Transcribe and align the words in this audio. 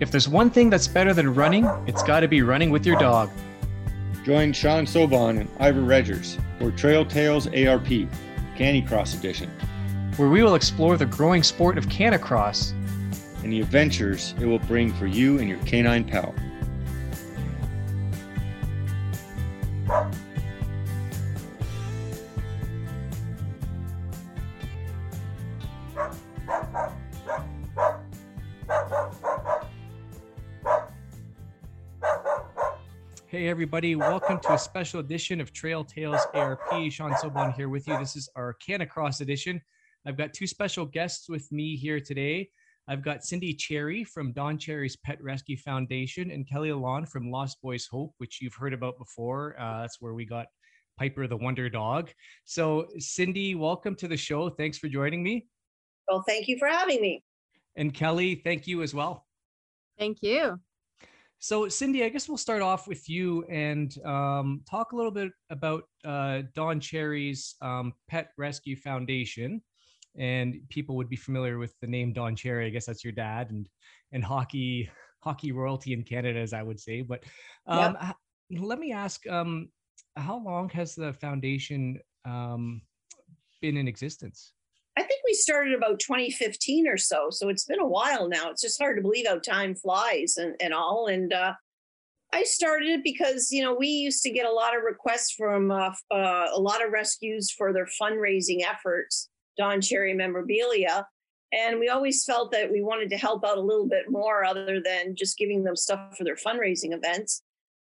If 0.00 0.10
there's 0.10 0.28
one 0.28 0.50
thing 0.50 0.70
that's 0.70 0.88
better 0.88 1.14
than 1.14 1.32
running, 1.34 1.66
it's 1.86 2.02
got 2.02 2.20
to 2.20 2.28
be 2.28 2.42
running 2.42 2.70
with 2.70 2.84
your 2.84 2.98
dog. 2.98 3.30
Join 4.24 4.52
Sean 4.52 4.86
Sobon 4.86 5.38
and 5.38 5.48
Ivor 5.60 5.82
Regers 5.82 6.36
for 6.58 6.72
Trail 6.72 7.04
Tales 7.04 7.46
ARP, 7.46 8.08
Canicross 8.56 9.16
Edition, 9.16 9.48
where 10.16 10.28
we 10.28 10.42
will 10.42 10.56
explore 10.56 10.96
the 10.96 11.06
growing 11.06 11.44
sport 11.44 11.78
of 11.78 11.86
canicross 11.86 12.72
and 13.44 13.52
the 13.52 13.60
adventures 13.60 14.34
it 14.40 14.46
will 14.46 14.58
bring 14.60 14.92
for 14.94 15.06
you 15.06 15.38
and 15.38 15.48
your 15.48 15.58
canine 15.60 16.02
pal. 16.02 16.34
Everybody, 33.74 33.96
welcome 33.96 34.38
to 34.38 34.52
a 34.52 34.58
special 34.58 35.00
edition 35.00 35.40
of 35.40 35.52
Trail 35.52 35.82
Tales 35.82 36.20
ARP. 36.32 36.92
Sean 36.92 37.10
Sobon 37.14 37.52
here 37.56 37.68
with 37.68 37.88
you. 37.88 37.98
This 37.98 38.14
is 38.14 38.28
our 38.36 38.54
Canicross 38.64 39.20
edition. 39.20 39.60
I've 40.06 40.16
got 40.16 40.32
two 40.32 40.46
special 40.46 40.86
guests 40.86 41.28
with 41.28 41.50
me 41.50 41.74
here 41.74 41.98
today. 41.98 42.50
I've 42.86 43.02
got 43.02 43.24
Cindy 43.24 43.52
Cherry 43.52 44.04
from 44.04 44.32
Don 44.32 44.58
Cherry's 44.58 44.96
Pet 45.04 45.20
Rescue 45.20 45.56
Foundation 45.56 46.30
and 46.30 46.48
Kelly 46.48 46.68
Alon 46.68 47.04
from 47.04 47.32
Lost 47.32 47.60
Boys 47.62 47.88
Hope, 47.90 48.12
which 48.18 48.40
you've 48.40 48.54
heard 48.54 48.74
about 48.74 48.96
before. 48.96 49.56
Uh, 49.58 49.80
that's 49.80 50.00
where 50.00 50.14
we 50.14 50.24
got 50.24 50.46
Piper 50.96 51.26
the 51.26 51.36
Wonder 51.36 51.68
Dog. 51.68 52.12
So, 52.44 52.86
Cindy, 53.00 53.56
welcome 53.56 53.96
to 53.96 54.06
the 54.06 54.16
show. 54.16 54.50
Thanks 54.50 54.78
for 54.78 54.86
joining 54.86 55.20
me. 55.24 55.48
Well, 56.06 56.22
thank 56.28 56.46
you 56.46 56.58
for 56.60 56.68
having 56.68 57.00
me. 57.00 57.24
And 57.74 57.92
Kelly, 57.92 58.36
thank 58.36 58.68
you 58.68 58.82
as 58.82 58.94
well. 58.94 59.26
Thank 59.98 60.22
you. 60.22 60.60
So, 61.44 61.68
Cindy, 61.68 62.02
I 62.04 62.08
guess 62.08 62.26
we'll 62.26 62.38
start 62.38 62.62
off 62.62 62.88
with 62.88 63.06
you 63.06 63.44
and 63.50 63.94
um, 64.06 64.62
talk 64.66 64.92
a 64.92 64.96
little 64.96 65.10
bit 65.10 65.30
about 65.50 65.82
uh, 66.02 66.40
Don 66.54 66.80
Cherry's 66.80 67.56
um, 67.60 67.92
Pet 68.08 68.30
Rescue 68.38 68.76
Foundation. 68.76 69.60
And 70.16 70.56
people 70.70 70.96
would 70.96 71.10
be 71.10 71.16
familiar 71.16 71.58
with 71.58 71.74
the 71.82 71.86
name 71.86 72.14
Don 72.14 72.34
Cherry. 72.34 72.64
I 72.64 72.70
guess 72.70 72.86
that's 72.86 73.04
your 73.04 73.12
dad 73.12 73.50
and 73.50 73.68
and 74.12 74.24
hockey 74.24 74.90
hockey 75.20 75.52
royalty 75.52 75.92
in 75.92 76.02
Canada, 76.02 76.38
as 76.38 76.54
I 76.54 76.62
would 76.62 76.80
say. 76.80 77.02
But 77.02 77.24
um, 77.66 77.98
yep. 78.00 78.62
let 78.62 78.78
me 78.78 78.92
ask, 78.92 79.28
um, 79.28 79.68
how 80.16 80.42
long 80.42 80.70
has 80.70 80.94
the 80.94 81.12
foundation 81.12 82.00
um, 82.24 82.80
been 83.60 83.76
in 83.76 83.86
existence? 83.86 84.54
We 85.24 85.34
started 85.34 85.74
about 85.74 86.00
2015 86.00 86.86
or 86.86 86.98
so. 86.98 87.28
So 87.30 87.48
it's 87.48 87.64
been 87.64 87.80
a 87.80 87.86
while 87.86 88.28
now. 88.28 88.50
It's 88.50 88.62
just 88.62 88.80
hard 88.80 88.96
to 88.96 89.02
believe 89.02 89.26
how 89.26 89.38
time 89.38 89.74
flies 89.74 90.36
and, 90.36 90.54
and 90.60 90.74
all. 90.74 91.06
And 91.06 91.32
uh, 91.32 91.54
I 92.32 92.42
started 92.42 92.88
it 92.88 93.04
because, 93.04 93.50
you 93.50 93.62
know, 93.62 93.74
we 93.74 93.88
used 93.88 94.22
to 94.24 94.30
get 94.30 94.46
a 94.46 94.52
lot 94.52 94.76
of 94.76 94.82
requests 94.82 95.32
from 95.32 95.70
uh, 95.70 95.92
uh, 96.10 96.48
a 96.52 96.60
lot 96.60 96.84
of 96.84 96.92
rescues 96.92 97.50
for 97.50 97.72
their 97.72 97.86
fundraising 97.86 98.64
efforts, 98.64 99.30
Don 99.56 99.80
Cherry 99.80 100.12
memorabilia. 100.14 101.06
And 101.52 101.78
we 101.78 101.88
always 101.88 102.24
felt 102.24 102.50
that 102.50 102.70
we 102.70 102.82
wanted 102.82 103.08
to 103.10 103.16
help 103.16 103.44
out 103.44 103.58
a 103.58 103.62
little 103.62 103.86
bit 103.86 104.10
more 104.10 104.44
other 104.44 104.80
than 104.84 105.14
just 105.14 105.38
giving 105.38 105.62
them 105.62 105.76
stuff 105.76 106.16
for 106.18 106.24
their 106.24 106.34
fundraising 106.34 106.92
events. 106.92 107.42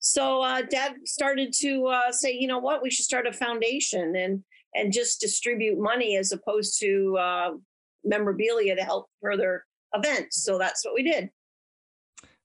So 0.00 0.42
uh, 0.42 0.62
dad 0.62 0.94
started 1.04 1.52
to 1.60 1.86
uh, 1.86 2.10
say, 2.10 2.32
you 2.32 2.48
know 2.48 2.58
what, 2.58 2.82
we 2.82 2.90
should 2.90 3.04
start 3.04 3.28
a 3.28 3.32
foundation. 3.32 4.16
And 4.16 4.42
and 4.74 4.92
just 4.92 5.20
distribute 5.20 5.78
money 5.78 6.16
as 6.16 6.32
opposed 6.32 6.80
to 6.80 7.16
uh, 7.18 7.50
memorabilia 8.04 8.74
to 8.76 8.82
help 8.82 9.06
further 9.20 9.64
events. 9.94 10.44
So 10.44 10.58
that's 10.58 10.84
what 10.84 10.94
we 10.94 11.02
did. 11.02 11.30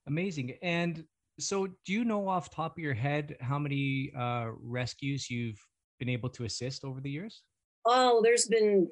Amazing. 0.07 0.53
And 0.61 1.03
so, 1.39 1.67
do 1.67 1.93
you 1.93 2.03
know 2.03 2.27
off 2.27 2.49
top 2.49 2.77
of 2.77 2.83
your 2.83 2.93
head 2.93 3.35
how 3.41 3.59
many 3.59 4.11
uh, 4.17 4.47
rescues 4.61 5.29
you've 5.29 5.59
been 5.99 6.09
able 6.09 6.29
to 6.29 6.45
assist 6.45 6.83
over 6.83 6.99
the 7.01 7.11
years? 7.11 7.43
Oh, 7.85 8.21
there's 8.23 8.47
been 8.47 8.87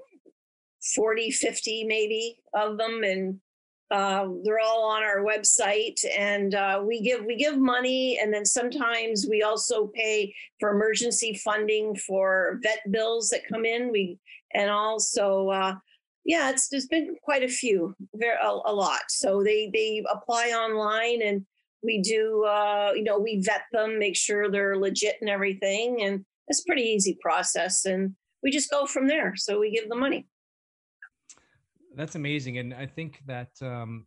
40, 0.93 1.31
50 1.31 1.85
maybe 1.85 2.37
of 2.53 2.77
them. 2.77 3.03
And 3.03 3.39
uh, 3.91 4.27
they're 4.43 4.59
all 4.59 4.83
on 4.89 5.03
our 5.03 5.23
website, 5.23 5.99
and 6.17 6.55
uh, 6.55 6.81
we 6.83 7.01
give 7.01 7.23
we 7.23 7.35
give 7.35 7.57
money, 7.57 8.19
and 8.19 8.33
then 8.33 8.45
sometimes 8.45 9.27
we 9.29 9.43
also 9.43 9.87
pay 9.87 10.33
for 10.59 10.71
emergency 10.71 11.39
funding 11.43 11.95
for 11.95 12.59
vet 12.63 12.79
bills 12.91 13.29
that 13.29 13.47
come 13.47 13.63
in. 13.63 13.91
We 13.91 14.17
and 14.53 14.71
also 14.71 15.49
uh, 15.49 15.75
yeah, 16.25 16.49
it's 16.49 16.69
there's 16.69 16.87
been 16.87 17.15
quite 17.21 17.43
a 17.43 17.47
few, 17.47 17.95
very 18.15 18.37
a, 18.43 18.47
a, 18.47 18.73
lot. 18.73 19.01
So 19.09 19.43
they 19.43 19.69
they 19.71 20.03
apply 20.11 20.47
online, 20.47 21.21
and 21.21 21.45
we 21.83 22.01
do 22.01 22.43
uh, 22.45 22.91
you 22.95 23.03
know 23.03 23.19
we 23.19 23.41
vet 23.41 23.65
them, 23.71 23.99
make 23.99 24.15
sure 24.15 24.49
they're 24.49 24.77
legit 24.77 25.17
and 25.21 25.29
everything, 25.29 26.01
and 26.01 26.25
it's 26.47 26.61
a 26.61 26.65
pretty 26.65 26.83
easy 26.83 27.19
process, 27.21 27.85
and 27.85 28.15
we 28.41 28.49
just 28.49 28.71
go 28.71 28.87
from 28.87 29.07
there. 29.07 29.35
So 29.35 29.59
we 29.59 29.71
give 29.71 29.89
the 29.89 29.95
money 29.95 30.25
that's 31.95 32.15
amazing, 32.15 32.57
and 32.57 32.73
I 32.73 32.85
think 32.85 33.21
that 33.25 33.49
um, 33.61 34.05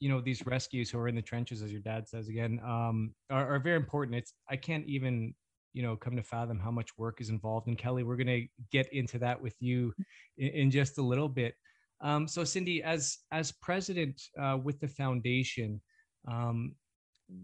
you 0.00 0.08
know 0.08 0.20
these 0.20 0.44
rescues 0.46 0.90
who 0.90 0.98
are 0.98 1.08
in 1.08 1.14
the 1.14 1.22
trenches, 1.22 1.62
as 1.62 1.72
your 1.72 1.80
dad 1.80 2.08
says 2.08 2.28
again, 2.28 2.60
um, 2.64 3.14
are, 3.30 3.54
are 3.54 3.58
very 3.58 3.76
important. 3.76 4.16
It's 4.16 4.32
I 4.50 4.56
can't 4.56 4.86
even 4.86 5.34
you 5.72 5.82
know 5.82 5.96
come 5.96 6.16
to 6.16 6.22
fathom 6.22 6.58
how 6.58 6.70
much 6.70 6.96
work 6.98 7.20
is 7.20 7.30
involved. 7.30 7.66
And 7.68 7.78
Kelly, 7.78 8.02
we're 8.02 8.16
going 8.16 8.26
to 8.26 8.46
get 8.72 8.92
into 8.92 9.18
that 9.20 9.40
with 9.40 9.54
you 9.60 9.92
in, 10.36 10.48
in 10.48 10.70
just 10.70 10.98
a 10.98 11.02
little 11.02 11.28
bit. 11.28 11.54
Um, 12.00 12.28
so, 12.28 12.44
Cindy, 12.44 12.82
as 12.82 13.18
as 13.32 13.52
president 13.52 14.20
uh, 14.40 14.58
with 14.62 14.80
the 14.80 14.88
foundation, 14.88 15.80
um, 16.26 16.74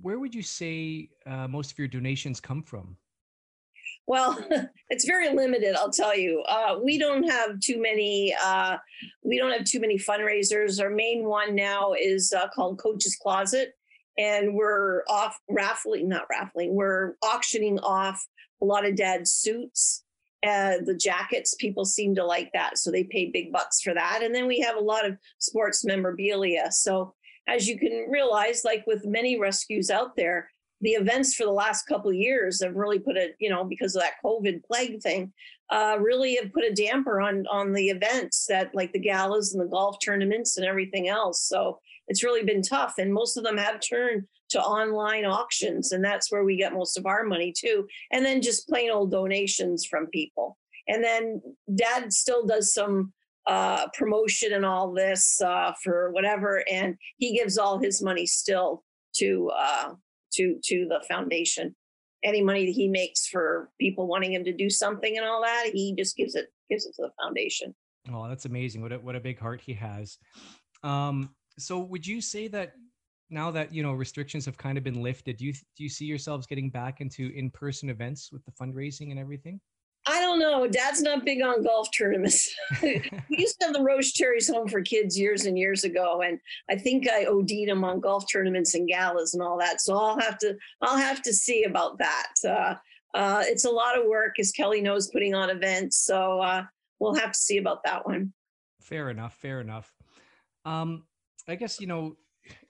where 0.00 0.18
would 0.18 0.34
you 0.34 0.42
say 0.42 1.10
uh, 1.26 1.48
most 1.48 1.72
of 1.72 1.78
your 1.78 1.88
donations 1.88 2.40
come 2.40 2.62
from? 2.62 2.96
Well, 4.06 4.38
it's 4.90 5.04
very 5.04 5.34
limited, 5.34 5.74
I'll 5.76 5.90
tell 5.90 6.16
you. 6.16 6.42
Uh, 6.46 6.76
we 6.82 6.98
don't 6.98 7.24
have 7.24 7.60
too 7.60 7.80
many. 7.80 8.34
Uh, 8.42 8.76
we 9.22 9.38
don't 9.38 9.52
have 9.52 9.64
too 9.64 9.80
many 9.80 9.98
fundraisers. 9.98 10.82
Our 10.82 10.90
main 10.90 11.24
one 11.24 11.54
now 11.54 11.94
is 11.98 12.32
uh, 12.32 12.48
called 12.54 12.78
Coach's 12.78 13.16
Closet, 13.16 13.72
and 14.18 14.54
we're 14.54 15.02
off 15.08 15.38
raffling, 15.48 16.08
not 16.08 16.26
raffling. 16.30 16.74
We're 16.74 17.14
auctioning 17.22 17.78
off 17.80 18.24
a 18.62 18.64
lot 18.64 18.86
of 18.86 18.96
dad's 18.96 19.32
suits. 19.32 20.02
The 20.42 20.98
jackets, 21.00 21.54
people 21.54 21.86
seem 21.86 22.14
to 22.16 22.24
like 22.24 22.50
that, 22.52 22.76
so 22.76 22.90
they 22.90 23.04
pay 23.04 23.30
big 23.30 23.50
bucks 23.50 23.80
for 23.80 23.94
that. 23.94 24.22
And 24.22 24.34
then 24.34 24.46
we 24.46 24.60
have 24.60 24.76
a 24.76 24.80
lot 24.80 25.06
of 25.06 25.16
sports 25.38 25.84
memorabilia. 25.84 26.70
So, 26.70 27.14
as 27.46 27.66
you 27.66 27.78
can 27.78 28.06
realize, 28.10 28.62
like 28.62 28.84
with 28.86 29.06
many 29.06 29.38
rescues 29.38 29.90
out 29.90 30.16
there, 30.16 30.50
the 30.80 30.90
events 30.90 31.34
for 31.34 31.44
the 31.44 31.52
last 31.52 31.84
couple 31.84 32.10
of 32.10 32.16
years 32.16 32.62
have 32.62 32.74
really 32.74 32.98
put 32.98 33.16
a 33.16 33.30
you 33.38 33.48
know 33.48 33.64
because 33.64 33.94
of 33.94 34.02
that 34.02 34.14
covid 34.24 34.62
plague 34.64 35.00
thing 35.02 35.32
uh, 35.70 35.96
really 36.00 36.36
have 36.36 36.52
put 36.52 36.64
a 36.64 36.72
damper 36.72 37.20
on 37.20 37.46
on 37.50 37.72
the 37.72 37.88
events 37.88 38.46
that 38.46 38.74
like 38.74 38.92
the 38.92 38.98
galas 38.98 39.54
and 39.54 39.62
the 39.62 39.70
golf 39.70 39.96
tournaments 40.04 40.56
and 40.56 40.66
everything 40.66 41.08
else. 41.08 41.42
So 41.42 41.80
it's 42.06 42.22
really 42.22 42.44
been 42.44 42.62
tough 42.62 42.94
and 42.98 43.12
most 43.12 43.36
of 43.36 43.44
them 43.44 43.56
have 43.56 43.80
turned 43.80 44.24
to 44.50 44.60
online 44.60 45.24
auctions 45.24 45.92
and 45.92 46.04
that's 46.04 46.30
where 46.30 46.44
we 46.44 46.56
get 46.56 46.74
most 46.74 46.98
of 46.98 47.06
our 47.06 47.24
money 47.24 47.52
too 47.56 47.86
and 48.12 48.24
then 48.24 48.42
just 48.42 48.68
plain 48.68 48.90
old 48.90 49.10
donations 49.10 49.86
from 49.86 50.06
people. 50.08 50.58
And 50.86 51.02
then 51.02 51.40
dad 51.74 52.12
still 52.12 52.44
does 52.44 52.74
some 52.74 53.14
uh, 53.46 53.88
promotion 53.94 54.52
and 54.52 54.66
all 54.66 54.92
this 54.92 55.40
uh, 55.40 55.72
for 55.82 56.10
whatever 56.12 56.62
and 56.70 56.96
he 57.16 57.36
gives 57.36 57.56
all 57.56 57.78
his 57.78 58.02
money 58.02 58.26
still 58.26 58.84
to 59.16 59.50
uh, 59.56 59.94
to 60.34 60.58
to 60.64 60.86
the 60.88 61.02
foundation. 61.08 61.74
Any 62.22 62.42
money 62.42 62.64
that 62.64 62.72
he 62.72 62.88
makes 62.88 63.26
for 63.26 63.70
people 63.78 64.06
wanting 64.06 64.32
him 64.32 64.44
to 64.44 64.52
do 64.52 64.70
something 64.70 65.16
and 65.16 65.26
all 65.26 65.42
that, 65.42 65.70
he 65.72 65.94
just 65.96 66.16
gives 66.16 66.34
it 66.34 66.46
gives 66.70 66.86
it 66.86 66.94
to 66.96 67.02
the 67.02 67.10
foundation. 67.22 67.74
Oh, 68.12 68.28
that's 68.28 68.44
amazing! 68.44 68.82
What 68.82 68.92
a, 68.92 68.98
what 68.98 69.16
a 69.16 69.20
big 69.20 69.38
heart 69.38 69.60
he 69.60 69.74
has. 69.74 70.18
Um, 70.82 71.30
so, 71.58 71.78
would 71.78 72.06
you 72.06 72.20
say 72.20 72.48
that 72.48 72.72
now 73.30 73.50
that 73.50 73.72
you 73.74 73.82
know 73.82 73.92
restrictions 73.92 74.44
have 74.46 74.56
kind 74.56 74.78
of 74.78 74.84
been 74.84 75.02
lifted, 75.02 75.38
do 75.38 75.46
you 75.46 75.52
do 75.52 75.82
you 75.82 75.88
see 75.88 76.04
yourselves 76.04 76.46
getting 76.46 76.70
back 76.70 77.00
into 77.00 77.32
in 77.34 77.50
person 77.50 77.90
events 77.90 78.30
with 78.32 78.44
the 78.44 78.52
fundraising 78.52 79.10
and 79.10 79.18
everything? 79.18 79.60
Don't 80.34 80.40
know. 80.40 80.66
Dad's 80.66 81.00
not 81.00 81.24
big 81.24 81.42
on 81.42 81.62
golf 81.62 81.88
tournaments. 81.96 82.52
we 82.82 83.00
used 83.28 83.60
to 83.60 83.66
have 83.66 83.74
the 83.74 83.82
Rose 83.82 84.10
Cherry's 84.10 84.48
Home 84.48 84.66
for 84.66 84.82
Kids 84.82 85.16
years 85.16 85.46
and 85.46 85.56
years 85.56 85.84
ago, 85.84 86.22
and 86.22 86.40
I 86.68 86.74
think 86.74 87.08
I 87.08 87.26
OD'd 87.26 87.52
him 87.52 87.84
on 87.84 88.00
golf 88.00 88.24
tournaments 88.30 88.74
and 88.74 88.88
galas 88.88 89.34
and 89.34 89.42
all 89.42 89.56
that. 89.58 89.80
So 89.80 89.96
I'll 89.96 90.18
have 90.18 90.36
to 90.38 90.56
I'll 90.82 90.96
have 90.96 91.22
to 91.22 91.32
see 91.32 91.64
about 91.64 91.98
that. 91.98 92.32
Uh, 92.44 92.74
uh, 93.16 93.44
it's 93.46 93.64
a 93.64 93.70
lot 93.70 93.96
of 93.96 94.08
work, 94.08 94.40
as 94.40 94.50
Kelly 94.50 94.80
knows, 94.80 95.08
putting 95.12 95.36
on 95.36 95.50
events. 95.50 95.98
So 95.98 96.40
uh, 96.40 96.64
we'll 96.98 97.14
have 97.14 97.30
to 97.30 97.38
see 97.38 97.58
about 97.58 97.84
that 97.84 98.04
one. 98.04 98.32
Fair 98.80 99.10
enough. 99.10 99.36
Fair 99.36 99.60
enough. 99.60 99.92
Um, 100.64 101.04
I 101.46 101.54
guess 101.54 101.80
you 101.80 101.86
know 101.86 102.16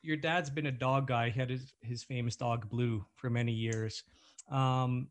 your 0.02 0.19
dad's 0.19 0.50
been 0.50 0.66
a 0.66 0.72
dog 0.72 1.06
guy. 1.06 1.31
He 1.31 1.40
had 1.40 1.49
his 1.49 1.72
his 1.81 2.05
famous 2.05 2.37
dog 2.37 2.69
Blue 2.69 3.06
for 3.14 3.31
many 3.31 3.52
years. 3.52 4.05
Um, 4.50 5.08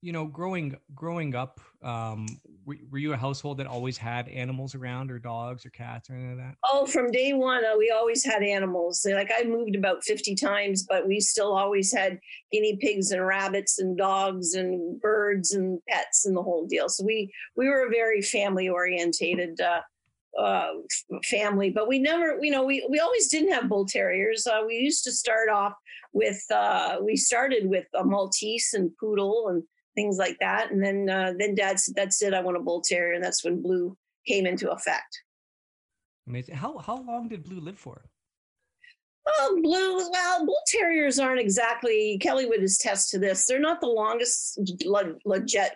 you 0.00 0.12
know, 0.12 0.26
growing 0.26 0.76
growing 0.94 1.34
up, 1.34 1.60
um, 1.82 2.26
were, 2.64 2.76
were, 2.90 2.98
you 2.98 3.12
a 3.12 3.16
household 3.16 3.58
that 3.58 3.66
always 3.66 3.96
had 3.98 4.28
animals 4.28 4.74
around, 4.74 5.10
or 5.10 5.18
dogs, 5.18 5.66
or 5.66 5.70
cats, 5.70 6.08
or 6.08 6.14
any 6.14 6.32
of 6.32 6.38
that? 6.38 6.54
Oh, 6.70 6.86
from 6.86 7.10
day 7.10 7.32
one, 7.32 7.64
uh, 7.64 7.76
we 7.76 7.90
always 7.90 8.24
had 8.24 8.42
animals. 8.42 9.06
Like 9.10 9.30
I 9.36 9.44
moved 9.44 9.74
about 9.74 10.04
fifty 10.04 10.34
times, 10.34 10.84
but 10.88 11.06
we 11.08 11.20
still 11.20 11.56
always 11.56 11.92
had 11.92 12.18
guinea 12.52 12.76
pigs 12.76 13.10
and 13.10 13.26
rabbits 13.26 13.78
and 13.80 13.96
dogs 13.96 14.54
and 14.54 15.00
birds 15.00 15.52
and 15.52 15.80
pets 15.88 16.26
and 16.26 16.36
the 16.36 16.42
whole 16.42 16.66
deal. 16.66 16.88
So 16.88 17.04
we 17.04 17.32
we 17.56 17.68
were 17.68 17.86
a 17.86 17.90
very 17.90 18.22
family 18.22 18.68
orientated. 18.68 19.60
Uh, 19.60 19.80
uh, 20.38 20.74
family, 21.24 21.68
but 21.68 21.88
we 21.88 21.98
never, 21.98 22.38
you 22.40 22.52
know, 22.52 22.62
we, 22.62 22.86
we 22.88 23.00
always 23.00 23.28
didn't 23.28 23.50
have 23.50 23.68
bull 23.68 23.84
terriers. 23.84 24.46
Uh, 24.46 24.60
we 24.64 24.74
used 24.74 25.02
to 25.02 25.10
start 25.10 25.48
off 25.48 25.72
with, 26.12 26.40
uh, 26.54 26.96
we 27.02 27.16
started 27.16 27.68
with 27.68 27.86
a 27.98 28.04
Maltese 28.04 28.70
and 28.72 28.92
poodle 29.00 29.48
and 29.48 29.64
things 29.94 30.16
like 30.18 30.36
that. 30.40 30.70
And 30.70 30.82
then 30.82 31.08
uh, 31.08 31.32
then 31.38 31.54
dad 31.54 31.78
said, 31.78 31.94
that's 31.96 32.22
it, 32.22 32.34
I 32.34 32.40
want 32.40 32.56
a 32.56 32.60
bull 32.60 32.80
terrier. 32.80 33.14
And 33.14 33.24
that's 33.24 33.44
when 33.44 33.62
Blue 33.62 33.96
came 34.26 34.46
into 34.46 34.70
effect. 34.70 35.22
Amazing. 36.26 36.56
How, 36.56 36.78
how 36.78 37.02
long 37.02 37.28
did 37.28 37.44
Blue 37.44 37.60
live 37.60 37.78
for? 37.78 38.02
Well, 39.24 39.60
blue, 39.60 40.10
well, 40.10 40.46
bull 40.46 40.60
terriers 40.66 41.18
aren't 41.18 41.40
exactly, 41.40 42.18
Kelly 42.18 42.46
would 42.46 42.62
attest 42.62 43.10
to 43.10 43.18
this. 43.18 43.46
They're 43.46 43.58
not 43.58 43.80
the 43.80 43.86
longest 43.86 44.58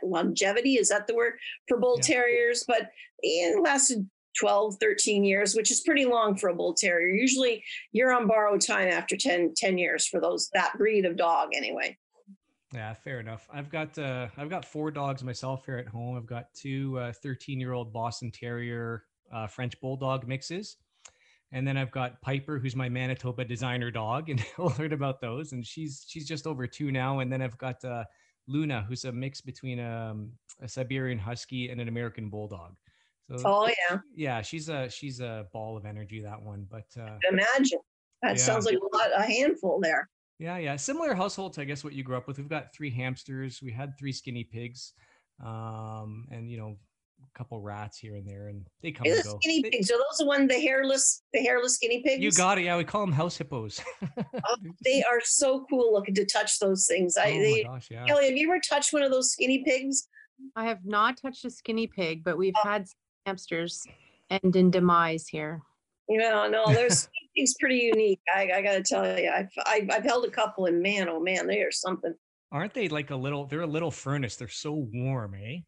longevity, 0.02 0.74
is 0.76 0.88
that 0.88 1.06
the 1.06 1.14
word 1.14 1.34
for 1.68 1.78
bull 1.78 1.96
yeah. 1.98 2.14
terriers? 2.14 2.64
But 2.66 2.88
it 3.20 3.62
lasted 3.62 4.08
12, 4.38 4.76
13 4.80 5.24
years, 5.24 5.54
which 5.54 5.70
is 5.70 5.82
pretty 5.82 6.06
long 6.06 6.36
for 6.36 6.48
a 6.48 6.54
bull 6.54 6.74
terrier. 6.74 7.14
Usually 7.14 7.62
you're 7.92 8.12
on 8.12 8.26
borrowed 8.26 8.60
time 8.60 8.88
after 8.88 9.16
10, 9.16 9.54
10 9.56 9.78
years 9.78 10.06
for 10.06 10.20
those, 10.20 10.48
that 10.54 10.76
breed 10.78 11.04
of 11.04 11.16
dog 11.16 11.50
anyway. 11.54 11.96
Yeah, 12.72 12.94
fair 12.94 13.20
enough. 13.20 13.48
I've 13.52 13.70
got 13.70 13.98
uh, 13.98 14.28
I've 14.36 14.48
got 14.48 14.64
four 14.64 14.90
dogs 14.90 15.22
myself 15.22 15.66
here 15.66 15.76
at 15.76 15.88
home. 15.88 16.16
I've 16.16 16.26
got 16.26 16.52
two 16.54 16.98
uh, 16.98 17.12
13 17.12 17.60
year 17.60 17.72
old 17.72 17.92
Boston 17.92 18.30
Terrier 18.30 19.04
uh, 19.32 19.46
French 19.46 19.78
Bulldog 19.80 20.26
mixes, 20.26 20.76
and 21.52 21.66
then 21.68 21.76
I've 21.76 21.90
got 21.90 22.20
Piper, 22.22 22.58
who's 22.58 22.74
my 22.74 22.88
Manitoba 22.88 23.44
designer 23.44 23.90
dog, 23.90 24.30
and 24.30 24.44
we'll 24.58 24.74
learn 24.78 24.94
about 24.94 25.20
those. 25.20 25.52
And 25.52 25.66
she's 25.66 26.04
she's 26.08 26.26
just 26.26 26.46
over 26.46 26.66
two 26.66 26.90
now. 26.90 27.18
And 27.18 27.30
then 27.30 27.42
I've 27.42 27.58
got 27.58 27.84
uh, 27.84 28.04
Luna, 28.46 28.84
who's 28.88 29.04
a 29.04 29.12
mix 29.12 29.40
between 29.42 29.78
um, 29.78 30.32
a 30.62 30.68
Siberian 30.68 31.18
Husky 31.18 31.68
and 31.68 31.80
an 31.80 31.88
American 31.88 32.30
Bulldog. 32.30 32.76
So, 33.36 33.42
oh 33.46 33.66
yeah, 33.90 33.98
yeah, 34.14 34.42
she's 34.42 34.68
a 34.68 34.88
she's 34.88 35.20
a 35.20 35.46
ball 35.52 35.76
of 35.76 35.84
energy 35.84 36.20
that 36.20 36.40
one. 36.40 36.66
But 36.70 36.86
uh, 36.98 37.18
imagine 37.30 37.78
that 38.22 38.36
yeah. 38.36 38.42
sounds 38.42 38.66
like 38.66 38.76
a 38.76 38.96
lot 38.96 39.08
a 39.14 39.22
handful 39.22 39.78
there. 39.80 40.08
Yeah, 40.42 40.58
yeah. 40.58 40.74
Similar 40.74 41.14
households, 41.14 41.56
I 41.58 41.64
guess, 41.64 41.84
what 41.84 41.92
you 41.92 42.02
grew 42.02 42.16
up 42.16 42.26
with. 42.26 42.36
We've 42.36 42.48
got 42.48 42.74
three 42.74 42.90
hamsters. 42.90 43.60
We 43.62 43.70
had 43.70 43.96
three 43.96 44.12
skinny 44.12 44.42
pigs, 44.42 44.92
um, 45.40 46.26
and 46.32 46.50
you 46.50 46.58
know, 46.58 46.76
a 47.22 47.38
couple 47.38 47.60
rats 47.60 47.96
here 47.96 48.16
and 48.16 48.26
there, 48.28 48.48
and 48.48 48.66
they 48.82 48.90
come 48.90 49.06
and 49.06 49.22
go. 49.22 49.38
Skinny 49.40 49.62
pigs 49.62 49.88
are 49.92 49.98
those 49.98 50.18
the 50.18 50.26
one 50.26 50.48
the 50.48 50.58
hairless, 50.60 51.22
the 51.32 51.38
hairless 51.38 51.76
skinny 51.76 52.02
pigs? 52.02 52.24
You 52.24 52.32
got 52.32 52.58
it. 52.58 52.64
Yeah, 52.64 52.76
we 52.76 52.82
call 52.82 53.02
them 53.02 53.12
house 53.12 53.36
hippos. 53.36 53.80
oh, 54.18 54.56
they 54.84 55.04
are 55.04 55.20
so 55.22 55.64
cool 55.70 55.92
looking 55.92 56.16
to 56.16 56.24
touch 56.24 56.58
those 56.58 56.88
things. 56.88 57.16
I, 57.16 57.30
oh 57.30 57.38
they, 57.38 57.62
gosh, 57.62 57.88
yeah. 57.88 58.04
Kelly, 58.06 58.26
have 58.26 58.36
you 58.36 58.50
ever 58.50 58.60
touched 58.68 58.92
one 58.92 59.04
of 59.04 59.12
those 59.12 59.30
skinny 59.30 59.62
pigs? 59.62 60.08
I 60.56 60.64
have 60.64 60.84
not 60.84 61.18
touched 61.22 61.44
a 61.44 61.50
skinny 61.50 61.86
pig, 61.86 62.24
but 62.24 62.36
we've 62.36 62.54
oh. 62.64 62.68
had 62.68 62.86
hamsters 63.26 63.84
and 64.28 64.56
in 64.56 64.72
demise 64.72 65.28
here. 65.28 65.62
No, 66.08 66.48
no, 66.48 66.64
there's 66.66 67.08
He's 67.34 67.54
pretty 67.58 67.78
unique. 67.78 68.20
I, 68.34 68.50
I 68.54 68.62
got 68.62 68.72
to 68.72 68.82
tell 68.82 69.18
you, 69.18 69.30
I've, 69.30 69.48
I've, 69.66 69.88
I've 69.90 70.04
held 70.04 70.26
a 70.26 70.30
couple, 70.30 70.66
and 70.66 70.82
man, 70.82 71.08
oh 71.08 71.18
man, 71.18 71.46
they 71.46 71.60
are 71.62 71.72
something. 71.72 72.14
Aren't 72.50 72.74
they 72.74 72.88
like 72.88 73.10
a 73.10 73.16
little? 73.16 73.46
They're 73.46 73.62
a 73.62 73.66
little 73.66 73.90
furnace. 73.90 74.36
They're 74.36 74.48
so 74.48 74.86
warm, 74.92 75.34
eh? 75.34 75.60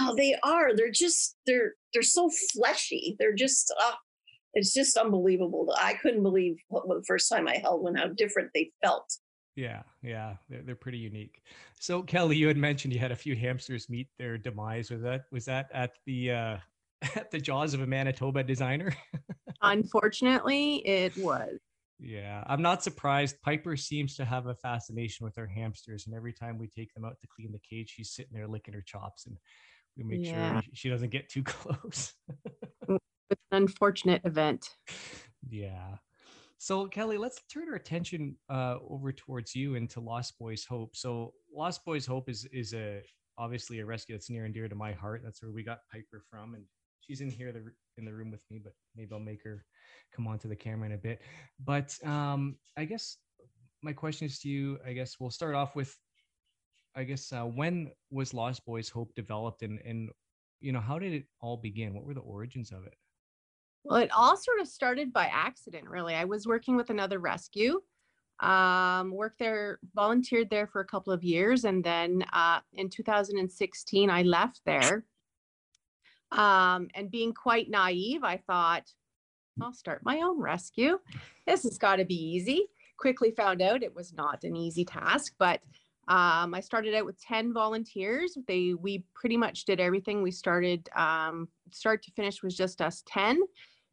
Oh, 0.00 0.14
they 0.16 0.34
are. 0.42 0.74
They're 0.74 0.90
just 0.90 1.36
they're 1.46 1.72
they're 1.92 2.02
so 2.02 2.30
fleshy. 2.52 3.16
They're 3.18 3.34
just 3.34 3.74
uh, 3.78 3.92
it's 4.54 4.72
just 4.72 4.96
unbelievable. 4.96 5.74
I 5.78 5.94
couldn't 5.94 6.22
believe 6.22 6.56
what, 6.68 6.88
what 6.88 6.98
the 6.98 7.04
first 7.04 7.28
time 7.30 7.46
I 7.46 7.56
held 7.56 7.82
one 7.82 7.94
how 7.94 8.08
different 8.08 8.50
they 8.54 8.70
felt. 8.82 9.12
Yeah, 9.54 9.82
yeah, 10.02 10.36
they're, 10.48 10.62
they're 10.62 10.74
pretty 10.74 10.96
unique. 10.96 11.42
So 11.78 12.02
Kelly, 12.02 12.36
you 12.36 12.48
had 12.48 12.56
mentioned 12.56 12.94
you 12.94 13.00
had 13.00 13.12
a 13.12 13.16
few 13.16 13.36
hamsters 13.36 13.90
meet 13.90 14.08
their 14.18 14.38
demise. 14.38 14.90
Was 14.90 15.02
that 15.02 15.24
was 15.30 15.44
that 15.44 15.68
at 15.74 15.92
the 16.06 16.30
uh, 16.30 16.56
at 17.16 17.30
the 17.30 17.38
jaws 17.38 17.74
of 17.74 17.82
a 17.82 17.86
Manitoba 17.86 18.42
designer? 18.42 18.96
Unfortunately, 19.62 20.76
it 20.86 21.16
was. 21.16 21.58
Yeah, 21.98 22.42
I'm 22.46 22.62
not 22.62 22.82
surprised. 22.82 23.40
Piper 23.42 23.76
seems 23.76 24.16
to 24.16 24.24
have 24.24 24.46
a 24.46 24.54
fascination 24.54 25.24
with 25.24 25.36
her 25.36 25.46
hamsters, 25.46 26.06
and 26.06 26.16
every 26.16 26.32
time 26.32 26.58
we 26.58 26.66
take 26.66 26.92
them 26.94 27.04
out 27.04 27.20
to 27.20 27.28
clean 27.28 27.52
the 27.52 27.60
cage, 27.60 27.90
she's 27.90 28.10
sitting 28.10 28.32
there 28.32 28.48
licking 28.48 28.74
her 28.74 28.82
chops, 28.82 29.26
and 29.26 29.36
we 29.96 30.02
make 30.02 30.26
yeah. 30.26 30.54
sure 30.54 30.62
she 30.72 30.88
doesn't 30.88 31.10
get 31.10 31.28
too 31.28 31.42
close. 31.44 32.14
it's 32.88 32.88
an 32.88 32.98
unfortunate 33.52 34.20
event. 34.24 34.68
Yeah. 35.48 35.96
So 36.58 36.86
Kelly, 36.86 37.18
let's 37.18 37.40
turn 37.52 37.68
our 37.68 37.74
attention 37.74 38.36
uh, 38.48 38.76
over 38.88 39.12
towards 39.12 39.54
you 39.54 39.74
and 39.74 39.88
to 39.90 40.00
Lost 40.00 40.38
Boys 40.38 40.64
Hope. 40.64 40.96
So 40.96 41.34
Lost 41.54 41.84
Boys 41.84 42.06
Hope 42.06 42.28
is 42.28 42.46
is 42.52 42.72
a 42.74 43.02
obviously 43.38 43.80
a 43.80 43.86
rescue 43.86 44.14
that's 44.14 44.30
near 44.30 44.44
and 44.44 44.54
dear 44.54 44.68
to 44.68 44.74
my 44.74 44.92
heart. 44.92 45.22
That's 45.24 45.42
where 45.42 45.50
we 45.50 45.62
got 45.64 45.80
Piper 45.92 46.22
from, 46.30 46.54
and 46.54 46.64
she's 47.12 47.20
in 47.20 47.30
here 47.30 47.52
the, 47.52 47.62
in 47.98 48.06
the 48.06 48.12
room 48.12 48.30
with 48.30 48.40
me, 48.50 48.58
but 48.58 48.72
maybe 48.96 49.10
I'll 49.12 49.20
make 49.20 49.42
her 49.44 49.64
come 50.16 50.26
onto 50.26 50.48
the 50.48 50.56
camera 50.56 50.86
in 50.86 50.92
a 50.92 50.98
bit. 50.98 51.20
But 51.62 51.94
um, 52.06 52.56
I 52.76 52.86
guess 52.86 53.18
my 53.82 53.92
question 53.92 54.26
is 54.26 54.38
to 54.40 54.48
you. 54.48 54.78
I 54.86 54.94
guess 54.94 55.16
we'll 55.20 55.30
start 55.30 55.54
off 55.54 55.76
with, 55.76 55.94
I 56.96 57.04
guess, 57.04 57.30
uh, 57.30 57.42
when 57.42 57.90
was 58.10 58.32
Lost 58.32 58.64
Boys 58.64 58.88
Hope 58.88 59.14
developed, 59.14 59.62
and 59.62 59.78
and 59.84 60.08
you 60.60 60.72
know 60.72 60.80
how 60.80 60.98
did 60.98 61.12
it 61.12 61.24
all 61.40 61.58
begin? 61.58 61.92
What 61.92 62.04
were 62.04 62.14
the 62.14 62.20
origins 62.20 62.72
of 62.72 62.86
it? 62.86 62.94
Well, 63.84 63.98
it 63.98 64.10
all 64.12 64.36
sort 64.36 64.60
of 64.60 64.68
started 64.68 65.12
by 65.12 65.26
accident, 65.26 65.88
really. 65.88 66.14
I 66.14 66.24
was 66.24 66.46
working 66.46 66.76
with 66.76 66.88
another 66.88 67.18
rescue, 67.18 67.82
um, 68.40 69.12
worked 69.12 69.38
there, 69.38 69.80
volunteered 69.94 70.48
there 70.48 70.66
for 70.66 70.80
a 70.80 70.86
couple 70.86 71.12
of 71.12 71.22
years, 71.22 71.64
and 71.64 71.84
then 71.84 72.24
uh, 72.32 72.60
in 72.72 72.88
2016, 72.88 74.08
I 74.08 74.22
left 74.22 74.62
there 74.64 75.04
um, 76.32 76.88
and 76.94 77.10
being 77.10 77.32
quite 77.32 77.70
naive, 77.70 78.24
I 78.24 78.38
thought, 78.38 78.90
I'll 79.60 79.72
start 79.72 80.02
my 80.04 80.22
own 80.22 80.40
rescue. 80.40 80.98
This 81.46 81.64
has 81.64 81.76
got 81.76 81.96
to 81.96 82.04
be 82.04 82.14
easy. 82.14 82.66
Quickly 82.96 83.32
found 83.32 83.60
out 83.60 83.82
it 83.82 83.94
was 83.94 84.12
not 84.14 84.44
an 84.44 84.56
easy 84.56 84.84
task, 84.84 85.34
but 85.38 85.60
um, 86.08 86.54
I 86.54 86.60
started 86.60 86.94
out 86.94 87.04
with 87.04 87.20
10 87.22 87.52
volunteers. 87.52 88.36
They 88.48 88.74
we 88.74 89.04
pretty 89.14 89.36
much 89.36 89.64
did 89.64 89.78
everything. 89.78 90.22
We 90.22 90.30
started 90.30 90.88
um, 90.96 91.48
start 91.70 92.02
to 92.04 92.10
finish 92.12 92.42
was 92.42 92.56
just 92.56 92.80
us 92.80 93.02
10. 93.06 93.40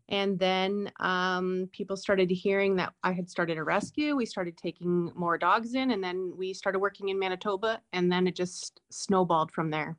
And 0.09 0.39
then 0.39 0.91
um, 0.99 1.69
people 1.71 1.95
started 1.95 2.31
hearing 2.31 2.75
that 2.77 2.93
I 3.03 3.11
had 3.11 3.29
started 3.29 3.59
a 3.59 3.63
rescue. 3.63 4.15
We 4.15 4.25
started 4.25 4.57
taking 4.57 5.11
more 5.15 5.37
dogs 5.37 5.75
in, 5.75 5.91
and 5.91 6.03
then 6.03 6.33
we 6.35 6.51
started 6.53 6.79
working 6.79 7.09
in 7.09 7.19
Manitoba, 7.19 7.79
and 7.93 8.11
then 8.11 8.25
it 8.25 8.35
just 8.35 8.81
snowballed 8.89 9.51
from 9.51 9.69
there. 9.69 9.97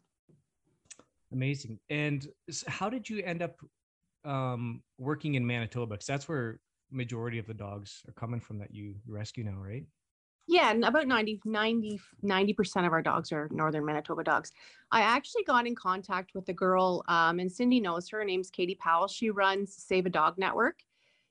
Amazing. 1.32 1.78
And 1.88 2.26
how 2.66 2.90
did 2.90 3.08
you 3.08 3.22
end 3.22 3.42
up 3.42 3.56
um, 4.24 4.82
working 4.98 5.34
in 5.34 5.46
Manitoba? 5.46 5.94
Because 5.94 6.06
that's 6.06 6.28
where 6.28 6.58
majority 6.90 7.38
of 7.38 7.46
the 7.46 7.54
dogs 7.54 8.02
are 8.08 8.12
coming 8.14 8.40
from 8.40 8.58
that 8.58 8.74
you 8.74 8.96
rescue 9.06 9.44
now, 9.44 9.56
right? 9.56 9.84
Yeah, 10.48 10.72
and 10.72 10.84
about 10.84 11.06
90, 11.06 11.42
90, 11.44 12.00
90% 12.24 12.86
of 12.86 12.92
our 12.92 13.02
dogs 13.02 13.30
are 13.30 13.48
Northern 13.52 13.84
Manitoba 13.84 14.24
dogs. 14.24 14.50
I 14.90 15.02
actually 15.02 15.44
got 15.44 15.64
in 15.64 15.76
contact 15.76 16.32
with 16.34 16.48
a 16.48 16.52
girl, 16.52 17.04
um, 17.06 17.38
and 17.38 17.50
Cindy 17.50 17.78
knows 17.78 18.08
her. 18.08 18.18
Her 18.18 18.24
name's 18.24 18.50
Katie 18.50 18.74
Powell. 18.74 19.06
She 19.06 19.30
runs 19.30 19.72
Save 19.72 20.06
a 20.06 20.10
Dog 20.10 20.38
Network. 20.38 20.80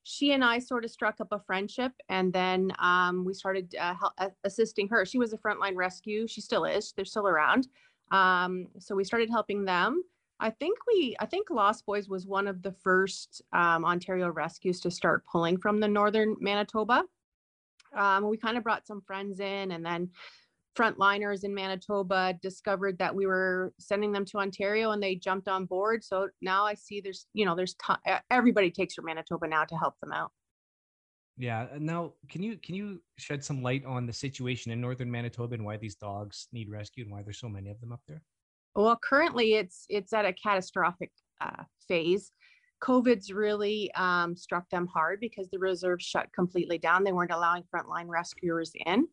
She 0.03 0.31
and 0.31 0.41
I 0.41 0.59
sort 0.59 0.85
of 0.85 0.91
struck 0.91 1.19
up 1.19 1.33
a 1.33 1.39
friendship, 1.39 1.91
and 2.07 2.31
then 2.31 2.71
um, 2.79 3.25
we 3.25 3.33
started 3.33 3.75
uh, 3.75 3.93
help, 3.93 4.13
assisting 4.45 4.87
her. 4.87 5.05
She 5.05 5.17
was 5.17 5.33
a 5.33 5.37
frontline 5.37 5.75
rescue. 5.75 6.25
She 6.25 6.39
still 6.39 6.63
is. 6.63 6.93
They're 6.93 7.03
still 7.03 7.27
around. 7.27 7.67
Um, 8.11 8.67
so 8.79 8.95
we 8.95 9.03
started 9.03 9.29
helping 9.29 9.65
them. 9.65 10.03
I 10.39 10.49
think 10.49 10.77
we, 10.87 11.15
I 11.19 11.25
think 11.25 11.49
Lost 11.49 11.85
Boys 11.85 12.07
was 12.07 12.25
one 12.25 12.47
of 12.47 12.61
the 12.61 12.71
first 12.71 13.41
um, 13.51 13.83
Ontario 13.83 14.29
rescues 14.29 14.79
to 14.81 14.91
start 14.91 15.25
pulling 15.29 15.57
from 15.57 15.79
the 15.79 15.87
northern 15.87 16.35
Manitoba. 16.39 17.03
Um, 17.95 18.29
we 18.29 18.37
kind 18.37 18.57
of 18.57 18.63
brought 18.63 18.87
some 18.87 19.01
friends 19.01 19.39
in, 19.39 19.71
and 19.71 19.85
then 19.85 20.09
frontliners 20.77 21.43
in 21.43 21.53
Manitoba 21.53 22.35
discovered 22.41 22.97
that 22.99 23.13
we 23.13 23.25
were 23.25 23.73
sending 23.79 24.13
them 24.13 24.23
to 24.25 24.37
Ontario, 24.37 24.91
and 24.91 25.03
they 25.03 25.15
jumped 25.15 25.49
on 25.49 25.65
board. 25.65 26.03
So 26.03 26.29
now 26.41 26.65
I 26.65 26.73
see 26.73 27.01
there's, 27.01 27.25
you 27.33 27.45
know, 27.45 27.55
there's 27.55 27.73
t- 27.73 28.19
everybody 28.31 28.71
takes 28.71 28.93
from 28.93 29.05
Manitoba 29.05 29.47
now 29.47 29.65
to 29.65 29.75
help 29.75 29.99
them 29.99 30.13
out. 30.13 30.31
Yeah. 31.39 31.67
Now, 31.79 32.11
can 32.29 32.43
you 32.43 32.57
can 32.57 32.75
you 32.75 33.01
shed 33.17 33.43
some 33.43 33.63
light 33.63 33.85
on 33.85 34.05
the 34.05 34.11
situation 34.11 34.73
in 34.73 34.81
northern 34.81 35.09
Manitoba 35.09 35.55
and 35.55 35.63
why 35.65 35.77
these 35.77 35.95
dogs 35.95 36.49
need 36.51 36.69
rescue 36.69 37.05
and 37.05 37.13
why 37.13 37.23
there's 37.23 37.39
so 37.39 37.47
many 37.47 37.69
of 37.69 37.79
them 37.79 37.93
up 37.93 38.01
there? 38.09 38.21
Well, 38.75 38.99
currently 39.01 39.53
it's 39.53 39.85
it's 39.89 40.11
at 40.11 40.25
a 40.25 40.33
catastrophic 40.33 41.11
uh, 41.39 41.63
phase. 41.87 42.33
COVID's 42.83 43.31
really 43.31 43.89
um, 43.95 44.35
struck 44.35 44.69
them 44.69 44.87
hard 44.87 45.19
because 45.21 45.49
the 45.49 45.59
reserve 45.59 46.01
shut 46.01 46.27
completely 46.33 46.77
down. 46.77 47.05
They 47.05 47.13
weren't 47.13 47.31
allowing 47.31 47.63
frontline 47.73 48.07
rescuers 48.07 48.73
in. 48.85 49.07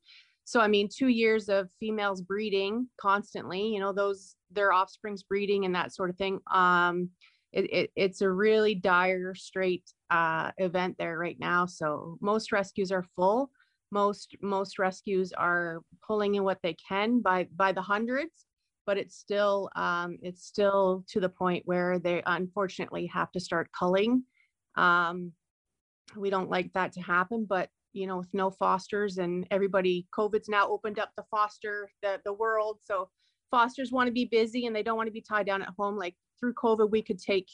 so 0.45 0.61
i 0.61 0.68
mean 0.68 0.88
two 0.88 1.09
years 1.09 1.49
of 1.49 1.68
females 1.78 2.23
breeding 2.23 2.88
constantly 3.00 3.62
you 3.75 3.80
know 3.80 3.92
those 3.92 4.37
their 4.50 4.73
offspring's 4.73 5.25
breeding 5.25 5.64
and 5.64 5.75
that 5.75 5.92
sort 5.92 6.09
of 6.09 6.16
thing 6.16 6.38
um 6.52 7.11
it, 7.53 7.73
it, 7.73 7.91
it's 7.97 8.21
a 8.21 8.31
really 8.31 8.75
dire 8.75 9.35
straight 9.35 9.85
uh, 10.11 10.50
event 10.59 10.97
there 10.99 11.19
right 11.19 11.38
now. 11.38 11.67
So 11.67 12.19
most 12.21 12.53
rescues 12.53 12.93
are 12.93 13.05
full. 13.15 13.50
Most 13.93 14.37
most 14.43 14.79
rescues 14.79 15.33
are 15.33 15.81
pulling 16.07 16.35
in 16.35 16.43
what 16.43 16.59
they 16.62 16.75
can 16.88 17.21
by 17.21 17.47
by 17.57 17.73
the 17.73 17.83
hundreds 17.83 18.47
but 18.87 18.97
it's 18.97 19.17
still 19.17 19.69
um, 19.76 20.17
it's 20.23 20.45
still 20.47 21.05
to 21.09 21.21
the 21.21 21.29
point 21.29 21.62
where 21.67 21.99
they 21.99 22.23
unfortunately 22.26 23.07
have 23.07 23.31
to 23.33 23.41
start 23.41 23.69
culling. 23.76 24.23
Um, 24.76 25.33
we 26.17 26.31
don't 26.31 26.50
like 26.50 26.73
that 26.73 26.93
to 26.93 27.00
happen 27.00 27.45
but 27.49 27.69
you 27.93 28.07
know 28.07 28.19
with 28.19 28.33
no 28.33 28.50
fosters 28.50 29.19
and 29.19 29.47
everybody 29.50 30.07
covid's 30.15 30.49
now 30.49 30.69
opened 30.69 30.99
up 31.00 31.11
the 31.17 31.25
foster 31.31 31.91
the, 32.03 32.21
the 32.25 32.33
world. 32.33 32.79
So 32.85 33.09
fosters 33.50 33.93
want 33.93 34.07
to 34.07 34.12
be 34.12 34.26
busy 34.26 34.67
and 34.67 34.75
they 34.75 34.83
don't 34.83 34.97
want 34.97 35.07
to 35.07 35.12
be 35.12 35.21
tied 35.21 35.47
down 35.47 35.62
at 35.62 35.69
home 35.79 35.97
like 35.97 36.15
through 36.38 36.55
covid 36.55 36.91
we 36.91 37.03
could 37.03 37.19
take 37.19 37.49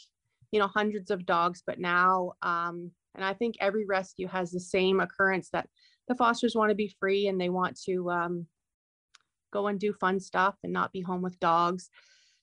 you 0.51 0.61
know 0.61 0.67
hundreds 0.67 1.11
of 1.11 1.27
dogs 1.27 1.63
but 1.67 1.79
now 1.79 2.33
um, 2.43 2.91
and 3.15 3.25
i 3.25 3.33
think 3.33 3.55
every 3.61 3.85
rescue 3.87 4.27
has 4.27 4.51
the 4.51 4.61
same 4.61 5.01
occurrence 5.01 5.49
that 5.53 5.69
the 6.09 6.15
fosters 6.15 6.55
want 6.55 6.71
to 6.71 6.75
be 6.75 6.95
free 6.99 7.29
and 7.29 7.41
they 7.41 7.49
want 7.49 7.79
to 7.81 8.11
um, 8.11 8.47
go 9.53 9.69
and 9.69 9.79
do 9.79 9.93
fun 9.93 10.19
stuff 10.19 10.57
and 10.65 10.73
not 10.73 10.93
be 10.93 11.01
home 11.01 11.23
with 11.23 11.39
dogs. 11.39 11.91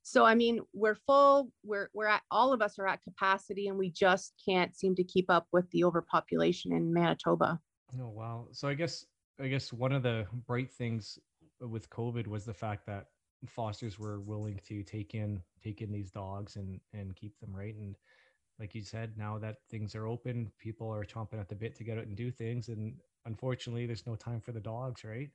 So 0.03 0.25
i 0.25 0.33
mean 0.33 0.61
we're 0.73 0.95
full 0.95 1.51
we're 1.63 1.89
we're 1.93 2.07
at 2.07 2.21
all 2.31 2.53
of 2.53 2.61
us 2.61 2.79
are 2.79 2.87
at 2.87 3.03
capacity 3.03 3.67
and 3.67 3.77
we 3.77 3.91
just 3.91 4.33
can't 4.43 4.75
seem 4.75 4.95
to 4.95 5.03
keep 5.03 5.29
up 5.29 5.47
with 5.51 5.69
the 5.71 5.83
overpopulation 5.83 6.71
in 6.73 6.93
manitoba. 6.93 7.59
Oh 7.99 8.07
wow. 8.07 8.47
So 8.51 8.67
i 8.67 8.73
guess 8.73 9.05
i 9.41 9.47
guess 9.47 9.73
one 9.73 9.91
of 9.91 10.03
the 10.03 10.25
bright 10.47 10.71
things 10.71 11.19
with 11.59 11.89
covid 11.89 12.27
was 12.27 12.45
the 12.45 12.53
fact 12.53 12.85
that 12.87 13.07
fosters 13.47 13.97
were 13.97 14.19
willing 14.19 14.59
to 14.67 14.83
take 14.83 15.15
in 15.15 15.41
take 15.63 15.81
in 15.81 15.91
these 15.91 16.11
dogs 16.11 16.55
and 16.55 16.79
and 16.93 17.15
keep 17.15 17.39
them 17.39 17.55
right? 17.55 17.75
And 17.75 17.95
like 18.59 18.75
you 18.75 18.81
said 18.81 19.13
now 19.17 19.37
that 19.37 19.57
things 19.69 19.95
are 19.95 20.07
open 20.07 20.51
people 20.59 20.93
are 20.93 21.05
chomping 21.05 21.39
at 21.39 21.47
the 21.47 21.55
bit 21.55 21.75
to 21.75 21.83
get 21.83 21.97
out 21.97 22.05
and 22.05 22.15
do 22.15 22.31
things 22.31 22.67
and 22.67 22.93
unfortunately 23.25 23.85
there's 23.85 24.05
no 24.05 24.15
time 24.15 24.41
for 24.41 24.51
the 24.51 24.59
dogs 24.59 25.03
right? 25.03 25.29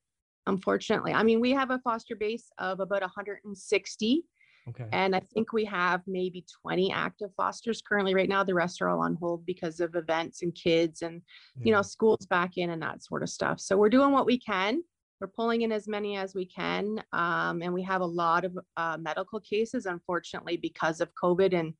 Unfortunately. 0.46 1.12
I 1.12 1.22
mean 1.22 1.40
we 1.40 1.52
have 1.52 1.70
a 1.70 1.78
foster 1.78 2.16
base 2.16 2.50
of 2.58 2.80
about 2.80 3.00
160 3.00 4.24
okay. 4.68 4.86
and 4.92 5.16
i 5.16 5.20
think 5.32 5.52
we 5.52 5.64
have 5.64 6.02
maybe 6.06 6.44
20 6.62 6.92
active 6.92 7.30
fosters 7.36 7.80
currently. 7.80 8.14
Right 8.14 8.28
now 8.28 8.44
the 8.44 8.54
rest 8.54 8.82
are 8.82 8.90
all 8.90 9.00
on 9.00 9.16
hold 9.16 9.46
because 9.46 9.80
of 9.80 9.94
events 9.94 10.42
and 10.42 10.54
kids 10.54 11.00
and 11.00 11.22
you 11.62 11.72
know 11.72 11.82
schools 11.82 12.26
back 12.26 12.58
in 12.58 12.70
and 12.70 12.82
that 12.82 13.02
sort 13.02 13.22
of 13.22 13.30
stuff. 13.30 13.60
So 13.60 13.78
we're 13.78 13.88
doing 13.88 14.12
what 14.12 14.26
we 14.26 14.38
can 14.38 14.82
we're 15.20 15.28
pulling 15.28 15.62
in 15.62 15.72
as 15.72 15.88
many 15.88 16.16
as 16.16 16.34
we 16.34 16.44
can 16.44 17.02
um, 17.12 17.62
and 17.62 17.72
we 17.72 17.82
have 17.82 18.00
a 18.00 18.06
lot 18.06 18.44
of 18.44 18.58
uh, 18.76 18.96
medical 18.98 19.40
cases 19.40 19.86
unfortunately 19.86 20.56
because 20.56 21.00
of 21.00 21.10
covid 21.22 21.54
and 21.54 21.74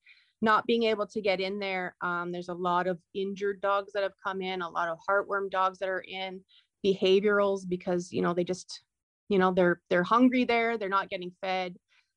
not 0.45 0.67
being 0.67 0.85
able 0.85 1.07
to 1.07 1.21
get 1.21 1.41
in 1.41 1.59
there. 1.59 1.97
Um, 2.03 2.31
there's 2.31 2.51
a 2.51 2.55
lot 2.55 2.87
of 2.87 2.99
injured 3.15 3.61
dogs 3.61 3.93
that 3.95 4.03
have 4.03 4.13
come 4.23 4.43
in 4.43 4.63
a 4.63 4.69
lot 4.69 4.89
of 4.89 4.99
heartworm 5.09 5.51
dogs 5.51 5.79
that 5.79 5.89
are 5.89 6.05
in 6.07 6.41
behaviorals 6.85 7.63
because 7.67 8.13
you 8.13 8.21
know 8.21 8.35
they 8.35 8.45
just 8.45 8.83
you 9.31 9.39
know 9.39 9.53
they're 9.53 9.81
they're 9.89 10.05
hungry 10.05 10.45
there 10.45 10.77
they're 10.77 10.91
not 10.91 11.09
getting 11.09 11.33
fed 11.41 11.75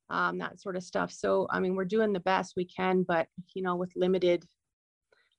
um, 0.09 0.37
that 0.37 0.59
sort 0.59 0.75
of 0.75 0.83
stuff. 0.83 1.11
So 1.11 1.47
i 1.49 1.59
mean 1.59 1.73
we're 1.75 1.85
doing 1.85 2.11
the 2.11 2.19
best 2.19 2.53
we 2.57 2.65
can 2.65 3.03
but 3.03 3.27
you 3.55 3.63
know 3.63 3.75
with 3.75 3.91
limited 3.95 4.45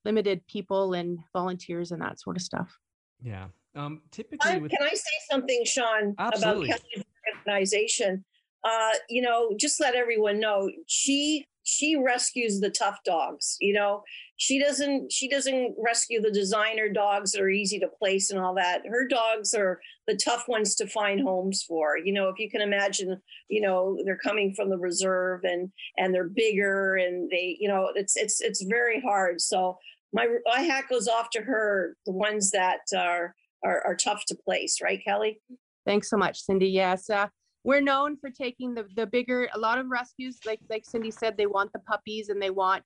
limited 0.03 0.41
people 0.47 0.93
and 0.93 1.19
volunteers 1.31 1.91
and 1.91 2.01
that 2.01 2.19
sort 2.19 2.37
of 2.37 2.41
stuff. 2.41 2.75
Yeah 3.21 3.47
um 3.75 4.01
typically 4.11 4.59
with 4.59 4.71
can 4.71 4.85
I 4.85 4.93
say 4.93 5.17
something, 5.29 5.63
Sean, 5.65 6.15
Absolutely. 6.17 6.69
about 6.69 6.81
Kelly's 6.93 7.05
organization? 7.45 8.25
Uh, 8.63 8.91
you 9.09 9.21
know, 9.21 9.53
just 9.57 9.79
let 9.79 9.95
everyone 9.95 10.39
know 10.39 10.69
she 10.87 11.45
she 11.63 11.95
rescues 11.95 12.59
the 12.59 12.69
tough 12.69 12.97
dogs. 13.05 13.55
You 13.61 13.73
know, 13.73 14.03
she 14.37 14.59
doesn't 14.59 15.11
she 15.11 15.29
doesn't 15.29 15.75
rescue 15.77 16.21
the 16.21 16.31
designer 16.31 16.89
dogs 16.89 17.31
that 17.31 17.41
are 17.41 17.49
easy 17.49 17.79
to 17.79 17.87
place 17.87 18.31
and 18.31 18.39
all 18.39 18.55
that. 18.55 18.81
Her 18.87 19.07
dogs 19.07 19.53
are 19.53 19.79
the 20.07 20.15
tough 20.15 20.47
ones 20.47 20.75
to 20.75 20.87
find 20.87 21.21
homes 21.21 21.63
for. 21.63 21.97
You 21.97 22.13
know, 22.13 22.29
if 22.29 22.39
you 22.39 22.49
can 22.49 22.61
imagine, 22.61 23.21
you 23.49 23.61
know, 23.61 23.97
they're 24.03 24.17
coming 24.17 24.53
from 24.55 24.69
the 24.69 24.77
reserve 24.77 25.41
and 25.43 25.71
and 25.97 26.13
they're 26.13 26.29
bigger 26.29 26.95
and 26.95 27.29
they, 27.29 27.57
you 27.59 27.67
know, 27.67 27.91
it's 27.95 28.15
it's 28.15 28.41
it's 28.41 28.63
very 28.63 28.99
hard. 28.99 29.39
So 29.39 29.77
my 30.11 30.27
my 30.45 30.61
hat 30.61 30.85
goes 30.89 31.07
off 31.07 31.29
to 31.31 31.41
her, 31.41 31.95
the 32.05 32.11
ones 32.11 32.51
that 32.51 32.79
are 32.97 33.35
are, 33.63 33.81
are 33.85 33.95
tough 33.95 34.23
to 34.27 34.35
place, 34.35 34.77
right, 34.81 35.01
Kelly? 35.03 35.41
Thanks 35.85 36.09
so 36.09 36.17
much, 36.17 36.41
Cindy. 36.41 36.67
Yes, 36.67 37.09
uh, 37.09 37.27
we're 37.63 37.81
known 37.81 38.17
for 38.17 38.29
taking 38.29 38.73
the 38.73 38.85
the 38.95 39.05
bigger. 39.05 39.49
A 39.53 39.59
lot 39.59 39.79
of 39.79 39.87
rescues, 39.87 40.39
like 40.45 40.59
like 40.69 40.85
Cindy 40.85 41.11
said, 41.11 41.37
they 41.37 41.47
want 41.47 41.73
the 41.73 41.79
puppies 41.79 42.29
and 42.29 42.41
they 42.41 42.49
want 42.49 42.83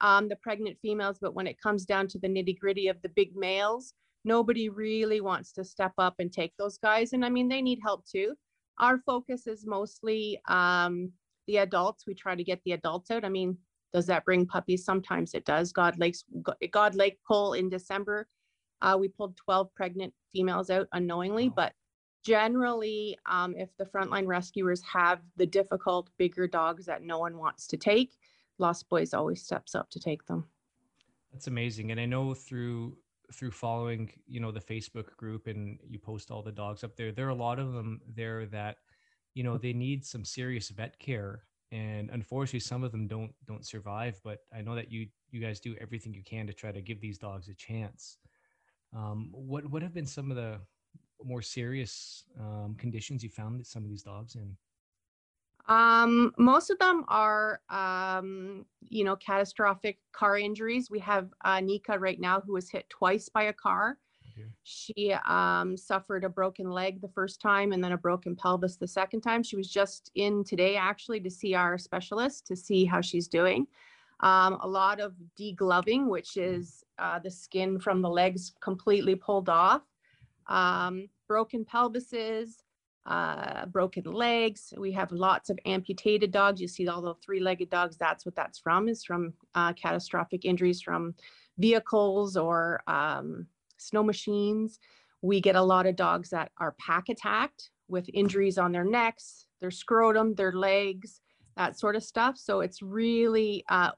um, 0.00 0.28
the 0.28 0.36
pregnant 0.36 0.76
females. 0.80 1.18
But 1.20 1.34
when 1.34 1.46
it 1.46 1.60
comes 1.60 1.84
down 1.84 2.08
to 2.08 2.18
the 2.18 2.28
nitty 2.28 2.58
gritty 2.58 2.88
of 2.88 3.00
the 3.02 3.10
big 3.10 3.36
males, 3.36 3.94
nobody 4.24 4.68
really 4.68 5.20
wants 5.20 5.52
to 5.52 5.64
step 5.64 5.92
up 5.98 6.14
and 6.18 6.32
take 6.32 6.52
those 6.58 6.78
guys. 6.78 7.12
And 7.12 7.24
I 7.24 7.28
mean, 7.28 7.48
they 7.48 7.62
need 7.62 7.80
help 7.82 8.04
too. 8.06 8.34
Our 8.78 8.98
focus 8.98 9.46
is 9.46 9.66
mostly 9.66 10.40
um, 10.48 11.10
the 11.46 11.58
adults. 11.58 12.04
We 12.06 12.14
try 12.14 12.34
to 12.34 12.44
get 12.44 12.60
the 12.64 12.72
adults 12.72 13.10
out. 13.10 13.24
I 13.24 13.28
mean, 13.28 13.58
does 13.92 14.06
that 14.06 14.24
bring 14.24 14.46
puppies? 14.46 14.84
Sometimes 14.84 15.34
it 15.34 15.44
does. 15.44 15.72
God 15.72 15.98
Lakes, 15.98 16.24
God 16.70 16.94
Lake 16.94 17.18
pull 17.26 17.54
in 17.54 17.68
December. 17.68 18.28
Uh, 18.82 18.96
we 18.98 19.08
pulled 19.08 19.36
12 19.36 19.74
pregnant 19.74 20.12
females 20.32 20.70
out 20.70 20.88
unknowingly, 20.92 21.48
but 21.48 21.72
generally, 22.24 23.18
um, 23.26 23.54
if 23.56 23.68
the 23.78 23.84
frontline 23.84 24.26
rescuers 24.26 24.82
have 24.82 25.20
the 25.36 25.46
difficult, 25.46 26.10
bigger 26.18 26.46
dogs 26.46 26.86
that 26.86 27.02
no 27.02 27.18
one 27.18 27.38
wants 27.38 27.66
to 27.68 27.76
take, 27.76 28.16
Lost 28.58 28.88
Boys 28.88 29.14
always 29.14 29.42
steps 29.42 29.74
up 29.74 29.88
to 29.90 30.00
take 30.00 30.24
them. 30.26 30.44
That's 31.32 31.46
amazing. 31.46 31.90
And 31.90 32.00
I 32.00 32.06
know 32.06 32.34
through 32.34 32.96
through 33.32 33.50
following, 33.50 34.10
you 34.26 34.40
know, 34.40 34.50
the 34.50 34.60
Facebook 34.60 35.14
group 35.16 35.48
and 35.48 35.78
you 35.86 35.98
post 35.98 36.30
all 36.30 36.42
the 36.42 36.52
dogs 36.52 36.82
up 36.82 36.96
there, 36.96 37.12
there 37.12 37.26
are 37.26 37.30
a 37.30 37.34
lot 37.34 37.58
of 37.58 37.74
them 37.74 38.00
there 38.14 38.46
that, 38.46 38.76
you 39.34 39.42
know, 39.42 39.58
they 39.58 39.74
need 39.74 40.04
some 40.04 40.24
serious 40.24 40.70
vet 40.70 40.98
care. 40.98 41.44
And 41.70 42.08
unfortunately, 42.10 42.60
some 42.60 42.82
of 42.82 42.92
them 42.92 43.06
don't 43.06 43.32
don't 43.46 43.66
survive. 43.66 44.18
But 44.24 44.38
I 44.54 44.62
know 44.62 44.74
that 44.74 44.90
you 44.90 45.06
you 45.30 45.40
guys 45.40 45.60
do 45.60 45.76
everything 45.80 46.14
you 46.14 46.22
can 46.24 46.46
to 46.46 46.54
try 46.54 46.72
to 46.72 46.80
give 46.80 47.00
these 47.00 47.18
dogs 47.18 47.48
a 47.48 47.54
chance. 47.54 48.16
Um, 48.96 49.30
what 49.32 49.68
what 49.70 49.82
have 49.82 49.94
been 49.94 50.06
some 50.06 50.30
of 50.30 50.36
the 50.36 50.60
more 51.22 51.42
serious 51.42 52.24
um, 52.38 52.76
conditions 52.78 53.22
you 53.22 53.30
found 53.30 53.58
that 53.58 53.66
some 53.66 53.82
of 53.82 53.90
these 53.90 54.02
dogs 54.02 54.34
in? 54.36 54.56
Um, 55.68 56.32
most 56.38 56.70
of 56.70 56.78
them 56.78 57.04
are, 57.08 57.60
um, 57.68 58.64
you 58.88 59.04
know, 59.04 59.16
catastrophic 59.16 59.98
car 60.12 60.38
injuries. 60.38 60.90
We 60.90 60.98
have 61.00 61.28
uh, 61.44 61.60
Nika 61.60 61.98
right 61.98 62.18
now 62.18 62.40
who 62.40 62.54
was 62.54 62.70
hit 62.70 62.88
twice 62.88 63.28
by 63.28 63.44
a 63.44 63.52
car. 63.52 63.98
Okay. 64.32 64.48
She 64.62 65.12
um, 65.26 65.76
suffered 65.76 66.24
a 66.24 66.28
broken 66.28 66.70
leg 66.70 67.02
the 67.02 67.08
first 67.08 67.40
time 67.42 67.72
and 67.72 67.84
then 67.84 67.92
a 67.92 67.98
broken 67.98 68.34
pelvis 68.34 68.76
the 68.76 68.88
second 68.88 69.20
time. 69.20 69.42
She 69.42 69.56
was 69.56 69.68
just 69.68 70.10
in 70.14 70.42
today 70.42 70.76
actually 70.76 71.20
to 71.20 71.30
see 71.30 71.54
our 71.54 71.76
specialist 71.76 72.46
to 72.46 72.56
see 72.56 72.86
how 72.86 73.02
she's 73.02 73.28
doing. 73.28 73.66
Um, 74.20 74.58
a 74.60 74.68
lot 74.68 75.00
of 75.00 75.14
degloving, 75.38 76.08
which 76.08 76.36
is 76.36 76.84
uh, 76.98 77.18
the 77.20 77.30
skin 77.30 77.78
from 77.78 78.02
the 78.02 78.10
legs 78.10 78.52
completely 78.60 79.14
pulled 79.14 79.48
off. 79.48 79.82
Um, 80.48 81.08
broken 81.28 81.64
pelvises, 81.64 82.62
uh, 83.06 83.66
broken 83.66 84.04
legs. 84.04 84.74
We 84.76 84.92
have 84.92 85.12
lots 85.12 85.50
of 85.50 85.58
amputated 85.64 86.32
dogs. 86.32 86.60
You 86.60 86.68
see 86.68 86.88
all 86.88 87.02
the 87.02 87.14
three-legged 87.24 87.70
dogs. 87.70 87.96
That's 87.96 88.26
what 88.26 88.34
that's 88.34 88.58
from. 88.58 88.88
Is 88.88 89.04
from 89.04 89.34
uh, 89.54 89.72
catastrophic 89.74 90.44
injuries 90.44 90.82
from 90.82 91.14
vehicles 91.58 92.36
or 92.36 92.82
um, 92.86 93.46
snow 93.76 94.02
machines. 94.02 94.78
We 95.22 95.40
get 95.40 95.56
a 95.56 95.62
lot 95.62 95.86
of 95.86 95.96
dogs 95.96 96.30
that 96.30 96.50
are 96.58 96.76
pack 96.78 97.08
attacked 97.08 97.70
with 97.88 98.10
injuries 98.12 98.58
on 98.58 98.72
their 98.72 98.84
necks, 98.84 99.46
their 99.60 99.70
scrotum, 99.70 100.34
their 100.34 100.52
legs, 100.52 101.20
that 101.58 101.78
sort 101.78 101.96
of 101.96 102.02
stuff. 102.02 102.38
So 102.38 102.60
it's 102.60 102.80
really 102.80 103.64
uh, 103.68 103.90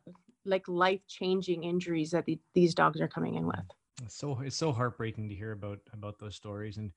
like 0.45 0.67
life-changing 0.67 1.63
injuries 1.63 2.11
that 2.11 2.25
the, 2.25 2.41
these 2.55 2.75
dogs 2.75 3.01
are 3.01 3.07
coming 3.07 3.37
in 3.37 3.47
with. 3.47 3.61
It's 4.03 4.17
so 4.17 4.41
it's 4.41 4.57
so 4.57 4.73
heartbreaking 4.73 5.29
to 5.29 5.35
hear 5.35 5.53
about 5.53 5.79
about 5.93 6.19
those 6.19 6.35
stories 6.35 6.79
and 6.79 6.91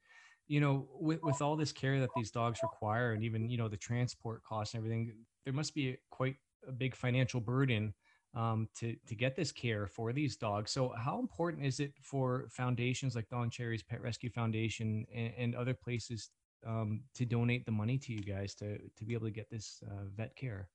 you 0.48 0.62
know 0.62 0.88
with, 1.00 1.22
with 1.22 1.42
all 1.42 1.58
this 1.58 1.74
care 1.74 2.00
that 2.00 2.10
these 2.16 2.32
dogs 2.32 2.60
require 2.64 3.12
and 3.12 3.24
even 3.24 3.50
you 3.50 3.58
know 3.58 3.68
the 3.68 3.78
transport 3.78 4.42
costs 4.44 4.74
and 4.74 4.80
everything 4.80 5.14
there 5.44 5.54
must 5.54 5.76
be 5.76 5.98
quite 6.12 6.38
a 6.66 6.72
big 6.72 6.96
financial 6.96 7.42
burden 7.42 7.94
um, 8.36 8.70
to 8.80 8.96
to 9.06 9.16
get 9.16 9.36
this 9.36 9.52
care 9.52 9.86
for 9.86 10.14
these 10.14 10.38
dogs 10.38 10.72
so 10.72 10.94
how 10.98 11.20
important 11.20 11.66
is 11.66 11.82
it 11.82 11.92
for 12.02 12.48
foundations 12.50 13.16
like 13.16 13.28
don 13.28 13.50
cherry's 13.50 13.84
pet 13.84 14.02
rescue 14.02 14.30
foundation 14.30 15.06
and, 15.14 15.34
and 15.38 15.56
other 15.56 15.74
places 15.74 16.30
um, 16.66 17.02
to 17.14 17.26
donate 17.26 17.66
the 17.66 17.72
money 17.72 17.98
to 17.98 18.14
you 18.14 18.20
guys 18.24 18.56
to 18.56 18.78
to 18.96 19.06
be 19.06 19.14
able 19.14 19.28
to 19.28 19.32
get 19.32 19.50
this 19.50 19.82
uh, 19.90 20.04
vet 20.16 20.36
care 20.36 20.70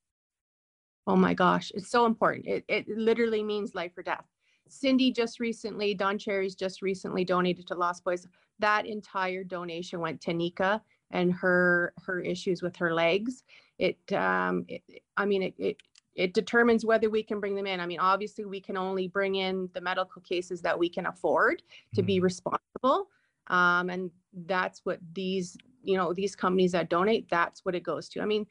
Oh 1.06 1.16
my 1.16 1.32
gosh, 1.32 1.72
it's 1.74 1.88
so 1.90 2.04
important. 2.04 2.46
It, 2.46 2.64
it 2.68 2.86
literally 2.86 3.42
means 3.42 3.74
life 3.74 3.96
or 3.96 4.02
death. 4.02 4.26
Cindy 4.68 5.10
just 5.10 5.40
recently, 5.40 5.94
Don 5.94 6.18
Cherry's 6.18 6.54
just 6.54 6.82
recently 6.82 7.24
donated 7.24 7.66
to 7.68 7.74
Lost 7.74 8.04
Boys. 8.04 8.26
That 8.58 8.84
entire 8.84 9.42
donation 9.42 10.00
went 10.00 10.20
to 10.22 10.34
Nika 10.34 10.82
and 11.10 11.32
her 11.32 11.94
her 12.04 12.20
issues 12.20 12.60
with 12.60 12.76
her 12.76 12.92
legs. 12.92 13.44
It, 13.78 13.96
um, 14.12 14.66
it 14.68 14.82
I 15.16 15.24
mean, 15.24 15.42
it, 15.44 15.54
it 15.56 15.76
it 16.14 16.34
determines 16.34 16.84
whether 16.84 17.08
we 17.08 17.22
can 17.22 17.40
bring 17.40 17.54
them 17.54 17.66
in. 17.66 17.80
I 17.80 17.86
mean, 17.86 18.00
obviously, 18.00 18.44
we 18.44 18.60
can 18.60 18.76
only 18.76 19.08
bring 19.08 19.36
in 19.36 19.70
the 19.72 19.80
medical 19.80 20.20
cases 20.20 20.60
that 20.60 20.78
we 20.78 20.90
can 20.90 21.06
afford 21.06 21.62
to 21.94 22.02
be 22.02 22.18
Mhm. 22.18 22.24
responsible, 22.24 23.08
um, 23.46 23.88
and 23.88 24.10
that's 24.44 24.84
what 24.84 24.98
these 25.14 25.56
you 25.82 25.96
know 25.96 26.12
these 26.12 26.36
companies 26.36 26.72
that 26.72 26.90
donate. 26.90 27.28
That's 27.30 27.64
what 27.64 27.74
it 27.74 27.82
goes 27.82 28.08
to. 28.10 28.20
I 28.20 28.26
mean, 28.26 28.46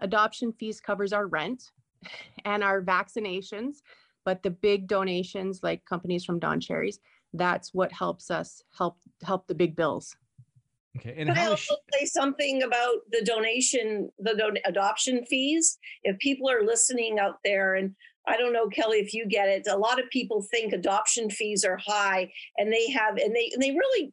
adoption 0.00 0.52
fees 0.52 0.80
covers 0.80 1.12
our 1.12 1.26
rent 1.26 1.70
and 2.44 2.62
our 2.62 2.82
vaccinations, 2.82 3.76
but 4.24 4.42
the 4.42 4.50
big 4.50 4.86
donations 4.86 5.60
like 5.62 5.84
companies 5.84 6.24
from 6.24 6.38
Don 6.38 6.60
Cherry's, 6.60 6.98
that's 7.32 7.74
what 7.74 7.92
helps 7.92 8.30
us 8.30 8.62
help 8.76 8.98
help 9.22 9.46
the 9.46 9.54
big 9.54 9.76
bills. 9.76 10.16
Okay. 10.96 11.14
And 11.16 11.28
Can 11.28 11.36
I 11.36 11.40
how 11.40 11.46
is 11.46 11.50
also 11.52 11.74
she, 11.92 11.98
say 11.98 12.06
something 12.06 12.62
about 12.62 12.98
the 13.10 13.22
donation, 13.24 14.10
the 14.18 14.34
don- 14.34 14.58
adoption 14.64 15.24
fees? 15.26 15.78
If 16.04 16.18
people 16.18 16.48
are 16.48 16.62
listening 16.62 17.18
out 17.18 17.38
there, 17.44 17.74
and 17.74 17.94
I 18.28 18.36
don't 18.36 18.52
know, 18.52 18.68
Kelly, 18.68 18.98
if 18.98 19.12
you 19.12 19.26
get 19.26 19.48
it, 19.48 19.66
a 19.68 19.76
lot 19.76 20.00
of 20.00 20.08
people 20.10 20.42
think 20.50 20.72
adoption 20.72 21.30
fees 21.30 21.64
are 21.64 21.78
high, 21.84 22.30
and 22.58 22.72
they 22.72 22.90
have, 22.90 23.16
and 23.16 23.34
they 23.34 23.50
and 23.52 23.62
they 23.62 23.72
really 23.72 24.12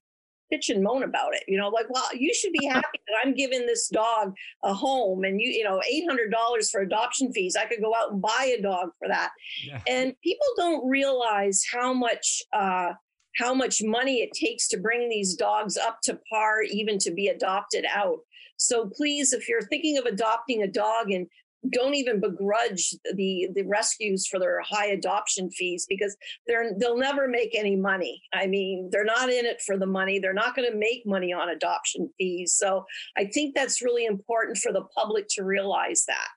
bitch 0.52 0.70
and 0.70 0.84
moan 0.84 1.04
about 1.04 1.34
it. 1.34 1.44
You 1.48 1.58
know, 1.58 1.70
like, 1.70 1.90
well, 1.90 2.08
you 2.14 2.34
should 2.34 2.54
be 2.54 2.66
happy 2.66 3.00
that 3.08 3.16
I'm 3.24 3.34
giving 3.34 3.66
this 3.66 3.88
dog 3.88 4.34
a 4.64 4.74
home, 4.74 5.24
and 5.24 5.40
you, 5.40 5.50
you 5.50 5.64
know, 5.64 5.82
eight 5.90 6.06
hundred 6.08 6.32
dollars 6.32 6.70
for 6.70 6.82
adoption 6.82 7.32
fees. 7.32 7.56
I 7.56 7.66
could 7.66 7.82
go 7.82 7.94
out 7.96 8.12
and 8.12 8.22
buy 8.22 8.56
a 8.58 8.62
dog 8.62 8.90
for 9.00 9.08
that 9.08 9.32
yeah. 9.64 9.82
and 9.88 10.14
people 10.24 10.46
don't 10.58 10.88
realize 10.88 11.64
how 11.72 11.94
much 11.94 12.42
uh, 12.54 12.92
how 13.38 13.54
much 13.54 13.82
money 13.84 14.22
it 14.22 14.32
takes 14.34 14.68
to 14.70 14.78
bring 14.78 15.10
these 15.10 15.36
dogs 15.36 15.78
up 15.78 16.00
to 16.04 16.20
par 16.30 16.62
even 16.64 16.98
to 17.00 17.12
be 17.12 17.28
adopted 17.28 17.86
out 17.94 18.20
so 18.58 18.90
please 18.96 19.34
if 19.34 19.48
you're 19.48 19.62
thinking 19.62 19.98
of 19.98 20.06
adopting 20.06 20.64
a 20.64 20.68
dog 20.68 21.12
and 21.12 21.28
don't 21.70 21.94
even 21.96 22.20
begrudge 22.20 22.96
the 23.14 23.48
the 23.54 23.64
rescues 23.64 24.28
for 24.28 24.40
their 24.40 24.62
high 24.62 24.88
adoption 24.88 25.50
fees 25.52 25.86
because 25.88 26.16
they're 26.48 26.72
they'll 26.80 26.98
never 26.98 27.28
make 27.28 27.56
any 27.56 27.76
money. 27.76 28.22
I 28.34 28.48
mean 28.48 28.90
they're 28.92 29.06
not 29.06 29.30
in 29.30 29.46
it 29.46 29.62
for 29.66 29.78
the 29.78 29.86
money. 29.86 30.20
They're 30.20 30.34
not 30.34 30.56
going 30.56 30.70
to 30.72 30.78
make 30.78 31.04
money 31.06 31.34
on 31.34 31.50
adoption 31.50 32.10
fees. 32.18 32.56
So 32.58 32.86
i 33.18 33.26
think 33.26 33.56
that's 33.56 33.82
really 33.82 34.06
important 34.06 34.58
for 34.58 34.72
the 34.72 34.86
public 34.96 35.28
to 35.32 35.44
realize 35.44 36.06
that. 36.08 36.28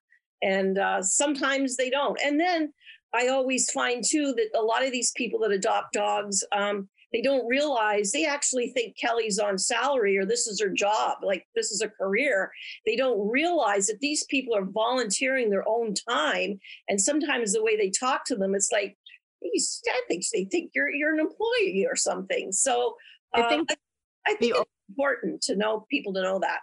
And 0.43 0.79
uh, 0.79 1.03
sometimes 1.03 1.77
they 1.77 1.89
don't. 1.89 2.19
And 2.23 2.39
then 2.39 2.73
I 3.15 3.29
always 3.29 3.71
find 3.71 4.03
too 4.05 4.35
that 4.37 4.59
a 4.59 4.63
lot 4.63 4.85
of 4.85 4.93
these 4.93 5.13
people 5.13 5.39
that 5.41 5.53
adopt 5.53 5.93
dogs, 5.93 6.45
um, 6.53 6.89
they 7.13 7.23
don't 7.23 7.47
realize 7.47 8.11
they 8.11 8.27
actually 8.27 8.73
think 8.73 8.99
Kelly's 8.99 9.39
on 9.39 9.57
salary 9.57 10.19
or 10.19 10.27
this 10.27 10.49
is 10.49 10.61
her 10.61 10.69
job, 10.69 11.19
like 11.23 11.47
this 11.55 11.71
is 11.71 11.81
a 11.81 11.89
career. 11.89 12.51
They 12.85 12.97
don't 12.97 13.31
realize 13.31 13.87
that 13.87 14.01
these 14.01 14.25
people 14.25 14.57
are 14.57 14.65
volunteering 14.65 15.49
their 15.49 15.67
own 15.69 15.95
time, 16.09 16.59
and 16.89 17.01
sometimes 17.01 17.53
the 17.53 17.63
way 17.63 17.77
they 17.77 17.91
talk 17.91 18.25
to 18.27 18.37
them, 18.37 18.55
it's 18.55 18.73
like, 18.73 18.97
"Geez, 19.43 19.81
I 19.89 20.01
think 20.09 20.25
they 20.33 20.45
think 20.47 20.73
you're 20.75 20.91
you're 20.91 21.15
an 21.15 21.21
employee 21.21 21.87
or 21.89 21.95
something. 21.95 22.51
So 22.51 22.97
I 23.33 23.43
uh, 23.43 23.49
think 23.49 23.71
I, 23.71 24.33
I 24.33 24.35
think 24.35 24.57
it's 24.57 24.71
important 24.89 25.41
to 25.43 25.55
know 25.55 25.87
people 25.89 26.13
to 26.15 26.23
know 26.23 26.41
that. 26.41 26.61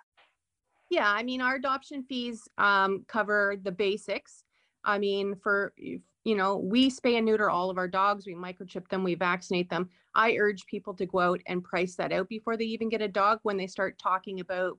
Yeah, 0.90 1.10
I 1.10 1.24
mean, 1.24 1.40
our 1.40 1.56
adoption 1.56 2.04
fees 2.04 2.42
um, 2.58 3.06
cover 3.08 3.56
the 3.64 3.72
basics. 3.72 4.44
I 4.84 4.98
mean, 4.98 5.36
for 5.42 5.74
you 6.24 6.36
know, 6.36 6.58
we 6.58 6.90
spay 6.90 7.18
and 7.18 7.26
neuter 7.26 7.50
all 7.50 7.70
of 7.70 7.78
our 7.78 7.88
dogs. 7.88 8.26
We 8.26 8.36
microchip 8.36 8.88
them. 8.90 9.04
We 9.04 9.16
vaccinate 9.16 9.70
them. 9.70 9.90
I 10.14 10.36
urge 10.38 10.66
people 10.68 10.94
to 10.96 11.06
go 11.06 11.20
out 11.20 11.42
and 11.48 11.64
price 11.64 11.96
that 11.96 12.12
out 12.12 12.30
before 12.30 12.58
they 12.58 12.66
even 12.66 12.90
get 12.90 13.02
a 13.02 13.08
dog. 13.08 13.40
When 13.44 13.58
they 13.58 13.68
start 13.68 13.98
talking 13.98 14.40
about 14.40 14.78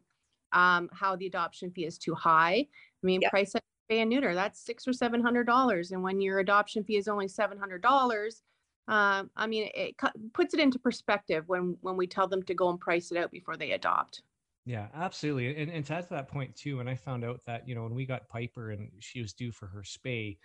um, 0.53 0.89
how 0.93 1.17
the 1.17 1.27
adoption 1.27 1.71
fee 1.73 1.87
is 1.87 1.99
too 1.99 2.15
high, 2.15 2.67
I 2.69 3.07
mean, 3.07 3.23
Yep. 3.23 3.31
price 3.31 3.55
it 3.55 3.63
spay 3.91 3.99
and 4.03 4.11
neuter. 4.11 4.35
That's 4.35 4.65
six 4.65 4.87
or 4.87 4.93
seven 4.93 5.21
hundred 5.23 5.45
dollars, 5.47 5.91
and 5.93 6.03
when 6.03 6.21
your 6.21 6.39
adoption 6.39 6.85
fee 6.85 6.97
is 6.97 7.09
only 7.09 7.29
seven 7.29 7.59
hundred 7.59 7.83
dollars, 7.83 8.43
um, 8.89 9.31
I 9.37 9.47
mean, 9.47 9.71
it 9.75 9.97
cu- 9.99 10.31
puts 10.35 10.55
it 10.55 10.61
into 10.61 10.79
perspective 10.79 11.45
when 11.49 11.77
when 11.81 11.97
we 11.97 12.07
tell 12.07 12.29
them 12.29 12.43
to 12.45 12.55
go 12.55 12.69
and 12.71 12.79
price 12.81 13.11
it 13.11 13.19
out 13.19 13.31
before 13.31 13.57
they 13.57 13.73
adopt. 13.73 14.23
Yeah, 14.65 14.89
absolutely. 14.95 15.57
And, 15.61 15.71
and 15.73 15.85
to 15.87 15.95
add 15.95 16.05
to 16.05 16.15
that 16.15 16.29
point 16.29 16.55
too, 16.55 16.77
when 16.77 16.89
I 16.89 16.95
found 16.95 17.25
out 17.25 17.45
that, 17.47 17.67
you 17.67 17.75
know, 17.75 17.83
when 17.83 17.95
we 17.95 18.07
got 18.07 18.29
Piper 18.29 18.71
and 18.71 18.91
she 19.01 19.21
was 19.21 19.33
due 19.33 19.51
for 19.51 19.67
her 19.67 19.83
spay, 19.83 20.39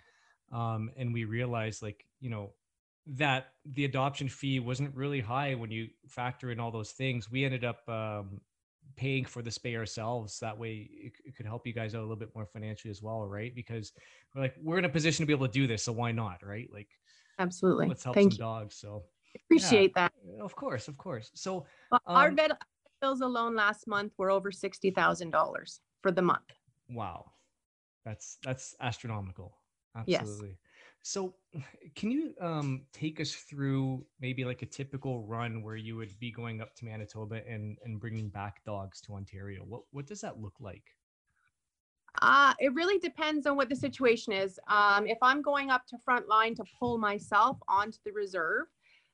um, 0.52 0.90
and 0.96 1.12
we 1.12 1.24
realized 1.24 1.82
like, 1.82 2.04
you 2.20 2.30
know, 2.30 2.50
that 3.06 3.52
the 3.64 3.84
adoption 3.84 4.28
fee 4.28 4.60
wasn't 4.60 4.94
really 4.94 5.20
high 5.20 5.54
when 5.54 5.70
you 5.70 5.88
factor 6.06 6.50
in 6.50 6.60
all 6.60 6.70
those 6.70 6.92
things, 6.92 7.30
we 7.30 7.44
ended 7.44 7.64
up 7.64 7.88
um, 7.88 8.40
paying 8.96 9.24
for 9.24 9.40
the 9.40 9.50
spay 9.50 9.76
ourselves. 9.76 10.38
That 10.40 10.58
way 10.58 10.90
it, 10.92 11.12
it 11.24 11.36
could 11.36 11.46
help 11.46 11.66
you 11.66 11.72
guys 11.72 11.94
out 11.94 12.00
a 12.00 12.02
little 12.02 12.16
bit 12.16 12.34
more 12.34 12.46
financially 12.46 12.90
as 12.90 13.02
well, 13.02 13.26
right? 13.26 13.54
Because 13.54 13.92
we're 14.34 14.42
like, 14.42 14.54
we're 14.62 14.78
in 14.78 14.84
a 14.84 14.90
position 14.90 15.22
to 15.22 15.26
be 15.26 15.32
able 15.32 15.46
to 15.46 15.52
do 15.52 15.66
this. 15.66 15.82
So 15.84 15.92
why 15.92 16.12
not? 16.12 16.44
Right. 16.44 16.68
Like 16.72 16.88
Absolutely. 17.38 17.88
let's 17.88 18.04
help 18.04 18.14
Thank 18.14 18.32
some 18.32 18.36
you. 18.36 18.44
dogs. 18.44 18.74
So 18.76 19.04
Appreciate 19.44 19.94
that. 19.94 20.12
of 20.40 20.54
course, 20.54 20.88
of 20.88 20.96
course. 20.98 21.30
So 21.34 21.66
Well, 21.90 22.00
our 22.06 22.28
Um, 22.28 22.36
vet 22.36 22.50
bills 23.00 23.20
alone 23.20 23.54
last 23.54 23.86
month 23.86 24.12
were 24.18 24.30
over 24.30 24.50
sixty 24.50 24.90
thousand 24.90 25.30
dollars 25.30 25.80
for 26.02 26.10
the 26.10 26.22
month. 26.22 26.50
Wow. 26.90 27.32
That's 28.04 28.38
that's 28.42 28.74
astronomical. 28.80 29.56
Yes. 30.06 30.22
Absolutely. 30.22 30.56
So 31.02 31.34
can 31.94 32.10
you 32.10 32.34
um 32.40 32.82
take 32.92 33.20
us 33.20 33.32
through 33.32 34.04
maybe 34.20 34.44
like 34.44 34.62
a 34.62 34.66
typical 34.66 35.22
run 35.22 35.62
where 35.62 35.76
you 35.76 35.96
would 35.96 36.18
be 36.18 36.30
going 36.30 36.60
up 36.60 36.74
to 36.76 36.84
Manitoba 36.84 37.46
and 37.48 37.78
and 37.84 38.00
bringing 38.00 38.28
back 38.28 38.64
dogs 38.64 39.00
to 39.02 39.14
Ontario? 39.14 39.62
What 39.62 39.82
what 39.90 40.06
does 40.06 40.20
that 40.20 40.40
look 40.40 40.54
like? 40.60 40.84
Uh, 42.20 42.52
it 42.58 42.74
really 42.74 42.98
depends 42.98 43.46
on 43.46 43.56
what 43.56 43.68
the 43.68 43.76
situation 43.76 44.32
is. 44.32 44.58
Um, 44.68 45.06
if 45.06 45.18
I'm 45.22 45.40
going 45.40 45.70
up 45.70 45.86
to 45.86 45.96
frontline 45.96 46.56
to 46.56 46.64
pull 46.78 46.98
myself 46.98 47.58
onto 47.68 47.98
the 48.04 48.12
reserve, 48.12 48.66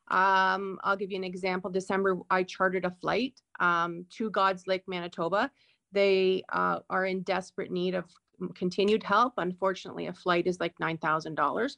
um, 0.09 0.79
I'll 0.85 0.97
give 0.97 1.11
you 1.11 1.17
an 1.17 1.25
example. 1.25 1.71
December, 1.71 2.19
I 2.31 2.43
chartered 2.45 2.85
a 2.85 2.91
flight 2.91 3.41
um, 3.61 4.07
to 4.17 4.31
God's 4.31 4.67
Lake, 4.67 4.85
Manitoba. 4.87 5.51
They 5.93 6.43
uh, 6.53 6.81
are 6.91 7.07
in 7.07 7.23
desperate 7.23 7.71
need 7.71 7.95
of 7.95 8.07
continued 8.55 9.03
help. 9.03 9.35
Unfortunately, 9.39 10.07
a 10.07 10.13
flight 10.13 10.47
is 10.47 10.61
like 10.61 10.77
$9,000. 10.79 11.77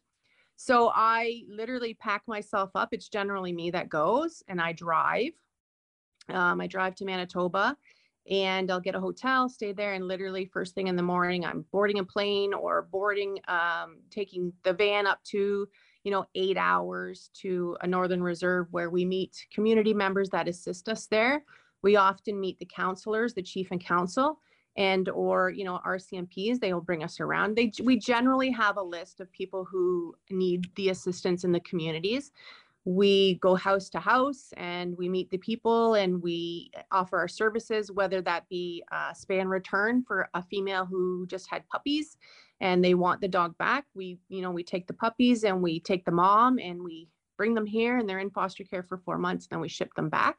So 0.57 0.90
I 0.95 1.42
literally 1.49 1.95
pack 1.95 2.23
myself 2.27 2.71
up. 2.75 2.88
It's 2.92 3.09
generally 3.09 3.53
me 3.53 3.71
that 3.71 3.88
goes 3.88 4.42
and 4.49 4.61
I 4.61 4.73
drive. 4.73 5.33
Um, 6.29 6.61
I 6.61 6.66
drive 6.66 6.95
to 6.97 7.05
Manitoba 7.05 7.77
and 8.29 8.71
I'll 8.71 8.81
get 8.81 8.95
a 8.95 9.01
hotel, 9.01 9.49
stay 9.49 9.73
there, 9.73 9.92
and 9.92 10.09
literally 10.09 10.47
first 10.47 10.75
thing 10.75 10.88
in 10.88 10.97
the 10.97 11.03
morning, 11.03 11.45
I'm 11.45 11.64
boarding 11.71 12.01
a 12.01 12.05
plane 12.05 12.55
or 12.55 12.88
boarding, 12.90 13.38
um, 13.47 13.99
taking 14.11 14.53
the 14.64 14.73
van 14.73 15.07
up 15.07 15.23
to, 15.25 15.69
you 16.03 16.11
know, 16.11 16.27
eight 16.35 16.57
hours 16.57 17.31
to 17.35 17.77
a 17.83 17.87
Northern 17.87 18.23
Reserve 18.23 18.66
where 18.73 18.90
we 18.90 19.05
meet 19.05 19.47
community 19.53 19.95
members 19.95 20.29
that 20.31 20.49
assist 20.49 20.88
us 20.88 21.07
there. 21.07 21.45
We 21.83 21.97
often 21.97 22.40
meet 22.40 22.59
the 22.59 22.66
counselors, 22.66 23.35
the 23.35 23.42
chief 23.42 23.71
and 23.71 23.85
council, 23.85 24.40
and 24.77 25.09
or 25.09 25.51
you 25.51 25.65
know 25.65 25.81
RCMPs. 25.85 26.61
They 26.61 26.73
will 26.73 26.81
bring 26.81 27.03
us 27.03 27.21
around. 27.21 27.57
They 27.57 27.73
we 27.83 27.99
generally 27.99 28.51
have 28.51 28.77
a 28.77 28.83
list 28.83 29.21
of 29.21 29.31
people 29.33 29.65
who 29.65 30.15
need 30.31 30.71
the 30.77 30.91
assistance 30.91 31.45
in 31.45 31.53
the 31.53 31.61
communities 31.61 32.33
we 32.87 33.35
go 33.41 33.57
house 33.57 33.91
to 33.91 33.99
house 33.99 34.55
and 34.57 34.97
we 34.97 35.09
meet 35.09 35.29
the 35.31 35.39
people 35.39 35.95
and 35.95 36.23
we 36.23 36.71
offer 36.93 37.19
our 37.19 37.27
services, 37.27 37.91
whether 37.91 38.23
that 38.23 38.49
be 38.49 38.83
uh, 38.93 39.11
spay 39.12 39.41
and 39.41 39.51
return 39.51 40.05
for 40.07 40.29
a 40.35 40.43
female 40.43 40.87
who 40.87 41.27
just 41.27 41.51
had 41.51 41.69
puppies 41.69 42.17
and 42.61 42.85
they 42.85 42.95
want 42.95 43.21
the 43.21 43.27
dog 43.27 43.59
back. 43.59 43.87
We, 43.95 44.21
you 44.29 44.41
know, 44.41 44.53
we 44.53 44.62
take 44.62 44.87
the 44.87 44.95
puppies 44.95 45.43
and 45.43 45.61
we 45.61 45.81
take 45.81 46.05
the 46.05 46.12
mom 46.12 46.61
and 46.61 46.81
we 46.81 47.09
bring 47.37 47.55
them 47.55 47.67
here 47.67 47.99
and 47.99 48.09
they're 48.09 48.21
in 48.21 48.31
foster 48.31 48.62
care 48.62 48.85
for 48.85 48.99
four 48.99 49.19
months. 49.19 49.47
and 49.47 49.57
Then 49.57 49.61
we 49.61 49.69
ship 49.69 49.93
them 49.95 50.09
back. 50.09 50.39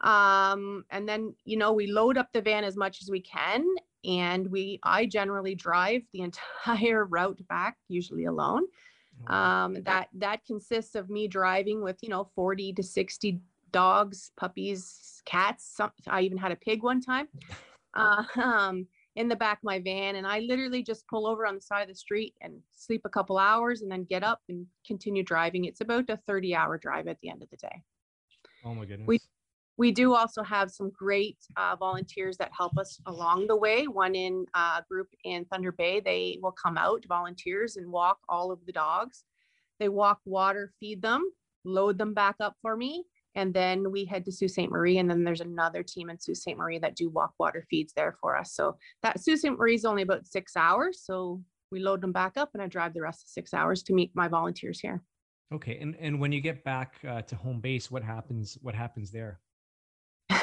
Um, 0.00 0.84
and 0.90 1.08
then, 1.08 1.34
you 1.44 1.56
know, 1.56 1.72
we 1.72 1.88
load 1.88 2.16
up 2.16 2.32
the 2.32 2.40
van 2.40 2.64
as 2.64 2.76
much 2.76 3.02
as 3.02 3.10
we 3.10 3.20
can 3.20 3.66
and 4.04 4.50
we, 4.50 4.78
I 4.82 5.06
generally 5.06 5.54
drive 5.54 6.02
the 6.12 6.20
entire 6.66 7.04
route 7.04 7.40
back, 7.48 7.76
usually 7.88 8.24
alone. 8.24 8.64
Um, 9.26 9.76
that 9.84 10.08
that 10.14 10.44
consists 10.46 10.94
of 10.94 11.10
me 11.10 11.26
driving 11.28 11.82
with 11.82 11.96
you 12.02 12.08
know 12.08 12.30
40 12.34 12.72
to 12.74 12.82
60 12.82 13.40
dogs 13.72 14.30
puppies 14.38 15.20
cats 15.26 15.70
some, 15.76 15.90
i 16.06 16.22
even 16.22 16.38
had 16.38 16.52
a 16.52 16.56
pig 16.56 16.82
one 16.82 17.00
time. 17.00 17.28
Uh, 17.94 18.22
um, 18.36 18.86
in 19.16 19.28
the 19.28 19.34
back 19.34 19.58
of 19.58 19.64
my 19.64 19.80
van 19.80 20.16
and 20.16 20.26
i 20.26 20.40
literally 20.40 20.82
just 20.82 21.08
pull 21.08 21.26
over 21.26 21.46
on 21.46 21.54
the 21.54 21.60
side 21.60 21.82
of 21.82 21.88
the 21.88 21.94
street 21.94 22.34
and 22.42 22.60
sleep 22.70 23.00
a 23.06 23.08
couple 23.08 23.38
hours 23.38 23.80
and 23.80 23.90
then 23.90 24.04
get 24.04 24.22
up 24.22 24.42
and 24.50 24.66
continue 24.86 25.24
driving. 25.24 25.64
It's 25.64 25.80
about 25.80 26.10
a 26.10 26.18
30 26.18 26.54
hour 26.54 26.76
drive 26.76 27.08
at 27.08 27.18
the 27.22 27.30
end 27.30 27.42
of 27.42 27.48
the 27.48 27.56
day. 27.56 27.82
Oh 28.62 28.74
my 28.74 28.84
goodness. 28.84 29.08
we 29.08 29.20
do 29.92 30.14
also 30.14 30.42
have 30.42 30.72
some 30.72 30.90
great 30.90 31.38
uh, 31.56 31.76
volunteers 31.76 32.36
that 32.38 32.50
help 32.52 32.76
us 32.76 33.00
along 33.06 33.46
the 33.46 33.56
way. 33.56 33.86
One 33.86 34.14
in 34.16 34.44
uh, 34.54 34.80
group 34.90 35.06
in 35.24 35.44
Thunder 35.44 35.70
Bay, 35.70 36.00
they 36.00 36.38
will 36.42 36.52
come 36.52 36.76
out, 36.76 37.04
volunteers, 37.08 37.76
and 37.76 37.90
walk 37.90 38.18
all 38.28 38.50
of 38.50 38.58
the 38.66 38.72
dogs 38.72 39.24
They 39.78 39.88
walk 39.88 40.18
water, 40.24 40.72
feed 40.80 41.00
them, 41.00 41.22
load 41.64 41.96
them 41.96 42.12
back 42.12 42.36
up 42.40 42.56
for 42.60 42.76
me. 42.76 43.04
And 43.34 43.54
then 43.54 43.92
we 43.92 44.04
head 44.04 44.24
to 44.24 44.32
Sault 44.32 44.50
Ste. 44.50 44.68
Marie. 44.68 44.98
And 44.98 45.08
then 45.08 45.22
there's 45.22 45.40
another 45.40 45.84
team 45.84 46.10
in 46.10 46.18
Sault 46.18 46.38
Ste. 46.38 46.56
Marie 46.56 46.80
that 46.80 46.96
do 46.96 47.08
walk 47.08 47.34
water 47.38 47.64
feeds 47.70 47.92
there 47.94 48.16
for 48.20 48.36
us. 48.36 48.54
So 48.54 48.76
that 49.04 49.20
Sault 49.20 49.38
Ste. 49.38 49.50
Marie 49.56 49.76
is 49.76 49.84
only 49.84 50.02
about 50.02 50.26
six 50.26 50.56
hours. 50.56 51.02
So 51.04 51.40
we 51.70 51.78
load 51.78 52.00
them 52.00 52.12
back 52.12 52.32
up 52.36 52.50
and 52.54 52.62
I 52.62 52.66
drive 52.66 52.94
the 52.94 53.02
rest 53.02 53.22
of 53.22 53.28
six 53.28 53.54
hours 53.54 53.84
to 53.84 53.92
meet 53.92 54.10
my 54.14 54.26
volunteers 54.26 54.80
here. 54.80 55.02
Okay. 55.54 55.78
And 55.80 55.94
and 56.00 56.18
when 56.18 56.32
you 56.32 56.40
get 56.40 56.64
back 56.64 56.94
uh, 57.06 57.22
to 57.22 57.36
home 57.36 57.60
base, 57.60 57.90
what 57.90 58.02
happens? 58.02 58.58
What 58.62 58.74
happens 58.74 59.12
there? 59.12 59.40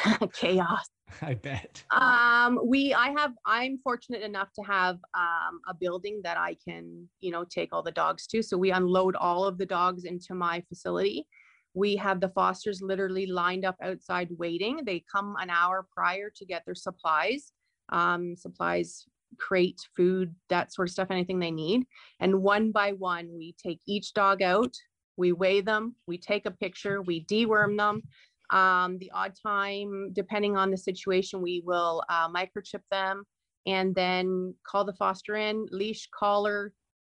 Chaos. 0.34 0.90
I 1.22 1.36
bet. 1.36 1.84
Um, 1.92 2.60
we, 2.64 2.94
I 2.94 3.10
have, 3.18 3.34
I'm 3.46 3.80
fortunate 3.84 4.22
enough 4.22 4.50
to 4.54 4.64
have 4.64 4.96
um, 5.14 5.60
a 5.68 5.74
building 5.74 6.22
that 6.24 6.38
I 6.38 6.58
can, 6.68 7.08
you 7.22 7.32
know, 7.32 7.46
take 7.46 7.70
all 7.72 7.84
the 7.84 7.92
dogs 7.92 8.28
to. 8.28 8.42
So 8.42 8.58
we 8.58 8.72
unload 8.72 9.16
all 9.16 9.46
of 9.46 9.58
the 9.58 9.66
dogs 9.66 10.06
into 10.06 10.34
my 10.34 10.62
facility. 10.68 11.28
We 11.74 11.96
have 11.98 12.22
the 12.22 12.30
fosters 12.30 12.82
literally 12.82 13.28
lined 13.28 13.66
up 13.66 13.76
outside 13.82 14.30
waiting. 14.38 14.82
They 14.86 15.04
come 15.12 15.36
an 15.40 15.50
hour 15.50 15.86
prior 15.94 16.32
to 16.36 16.46
get 16.46 16.64
their 16.66 16.76
supplies, 16.76 17.52
um, 17.90 18.36
supplies, 18.36 19.06
crate, 19.38 19.82
food, 19.96 20.34
that 20.50 20.74
sort 20.74 20.88
of 20.88 20.94
stuff, 20.94 21.12
anything 21.12 21.40
they 21.40 21.52
need. 21.52 21.84
And 22.20 22.42
one 22.42 22.72
by 22.72 22.94
one, 22.94 23.30
we 23.36 23.56
take 23.62 23.82
each 23.86 24.14
dog 24.14 24.42
out, 24.42 24.74
we 25.18 25.34
weigh 25.34 25.62
them, 25.62 25.96
we 26.08 26.18
take 26.18 26.46
a 26.46 26.52
picture, 26.52 27.02
we 27.02 27.26
deworm 27.26 27.78
them. 27.78 28.04
Um, 28.50 28.98
the 29.00 29.12
odd 29.14 29.34
time, 29.42 30.12
depending 30.14 30.56
on 30.56 30.72
the 30.72 30.78
situation, 30.78 31.42
we 31.42 31.62
will 31.66 32.04
uh, 32.10 32.30
microchip 32.30 32.82
them 32.92 33.24
and 33.66 33.96
then 33.96 34.54
call 34.66 34.86
the 34.86 34.94
foster 34.94 35.36
in, 35.36 35.66
leash, 35.72 36.08
collar, 36.18 36.72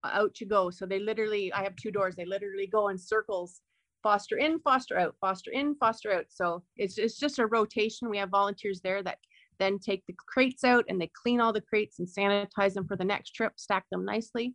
out 0.05 0.41
you 0.41 0.47
go. 0.47 0.71
So 0.71 0.87
they 0.87 0.99
literally, 0.99 1.53
I 1.53 1.63
have 1.63 1.77
two 1.77 1.91
doors, 1.91 2.17
they 2.17 2.25
literally 2.25 2.67
go 2.67 2.89
in 2.89 2.99
circles 2.99 3.61
foster 4.03 4.39
in, 4.39 4.61
foster 4.61 4.99
out, 4.99 5.17
foster 5.21 5.51
in, 5.51 5.75
foster 5.75 6.13
out. 6.13 6.27
So 6.29 6.63
it's, 6.77 6.99
it's 6.99 7.19
just 7.19 7.39
a 7.39 7.47
rotation. 7.47 8.09
We 8.09 8.19
have 8.19 8.31
volunteers 8.31 8.81
there 8.81 9.03
that 9.03 9.19
then 9.59 9.79
take 9.79 10.05
the 10.07 10.15
crates 10.17 10.65
out 10.65 10.85
and 10.89 11.01
they 11.01 11.11
clean 11.21 11.41
all 11.41 11.53
the 11.53 11.61
crates 11.61 11.99
and 11.99 12.09
sanitize 12.09 12.75
them 12.75 12.87
for 12.87 12.97
the 12.97 13.05
next 13.05 13.33
trip, 13.33 13.53
stack 13.57 13.85
them 13.91 14.05
nicely. 14.05 14.55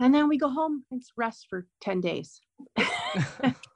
And 0.00 0.14
then 0.14 0.28
we 0.28 0.36
go 0.36 0.50
home 0.50 0.84
and 0.90 1.02
rest 1.16 1.46
for 1.48 1.66
10 1.80 2.00
days. 2.00 2.40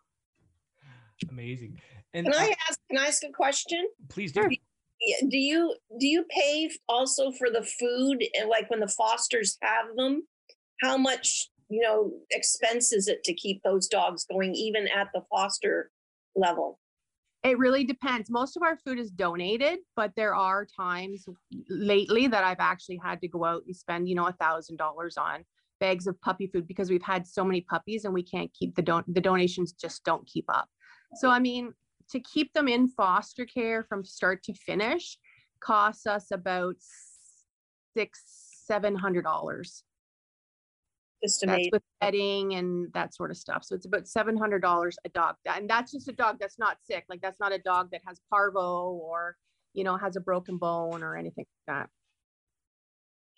Amazing. 1.31 1.81
And 2.15 2.27
Can 2.27 2.35
I 2.35 2.55
ask? 2.69 2.79
Can 2.91 2.99
I 2.99 3.07
ask 3.07 3.23
a 3.25 3.33
question? 3.33 3.87
please 4.09 4.33
do. 4.33 4.49
Do 5.29 5.37
you 5.37 5.75
do 6.01 6.07
you 6.07 6.25
pay 6.31 6.71
also 6.89 7.31
for 7.31 7.51
the 7.51 7.63
food 7.63 8.25
and 8.39 8.49
like 8.49 8.71
when 8.71 8.81
the 8.81 8.89
fosters 8.89 9.59
have 9.63 9.95
them? 9.97 10.23
How 10.81 10.97
much 10.97 11.51
you 11.69 11.83
know 11.83 12.13
expense 12.31 12.93
is 12.93 13.09
it 13.09 13.23
to 13.25 13.35
keep 13.35 13.63
those 13.63 13.89
dogs 13.89 14.25
going 14.31 14.55
even 14.55 14.89
at 14.89 15.09
the 15.13 15.23
foster 15.31 15.91
level? 16.35 16.79
It 17.43 17.59
really 17.59 17.85
depends. 17.85 18.29
Most 18.31 18.57
of 18.57 18.63
our 18.63 18.77
food 18.77 18.99
is 18.99 19.11
donated, 19.11 19.79
but 19.95 20.13
there 20.17 20.35
are 20.35 20.67
times 20.67 21.27
lately 21.69 22.27
that 22.27 22.43
I've 22.43 22.57
actually 22.59 22.99
had 23.03 23.21
to 23.21 23.29
go 23.29 23.45
out 23.45 23.63
and 23.67 23.77
spend, 23.77 24.09
you 24.09 24.17
know, 24.17 24.27
a 24.27 24.33
thousand 24.33 24.79
dollars 24.79 25.17
on 25.17 25.45
bags 25.79 26.07
of 26.07 26.21
puppy 26.23 26.47
food 26.47 26.67
because 26.67 26.91
we've 26.91 27.03
had 27.03 27.27
so 27.27 27.45
many 27.45 27.61
puppies 27.61 28.05
and 28.05 28.15
we 28.15 28.23
can't 28.23 28.51
keep 28.55 28.75
the 28.75 28.83
don 28.83 29.05
the 29.07 29.21
donations 29.21 29.73
just 29.73 30.05
don't 30.05 30.27
keep 30.27 30.47
up. 30.49 30.69
So 31.15 31.31
I 31.31 31.39
mean, 31.39 31.73
to 32.11 32.21
keep 32.21 32.53
them 32.53 32.69
in 32.69 32.89
foster 32.89 33.47
care 33.47 33.85
from 33.85 34.05
start 34.05 34.43
to 34.45 34.55
finish 34.55 35.19
costs 35.61 36.07
us 36.07 36.31
about 36.31 36.77
six, 37.97 38.23
seven 38.67 38.95
hundred 38.95 39.23
dollars. 39.23 39.85
Just 41.25 41.41
That's 41.41 41.53
amazing. 41.53 41.71
with 41.73 41.83
bedding 42.01 42.55
and 42.55 42.93
that 42.93 43.15
sort 43.15 43.31
of 43.31 43.39
stuff. 43.39 43.65
So 43.65 43.75
it's 43.75 43.87
about 43.87 44.07
seven 44.07 44.37
hundred 44.37 44.61
dollars 44.61 44.99
a 45.05 45.09
dog. 45.09 45.37
And 45.47 45.69
that's 45.69 45.93
just 45.93 46.09
a 46.09 46.13
dog 46.13 46.37
that's 46.39 46.59
not 46.59 46.77
sick. 46.85 47.05
Like 47.09 47.23
that's 47.23 47.41
not 47.41 47.53
a 47.53 47.59
dog 47.59 47.91
that 47.93 48.03
has 48.07 48.21
parvo 48.31 48.91
or, 48.91 49.37
you 49.73 49.83
know, 49.83 49.97
has 49.97 50.17
a 50.17 50.21
broken 50.21 50.59
bone 50.59 51.03
or 51.03 51.17
anything 51.17 51.47
like 51.69 51.77
that. 51.79 51.89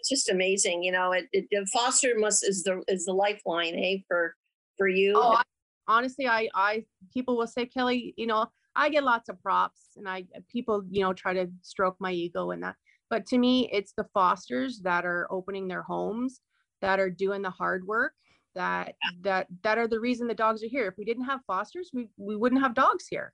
It's 0.01 0.09
just 0.09 0.29
amazing. 0.29 0.83
You 0.83 0.93
know, 0.93 1.13
it, 1.13 1.27
it 1.33 1.47
the 1.51 1.67
foster 1.73 2.15
must 2.17 2.47
is 2.47 2.65
the 2.65 2.83
is 2.89 3.05
the 3.05 3.13
lifeline, 3.13 3.75
eh, 3.77 3.99
for 4.09 4.35
for 4.77 4.89
you. 4.89 5.15
Oh, 5.17 5.35
I, 5.35 5.43
honestly, 5.89 6.29
I, 6.29 6.49
I, 6.55 6.85
people 7.13 7.37
will 7.37 7.47
say, 7.47 7.67
Kelly, 7.67 8.15
you 8.17 8.27
know, 8.27 8.47
I 8.77 8.89
get 8.91 9.03
lots 9.03 9.29
of 9.29 9.43
props 9.43 9.97
and 9.97 10.09
I, 10.09 10.25
people, 10.49 10.85
you 10.91 11.03
know, 11.03 11.13
try 11.13 11.33
to 11.35 11.49
stroke 11.63 11.97
my 11.99 12.13
ego 12.13 12.53
and 12.53 12.63
that. 12.63 12.77
But 13.11 13.27
to 13.27 13.39
me, 13.39 13.69
it's 13.73 13.95
the 13.97 14.07
fosters 14.15 14.81
that 14.85 15.05
are 15.05 15.27
opening 15.31 15.67
their 15.67 15.83
homes, 15.83 16.41
that 16.83 17.01
are 17.01 17.11
doing 17.11 17.43
the 17.43 17.51
hard 17.51 17.87
work, 17.87 18.13
that, 18.55 18.95
that, 19.23 19.47
that 19.65 19.79
are 19.79 19.89
the 19.89 19.99
reason 19.99 20.29
the 20.29 20.35
dogs 20.35 20.63
are 20.63 20.69
here. 20.69 20.87
If 20.87 20.99
we 20.99 21.05
didn't 21.05 21.25
have 21.25 21.41
fosters, 21.47 21.91
we, 21.93 22.09
we 22.19 22.37
wouldn't 22.37 22.61
have 22.61 22.75
dogs 22.75 23.07
here. 23.09 23.33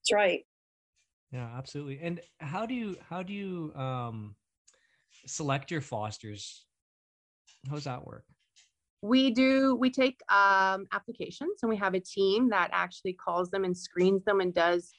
That's 0.00 0.14
right. 0.14 0.44
Yeah, 1.32 1.50
absolutely. 1.56 1.98
And 2.00 2.20
how 2.38 2.66
do 2.66 2.74
you 2.74 2.96
how 3.10 3.22
do 3.22 3.32
you 3.32 3.72
um 3.74 4.36
select 5.26 5.70
your 5.70 5.80
fosters? 5.80 6.64
How 7.68 7.74
does 7.74 7.84
that 7.84 8.06
work? 8.06 8.24
We 9.02 9.30
do 9.30 9.76
we 9.76 9.90
take 9.90 10.20
um, 10.30 10.86
applications 10.92 11.62
and 11.62 11.70
we 11.70 11.76
have 11.76 11.94
a 11.94 12.00
team 12.00 12.48
that 12.48 12.70
actually 12.72 13.12
calls 13.12 13.50
them 13.50 13.64
and 13.64 13.76
screens 13.76 14.24
them 14.24 14.40
and 14.40 14.54
does 14.54 14.92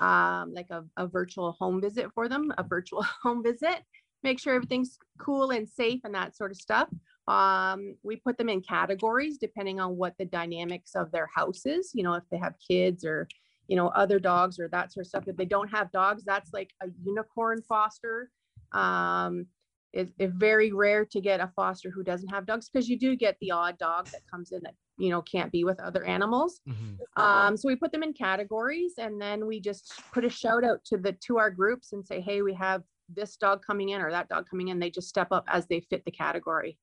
um, 0.00 0.52
like 0.52 0.66
a, 0.70 0.84
a 0.96 1.06
virtual 1.06 1.52
home 1.52 1.80
visit 1.80 2.10
for 2.14 2.28
them 2.28 2.52
a 2.58 2.62
virtual 2.62 3.02
home 3.22 3.42
visit 3.42 3.82
make 4.24 4.40
sure 4.40 4.54
everything's 4.54 4.98
cool 5.18 5.50
and 5.50 5.68
safe 5.68 6.00
and 6.04 6.14
that 6.14 6.34
sort 6.34 6.50
of 6.50 6.56
stuff. 6.56 6.88
Um, 7.28 7.94
we 8.02 8.16
put 8.16 8.38
them 8.38 8.48
in 8.48 8.62
categories 8.62 9.38
depending 9.38 9.80
on 9.80 9.96
what 9.96 10.14
the 10.18 10.24
dynamics 10.24 10.92
of 10.94 11.12
their 11.12 11.28
house 11.34 11.64
is 11.64 11.92
you 11.94 12.02
know 12.02 12.14
if 12.14 12.24
they 12.30 12.38
have 12.38 12.54
kids 12.66 13.04
or 13.04 13.28
you 13.68 13.76
know 13.76 13.88
other 13.88 14.18
dogs 14.18 14.58
or 14.58 14.68
that 14.68 14.92
sort 14.92 15.04
of 15.04 15.08
stuff. 15.08 15.28
If 15.28 15.36
they 15.36 15.44
don't 15.44 15.68
have 15.68 15.92
dogs 15.92 16.24
that's 16.24 16.52
like 16.52 16.70
a 16.82 16.86
unicorn 17.04 17.62
foster 17.62 18.30
um, 18.72 19.46
it's, 19.94 20.12
it's 20.18 20.34
very 20.36 20.72
rare 20.72 21.04
to 21.04 21.20
get 21.20 21.40
a 21.40 21.50
foster 21.54 21.90
who 21.90 22.02
doesn't 22.02 22.28
have 22.28 22.46
dogs 22.46 22.68
because 22.68 22.88
you 22.88 22.98
do 22.98 23.16
get 23.16 23.36
the 23.40 23.50
odd 23.50 23.78
dog 23.78 24.06
that 24.12 24.22
comes 24.30 24.52
in 24.52 24.60
that 24.62 24.74
you 24.98 25.10
know 25.10 25.22
can't 25.22 25.52
be 25.52 25.64
with 25.64 25.80
other 25.80 26.04
animals 26.04 26.60
Mhm. 26.68 26.98
um, 27.16 27.56
so 27.56 27.68
we 27.68 27.76
put 27.76 27.92
them 27.92 28.02
in 28.02 28.12
categories 28.12 28.94
and 28.98 29.20
then 29.20 29.46
we 29.46 29.60
just 29.60 29.92
put 30.12 30.24
a 30.24 30.30
shout 30.30 30.64
out 30.64 30.84
to 30.86 30.96
the 30.96 31.12
to 31.26 31.38
our 31.38 31.50
groups 31.50 31.92
and 31.92 32.06
say 32.06 32.20
hey 32.20 32.42
we 32.42 32.54
have 32.54 32.82
this 33.08 33.36
dog 33.36 33.62
coming 33.66 33.90
in 33.90 34.00
or 34.00 34.10
that 34.10 34.28
dog 34.28 34.46
coming 34.50 34.68
in 34.68 34.78
they 34.78 34.90
just 34.90 35.08
step 35.08 35.28
up 35.30 35.44
as 35.48 35.66
they 35.66 35.80
fit 35.80 36.04
the 36.04 36.10
category 36.10 36.78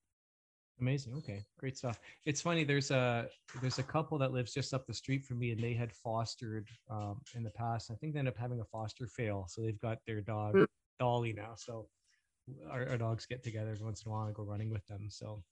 Amazing. 0.80 1.14
Okay, 1.18 1.44
great 1.58 1.76
stuff. 1.76 2.00
It's 2.24 2.40
funny. 2.40 2.64
There's 2.64 2.90
a 2.90 3.28
there's 3.60 3.78
a 3.78 3.84
couple 3.84 4.18
that 4.18 4.32
lives 4.32 4.52
just 4.52 4.74
up 4.74 4.84
the 4.86 4.94
street 4.94 5.24
from 5.24 5.38
me, 5.38 5.52
and 5.52 5.62
they 5.62 5.74
had 5.74 5.92
fostered 5.92 6.66
um, 6.90 7.20
in 7.36 7.44
the 7.44 7.50
past. 7.50 7.90
I 7.92 7.94
think 7.94 8.14
they 8.14 8.18
ended 8.18 8.34
up 8.34 8.40
having 8.40 8.60
a 8.60 8.64
foster 8.64 9.06
fail, 9.06 9.46
so 9.48 9.62
they've 9.62 9.78
got 9.78 9.98
their 10.06 10.20
dog 10.20 10.56
Mm. 10.56 10.66
Dolly 10.98 11.34
now. 11.34 11.54
So 11.56 11.88
our, 12.70 12.88
our 12.88 12.98
dogs 12.98 13.26
get 13.26 13.42
together 13.42 13.70
every 13.70 13.84
once 13.84 14.02
in 14.02 14.10
a 14.10 14.14
while 14.14 14.26
and 14.26 14.34
go 14.34 14.42
running 14.42 14.70
with 14.70 14.86
them. 14.86 15.08
So 15.08 15.42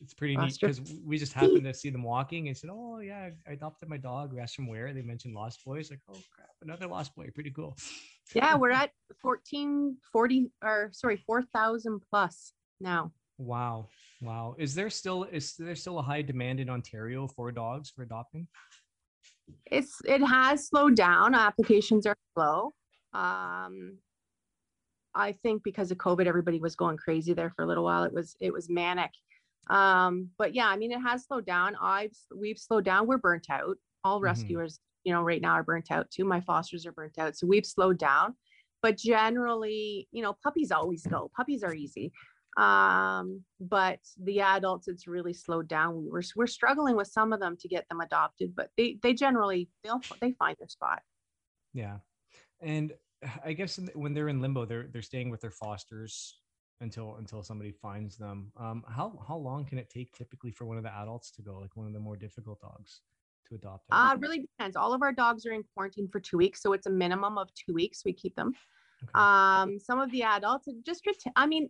it's, 0.00 0.14
pretty 0.14 0.36
neat 0.36 0.58
because 0.60 0.80
we 1.04 1.18
just 1.18 1.32
happened 1.32 1.64
to 1.64 1.74
see 1.74 1.90
them 1.90 2.02
walking 2.02 2.48
and 2.48 2.56
said, 2.56 2.70
"Oh 2.72 3.00
yeah, 3.00 3.30
I 3.46 3.52
adopted 3.52 3.88
my 3.88 3.96
dog." 3.96 4.32
We 4.32 4.40
asked 4.40 4.56
them 4.56 4.68
where. 4.68 4.92
They 4.92 5.02
mentioned 5.02 5.34
Lost 5.34 5.64
Boys. 5.64 5.90
Like, 5.90 6.00
oh 6.08 6.20
crap, 6.34 6.50
another 6.62 6.86
Lost 6.86 7.14
Boy. 7.14 7.28
Pretty 7.34 7.50
cool. 7.50 7.76
yeah 8.34 8.54
we're 8.54 8.70
at 8.82 8.90
14 9.20 9.96
40 10.12 10.50
or 10.62 10.90
sorry 10.92 11.16
4000 11.16 12.00
plus 12.10 12.52
now 12.80 13.12
Wow. 13.38 13.88
Wow. 14.22 14.56
Is 14.58 14.74
there 14.74 14.88
still 14.88 15.24
is 15.24 15.56
there 15.56 15.74
still 15.74 15.98
a 15.98 16.02
high 16.02 16.22
demand 16.22 16.60
in 16.60 16.70
Ontario 16.70 17.28
for 17.28 17.52
dogs 17.52 17.90
for 17.90 18.02
adopting? 18.02 18.48
it's 19.66 20.00
it 20.04 20.20
has 20.20 20.66
slowed 20.66 20.96
down 20.96 21.34
applications 21.34 22.04
are 22.04 22.16
slow 22.34 22.74
um 23.12 23.96
i 25.16 25.32
think 25.32 25.62
because 25.64 25.90
of 25.90 25.98
covid 25.98 26.26
everybody 26.26 26.60
was 26.60 26.76
going 26.76 26.96
crazy 26.96 27.32
there 27.32 27.50
for 27.50 27.62
a 27.62 27.66
little 27.66 27.84
while. 27.84 28.04
It 28.04 28.12
was 28.12 28.36
it 28.40 28.52
was 28.52 28.68
manic. 28.70 29.10
Um 29.68 30.30
but 30.38 30.54
yeah 30.54 30.68
i 30.68 30.76
mean 30.76 30.92
it 30.92 31.00
has 31.00 31.24
slowed 31.24 31.46
down. 31.46 31.74
I've 31.80 32.16
we've 32.34 32.58
slowed 32.58 32.84
down. 32.84 33.06
We're 33.08 33.18
burnt 33.18 33.48
out. 33.50 33.76
All 34.04 34.20
Mhm. 34.20 34.24
rescuers 34.24 34.78
you 35.04 35.12
know 35.12 35.22
right 35.22 35.40
now 35.40 35.52
are 35.52 35.62
burnt 35.64 35.90
out 35.90 36.10
too. 36.10 36.24
My 36.24 36.40
fosters 36.40 36.84
are 36.86 36.92
burnt 36.92 37.18
out. 37.18 37.36
So 37.36 37.46
we've 37.46 37.66
slowed 37.66 37.98
down. 37.98 38.36
But 38.82 38.96
generally 38.98 40.06
you 40.12 40.22
know 40.22 40.36
puppies 40.44 40.70
always 40.70 41.04
go. 41.06 41.30
Puppies 41.36 41.62
are 41.64 41.74
easy. 41.74 42.12
Um 42.56 43.42
but 43.60 44.00
the 44.22 44.40
adults 44.40 44.86
it's 44.88 45.06
really 45.06 45.32
slowed 45.32 45.68
down. 45.68 45.96
We 46.02 46.08
were 46.10 46.22
we're 46.36 46.46
struggling 46.46 46.94
with 46.96 47.08
some 47.08 47.32
of 47.32 47.40
them 47.40 47.56
to 47.60 47.68
get 47.68 47.84
them 47.88 48.00
adopted 48.00 48.54
but 48.54 48.70
they 48.76 48.98
they 49.02 49.14
generally 49.14 49.68
they'll 49.82 50.00
they 50.20 50.32
find 50.32 50.56
their 50.58 50.68
spot. 50.68 51.02
Yeah, 51.74 51.98
and 52.60 52.92
I 53.44 53.52
guess 53.52 53.78
when 53.94 54.14
they're 54.14 54.28
in 54.28 54.40
limbo, 54.40 54.64
they're 54.64 54.88
they're 54.92 55.02
staying 55.02 55.30
with 55.30 55.40
their 55.40 55.50
fosters 55.50 56.38
until 56.80 57.16
until 57.16 57.42
somebody 57.42 57.72
finds 57.72 58.16
them. 58.16 58.52
Um, 58.56 58.84
how 58.88 59.22
how 59.26 59.36
long 59.36 59.64
can 59.64 59.78
it 59.78 59.90
take 59.90 60.12
typically 60.12 60.50
for 60.50 60.64
one 60.64 60.76
of 60.76 60.82
the 60.82 60.94
adults 60.94 61.30
to 61.32 61.42
go, 61.42 61.58
like 61.58 61.76
one 61.76 61.86
of 61.86 61.92
the 61.92 62.00
more 62.00 62.16
difficult 62.16 62.60
dogs, 62.60 63.00
to 63.48 63.54
adopt? 63.54 63.88
them? 63.88 63.98
uh 63.98 64.14
it 64.14 64.20
really 64.20 64.40
depends 64.40 64.76
all 64.76 64.92
of 64.92 65.02
our 65.02 65.12
dogs 65.12 65.46
are 65.46 65.52
in 65.52 65.64
quarantine 65.74 66.08
for 66.08 66.20
two 66.20 66.36
weeks 66.36 66.60
so 66.60 66.72
it's 66.72 66.86
a 66.86 66.90
minimum 66.90 67.38
of 67.38 67.48
two 67.54 67.72
weeks 67.72 68.02
we 68.04 68.12
keep 68.12 68.34
them 68.34 68.52
Okay. 69.04 69.12
um 69.14 69.78
some 69.78 70.00
of 70.00 70.10
the 70.10 70.22
adults 70.22 70.68
just 70.84 71.06
ret- 71.06 71.32
i 71.36 71.46
mean 71.46 71.68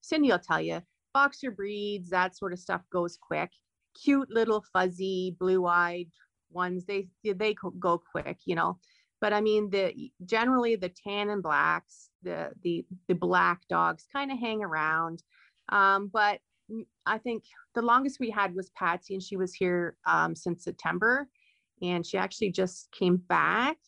cindy 0.00 0.30
will 0.30 0.38
tell 0.38 0.60
you 0.60 0.80
boxer 1.12 1.50
breeds 1.50 2.08
that 2.08 2.36
sort 2.36 2.52
of 2.52 2.58
stuff 2.58 2.82
goes 2.90 3.18
quick 3.20 3.50
cute 3.94 4.30
little 4.30 4.64
fuzzy 4.72 5.36
blue-eyed 5.38 6.08
ones. 6.50 6.84
They 6.84 7.08
they 7.24 7.54
go 7.78 7.98
quick, 7.98 8.38
you 8.44 8.54
know. 8.54 8.78
But 9.20 9.32
I 9.32 9.40
mean, 9.40 9.70
the 9.70 10.10
generally 10.24 10.76
the 10.76 10.90
tan 10.90 11.30
and 11.30 11.42
blacks, 11.42 12.10
the 12.22 12.50
the 12.62 12.84
the 13.08 13.14
black 13.14 13.66
dogs 13.68 14.06
kind 14.12 14.30
of 14.30 14.38
hang 14.38 14.62
around. 14.62 15.22
Um, 15.70 16.08
but 16.12 16.40
I 17.06 17.18
think 17.18 17.44
the 17.74 17.82
longest 17.82 18.20
we 18.20 18.30
had 18.30 18.54
was 18.54 18.70
Patsy, 18.70 19.14
and 19.14 19.22
she 19.22 19.36
was 19.36 19.54
here 19.54 19.96
um, 20.06 20.36
since 20.36 20.64
September, 20.64 21.28
and 21.82 22.06
she 22.06 22.16
actually 22.18 22.52
just 22.52 22.90
came 22.92 23.16
back, 23.16 23.78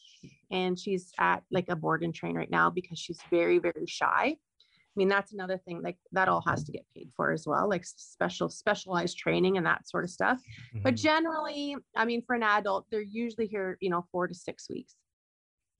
and 0.50 0.78
she's 0.78 1.12
at 1.18 1.42
like 1.50 1.68
a 1.68 1.76
board 1.76 2.02
and 2.02 2.14
train 2.14 2.34
right 2.36 2.50
now 2.50 2.68
because 2.70 2.98
she's 2.98 3.20
very 3.30 3.58
very 3.58 3.86
shy. 3.86 4.36
I 4.36 4.96
mean, 4.96 5.08
that's 5.08 5.32
another 5.32 5.56
thing 5.58 5.82
like 5.82 5.98
that 6.10 6.28
all 6.28 6.42
has 6.48 6.64
to 6.64 6.72
get 6.72 6.84
paid 6.92 7.10
for 7.16 7.30
as 7.30 7.46
well, 7.46 7.68
like 7.68 7.84
special 7.86 8.48
specialized 8.48 9.16
training 9.16 9.56
and 9.58 9.64
that 9.64 9.88
sort 9.88 10.02
of 10.02 10.10
stuff. 10.10 10.40
But 10.82 10.94
Mhm. 10.94 11.02
generally, 11.02 11.76
I 11.94 12.04
mean, 12.04 12.22
for 12.22 12.34
an 12.34 12.42
adult, 12.42 12.86
they're 12.90 13.00
usually 13.00 13.46
here, 13.46 13.78
you 13.80 13.90
know, 13.90 14.04
four 14.10 14.26
to 14.26 14.34
six 14.34 14.68
weeks. 14.68 14.96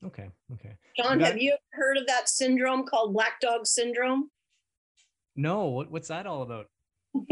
Okay, 0.07 0.29
okay. 0.55 0.77
John, 0.97 1.19
That- 1.19 1.33
have 1.33 1.39
you 1.39 1.53
ever 1.53 1.61
heard 1.73 1.97
of 1.97 2.07
that 2.07 2.29
syndrome 2.29 2.85
called 2.85 3.13
black 3.13 3.41
dog 3.41 3.67
syndrome? 3.67 4.31
No, 5.37 5.67
what, 5.67 5.91
what's 5.91 6.09
that 6.09 6.27
all 6.27 6.43
about? 6.43 6.67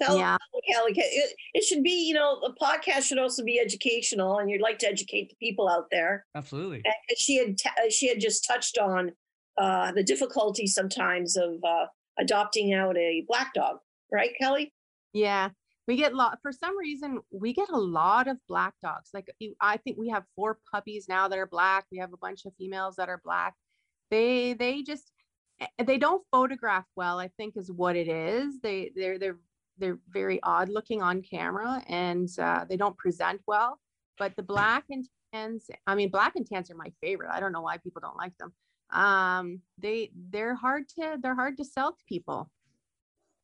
Tell 0.00 0.18
yeah. 0.18 0.36
Kelly, 0.68 0.92
it, 0.96 1.34
it 1.54 1.64
should 1.64 1.84
be, 1.84 2.06
you 2.08 2.14
know, 2.14 2.40
the 2.40 2.54
podcast 2.60 3.02
should 3.04 3.18
also 3.18 3.44
be 3.44 3.60
educational, 3.60 4.38
and 4.38 4.50
you'd 4.50 4.60
like 4.60 4.78
to 4.80 4.88
educate 4.88 5.28
the 5.30 5.36
people 5.36 5.68
out 5.68 5.86
there. 5.90 6.26
Absolutely. 6.34 6.82
And 6.84 7.18
she 7.18 7.36
had 7.36 7.58
t- 7.58 7.68
uh, 7.68 7.90
she 7.90 8.08
had 8.08 8.20
just 8.20 8.44
touched 8.44 8.78
on 8.78 9.12
uh, 9.56 9.92
the 9.92 10.02
difficulty 10.02 10.66
sometimes 10.66 11.36
of 11.36 11.62
uh, 11.62 11.86
adopting 12.18 12.72
out 12.74 12.96
a 12.96 13.24
black 13.28 13.54
dog, 13.54 13.76
right, 14.10 14.30
Kelly? 14.40 14.72
Yeah. 15.12 15.50
We 15.86 15.96
get 15.96 16.14
lot 16.14 16.38
for 16.40 16.50
some 16.52 16.78
reason 16.78 17.20
we 17.30 17.52
get 17.52 17.68
a 17.68 17.78
lot 17.78 18.26
of 18.28 18.38
black 18.48 18.74
dogs. 18.82 19.10
Like 19.12 19.28
I 19.60 19.76
think 19.76 19.98
we 19.98 20.08
have 20.08 20.24
four 20.34 20.58
puppies 20.72 21.06
now 21.08 21.28
that 21.28 21.38
are 21.38 21.46
black. 21.46 21.84
We 21.92 21.98
have 21.98 22.12
a 22.12 22.18
bunch 22.18 22.46
of 22.46 22.54
females 22.58 22.96
that 22.96 23.08
are 23.08 23.20
black. 23.22 23.54
They 24.10 24.54
they 24.54 24.82
just 24.82 25.12
eh, 25.60 25.84
they 25.84 25.98
don't 25.98 26.24
photograph 26.30 26.86
well, 26.96 27.18
I 27.18 27.28
think 27.36 27.56
is 27.56 27.70
what 27.70 27.96
it 27.96 28.08
is. 28.08 28.60
They 28.62 28.92
they're 28.96 29.18
they're 29.18 29.38
they're 29.78 29.98
very 30.08 30.40
odd 30.42 30.68
looking 30.68 31.02
on 31.02 31.22
camera 31.22 31.82
and 31.88 32.28
uh, 32.38 32.64
they 32.68 32.76
don't 32.76 32.96
present 32.96 33.40
well. 33.46 33.78
But 34.18 34.36
the 34.36 34.42
black 34.42 34.84
and 34.90 35.04
tans, 35.32 35.68
I 35.86 35.94
mean 35.96 36.10
black 36.10 36.36
and 36.36 36.46
tans 36.46 36.70
are 36.70 36.76
my 36.76 36.92
favorite. 37.02 37.30
I 37.32 37.40
don't 37.40 37.52
know 37.52 37.62
why 37.62 37.78
people 37.78 38.00
don't 38.00 38.16
like 38.16 38.36
them. 38.38 38.52
Um 38.90 39.60
they 39.78 40.12
they're 40.30 40.54
hard 40.54 40.88
to 40.90 41.18
they're 41.20 41.34
hard 41.34 41.56
to 41.58 41.64
sell 41.64 41.92
to 41.92 42.04
people. 42.08 42.50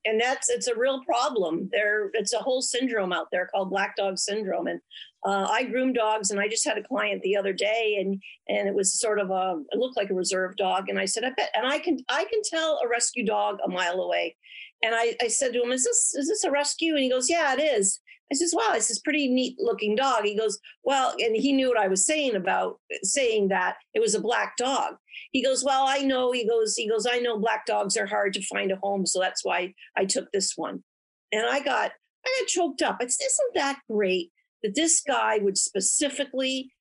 And 0.05 0.21
that's 0.21 0.49
it's 0.49 0.69
a 0.69 0.77
real 0.77 1.03
problem. 1.05 1.69
There 1.73 2.11
it's 2.15 2.33
a 2.33 2.39
whole 2.39 2.63
syndrome 2.63 3.13
out 3.13 3.29
there 3.31 3.47
called 3.47 3.71
black 3.71 3.97
dog 3.97 4.19
syndrome. 4.19 4.67
And 4.67 4.81
uh, 5.27 5.47
i 5.51 5.65
groom 5.65 5.93
dogs 5.93 6.31
and 6.31 6.41
i 6.41 6.49
just 6.49 6.67
had 6.67 6.79
a 6.79 6.83
client 6.83 7.21
the 7.21 7.37
other 7.37 7.53
day 7.53 7.99
and 8.01 8.23
and 8.49 8.67
it 8.67 8.75
was 8.75 8.99
sort 8.99 9.19
of 9.19 9.31
a 9.31 9.61
it 9.71 9.79
looked 9.79 9.97
like 9.97 10.11
a 10.11 10.15
reserve 10.15 10.57
dog. 10.57 10.89
And 10.89 10.99
i 10.99 11.05
said 11.05 11.25
i 11.25 11.31
bet 11.31 11.51
and 11.55 11.67
i 11.67 11.79
can 11.79 11.99
i 12.09 12.25
can 12.25 12.41
tell 12.43 12.81
a 12.83 12.89
rescue 12.89 13.25
dog 13.25 13.59
a 13.65 13.69
mile 13.69 14.01
away 14.01 14.37
and 14.83 14.95
i 14.95 15.16
i 15.21 15.29
said 15.29 15.53
to 15.53 15.62
him 15.62 15.73
is 15.73 15.85
this 15.85 16.14
is 16.14 16.29
this 16.29 16.45
a 16.45 16.51
rescue 16.51 16.95
and 16.95 17.03
he 17.03 17.11
goes 17.11 17.31
yeah 17.31 17.55
it 17.55 17.61
is 17.61 18.01
I 18.33 18.37
says, 18.37 18.55
wow, 18.57 18.71
this 18.75 18.90
is 18.90 19.01
pretty 19.01 19.29
neat 19.29 19.57
looking 19.59 19.97
dog. 19.97 20.25
He 20.25 20.37
goes, 20.37 20.59
well, 20.85 21.14
and 21.19 21.35
he 21.35 21.53
knew 21.53 21.69
what 21.69 21.81
I 21.81 21.88
was 21.88 22.07
saying 22.07 22.37
about 22.37 22.79
saying 23.03 23.49
that 23.49 23.77
it 23.93 24.01
was 24.01 24.14
a 24.14 24.21
black 24.21 24.57
dog. 24.57 24.95
He 25.33 25.43
goes, 25.43 25.64
well, 25.64 25.85
I 25.88 25.99
know. 26.03 26.31
He 26.31 26.47
goes, 26.47 26.77
he 26.77 26.88
goes, 26.88 27.07
I 27.11 27.19
know 27.19 27.38
black 27.38 27.66
dogs 27.66 27.97
are 27.97 28.07
hard 28.07 28.33
to 28.35 28.43
find 28.43 28.71
a 28.71 28.77
home, 28.77 29.05
so 29.05 29.19
that's 29.19 29.45
why 29.45 29.75
I 29.97 30.05
took 30.05 30.31
this 30.31 30.53
one. 30.55 30.85
And 31.33 31.45
I 31.45 31.59
got, 31.61 31.90
I 32.25 32.40
got 32.40 32.49
choked 32.49 32.83
up. 32.83 32.99
It's 33.01 33.21
isn't 33.21 33.55
that 33.55 33.81
great 33.90 34.31
that 34.62 34.77
this 34.77 35.01
guy 35.01 35.38
would 35.38 35.59
specifically 35.59 36.73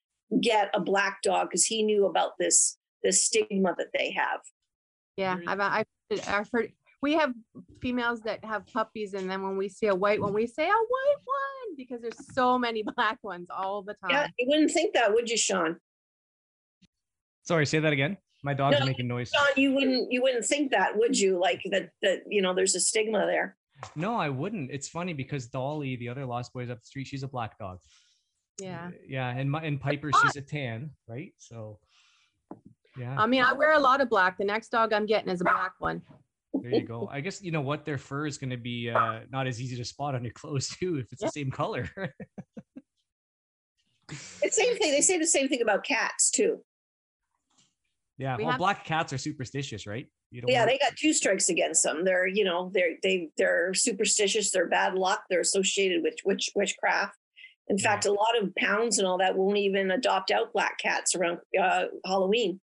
get 0.42 0.70
a 0.76 0.80
black 0.80 1.22
dog 1.24 1.48
because 1.50 1.66
he 1.66 1.82
knew 1.82 2.06
about 2.06 2.32
this 2.40 2.78
this 3.04 3.24
stigma 3.26 3.74
that 3.78 3.88
they 3.98 4.12
have. 4.12 4.42
Yeah, 5.16 5.38
I've, 5.48 5.60
I've, 5.60 5.86
I've 6.28 6.50
heard, 6.52 6.74
we 7.02 7.14
have 7.14 7.34
females 7.82 8.22
that 8.22 8.44
have 8.44 8.66
puppies 8.68 9.14
and 9.14 9.30
then 9.30 9.42
when 9.42 9.58
we 9.58 9.70
see 9.70 9.88
a 9.88 9.96
white 9.96 10.22
one, 10.22 10.34
we 10.34 10.48
say 10.48 10.66
a 10.66 10.68
white 10.68 11.22
one 11.24 11.76
because 11.78 12.02
there's 12.02 12.34
so 12.34 12.58
many 12.58 12.84
black 12.96 13.20
ones 13.24 13.48
all 13.50 13.82
the 13.82 13.94
time. 13.96 14.12
Yeah, 14.12 14.28
you 14.38 14.48
wouldn't 14.50 14.72
think 14.72 14.94
that, 14.94 15.14
would 15.14 15.30
you, 15.30 15.38
Sean? 15.38 15.78
Sorry, 17.44 17.66
say 17.66 17.80
that 17.80 17.94
again. 17.94 18.18
My 18.44 18.54
dog's 18.54 18.80
No, 18.80 18.86
making 18.86 19.08
noise. 19.08 19.32
Sean, 19.34 19.48
you 19.56 19.74
wouldn't 19.74 20.12
you 20.12 20.22
wouldn't 20.22 20.46
think 20.46 20.72
that, 20.72 20.98
would 20.98 21.18
you? 21.18 21.40
Like 21.40 21.62
that 21.72 21.90
that 22.02 22.22
you 22.28 22.42
know, 22.42 22.54
there's 22.54 22.76
a 22.76 22.80
stigma 22.80 23.26
there. 23.26 23.58
No, 23.96 24.16
I 24.16 24.30
wouldn't. 24.30 24.72
It's 24.72 24.88
funny 24.88 25.14
because 25.14 25.48
Dolly, 25.48 25.96
the 25.96 26.10
other 26.10 26.26
lost 26.26 26.54
boys 26.54 26.70
up 26.70 26.80
the 26.80 26.86
street, 26.86 27.08
she's 27.08 27.24
a 27.24 27.28
black 27.28 27.58
dog. 27.58 27.80
Yeah. 28.60 28.92
Yeah, 29.08 29.30
and 29.30 29.50
my 29.50 29.62
and 29.62 29.80
Piper, 29.80 30.12
she's 30.22 30.36
a 30.36 30.42
tan, 30.42 30.92
right? 31.08 31.34
So, 31.38 31.80
yeah, 32.98 33.16
I 33.18 33.26
mean, 33.26 33.42
I 33.42 33.54
wear 33.54 33.74
a 33.74 33.80
lot 33.80 34.02
of 34.02 34.10
black. 34.10 34.38
The 34.38 34.46
next 34.46 34.70
dog 34.70 34.94
I'm 34.94 35.06
getting 35.06 35.30
is 35.30 35.42
a 35.42 35.46
black 35.46 35.74
one. 35.80 36.02
There 36.54 36.72
you 36.76 36.84
go. 36.88 37.08
I 37.12 37.22
guess 37.22 37.42
you 37.42 37.52
know 37.52 37.62
what 37.62 37.86
their 37.86 37.98
fur 37.98 38.26
is 38.28 38.38
going 38.38 38.50
to 38.52 38.58
be 38.58 38.90
uh, 38.90 39.22
not 39.32 39.48
as 39.48 39.62
easy 39.62 39.76
to 39.78 39.86
spot 39.86 40.16
on 40.16 40.24
your 40.24 40.34
clothes 40.34 40.68
too 40.80 40.98
if 40.98 41.12
it's 41.12 41.22
Yeah. 41.22 41.28
the 41.28 41.32
same 41.32 41.52
color. 41.52 41.90
It's 44.42 44.56
same 44.56 44.78
thing. 44.78 44.92
They 44.92 45.02
say 45.02 45.18
the 45.20 45.28
same 45.28 45.48
thing 45.50 45.62
about 45.62 45.84
cats 45.84 46.32
too. 46.32 46.64
yeah, 48.18 48.36
We 48.38 48.44
well, 48.44 48.52
have- 48.54 48.58
black 48.60 48.84
cats 48.86 49.14
are 49.14 49.18
superstitious, 49.20 49.86
right? 49.86 50.08
You 50.32 50.42
don't 50.42 50.52
Yeah, 50.52 50.60
want- 50.62 50.72
they 50.72 50.78
got 50.80 50.96
two 50.96 51.14
strikes 51.14 51.50
against 51.50 51.84
them. 51.84 52.04
They're, 52.06 52.28
you 52.28 52.44
know, 52.44 52.70
they're 52.74 52.96
they 53.04 53.30
they're 53.38 53.74
superstitious. 53.74 54.52
They're 54.52 54.68
bad 54.68 54.96
luck. 54.96 55.24
They're 55.30 55.40
associated 55.42 56.02
with 56.04 56.16
witch 56.26 56.50
witchcraft. 56.56 57.16
In 57.68 57.78
Yeah. 57.78 57.84
fact, 57.84 58.06
a 58.06 58.12
lot 58.12 58.36
of 58.42 58.54
pounds 58.56 58.98
and 58.98 59.08
all 59.08 59.20
that 59.20 59.36
won't 59.38 59.58
even 59.58 59.92
adopt 59.92 60.32
out 60.32 60.54
black 60.54 60.80
cats 60.80 61.14
around 61.16 61.40
uh, 61.60 61.86
Halloween, 62.06 62.60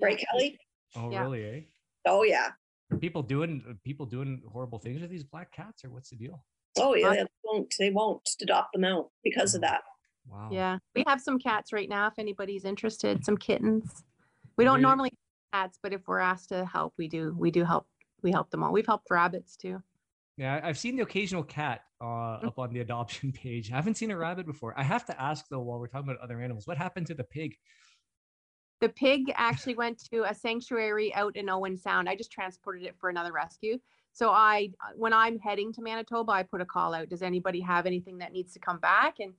right, 0.00 0.18
Kelly? 0.30 0.58
Oh, 0.94 1.10
Yeah. 1.10 1.22
really? 1.22 1.44
Eh? 1.44 1.60
Oh 2.06 2.22
yeah, 2.22 2.50
Are 2.92 2.96
people 2.98 3.22
doing 3.22 3.62
are 3.68 3.74
people 3.84 4.06
doing 4.06 4.42
horrible 4.52 4.78
things 4.78 5.00
with 5.00 5.10
these 5.10 5.24
black 5.24 5.52
cats, 5.52 5.84
or 5.84 5.90
what's 5.90 6.10
the 6.10 6.16
deal? 6.16 6.44
oh 6.78 6.94
yeah. 6.94 7.10
They 7.12 7.24
won't 7.44 7.74
they 7.78 7.90
won't 7.90 8.28
adopt 8.42 8.72
them 8.74 8.84
out 8.84 9.10
because 9.24 9.54
of 9.54 9.62
that. 9.62 9.82
Wow. 10.28 10.50
Yeah. 10.52 10.78
We 10.94 11.04
have 11.06 11.20
some 11.20 11.38
cats 11.38 11.72
right 11.72 11.88
now 11.88 12.06
if 12.08 12.14
anybody's 12.18 12.64
interested, 12.64 13.24
some 13.24 13.36
kittens. 13.36 14.04
We 14.56 14.64
don't 14.64 14.74
Really? 14.74 14.82
normally 14.82 15.10
have 15.52 15.62
cats, 15.64 15.78
but 15.82 15.92
if 15.92 16.02
we're 16.06 16.18
asked 16.18 16.48
to 16.50 16.64
help, 16.64 16.94
we 16.98 17.08
do. 17.08 17.34
We 17.38 17.50
do 17.50 17.64
help. 17.64 17.86
We 18.22 18.30
help 18.32 18.50
them 18.50 18.62
all. 18.62 18.72
We've 18.72 18.86
helped 18.86 19.06
rabbits 19.10 19.56
too. 19.56 19.82
Yeah, 20.36 20.56
I- 20.62 20.68
I've 20.68 20.78
seen 20.78 20.96
the 20.96 21.02
occasional 21.02 21.42
cat 21.44 21.82
uh, 22.00 22.04
Mm. 22.04 22.44
up 22.48 22.58
on 22.58 22.72
the 22.72 22.80
adoption 22.80 23.32
page. 23.44 23.72
I 23.72 23.76
haven't 23.76 23.96
seen 23.96 24.10
a 24.10 24.16
rabbit 24.16 24.44
before. 24.46 24.78
I 24.78 24.82
have 24.82 25.06
to 25.06 25.20
ask 25.20 25.46
though, 25.48 25.60
while 25.60 25.78
we're 25.80 25.86
talking 25.88 26.10
about 26.10 26.20
other 26.22 26.40
animals, 26.42 26.66
what 26.66 26.76
happened 26.76 27.06
to 27.06 27.14
the 27.14 27.24
pig? 27.24 27.56
The 28.80 28.88
pig 28.90 29.32
actually 29.36 29.74
went 29.74 30.02
to 30.10 30.24
a 30.28 30.34
sanctuary 30.34 31.14
out 31.14 31.36
in 31.36 31.48
Owen 31.48 31.76
Sound. 31.76 32.08
I 32.08 32.16
just 32.16 32.30
transported 32.30 32.84
it 32.84 32.94
for 32.98 33.08
another 33.08 33.32
rescue. 33.32 33.78
So 34.12 34.30
I, 34.30 34.70
when 34.94 35.12
I'm 35.12 35.38
heading 35.38 35.72
to 35.74 35.82
Manitoba, 35.82 36.32
I 36.32 36.42
put 36.42 36.60
a 36.60 36.66
call 36.66 36.94
out. 36.94 37.08
Does 37.08 37.22
anybody 37.22 37.60
have 37.60 37.86
anything 37.86 38.18
that 38.18 38.32
needs 38.32 38.52
to 38.54 38.58
come 38.58 38.78
back? 38.78 39.16
And 39.18 39.34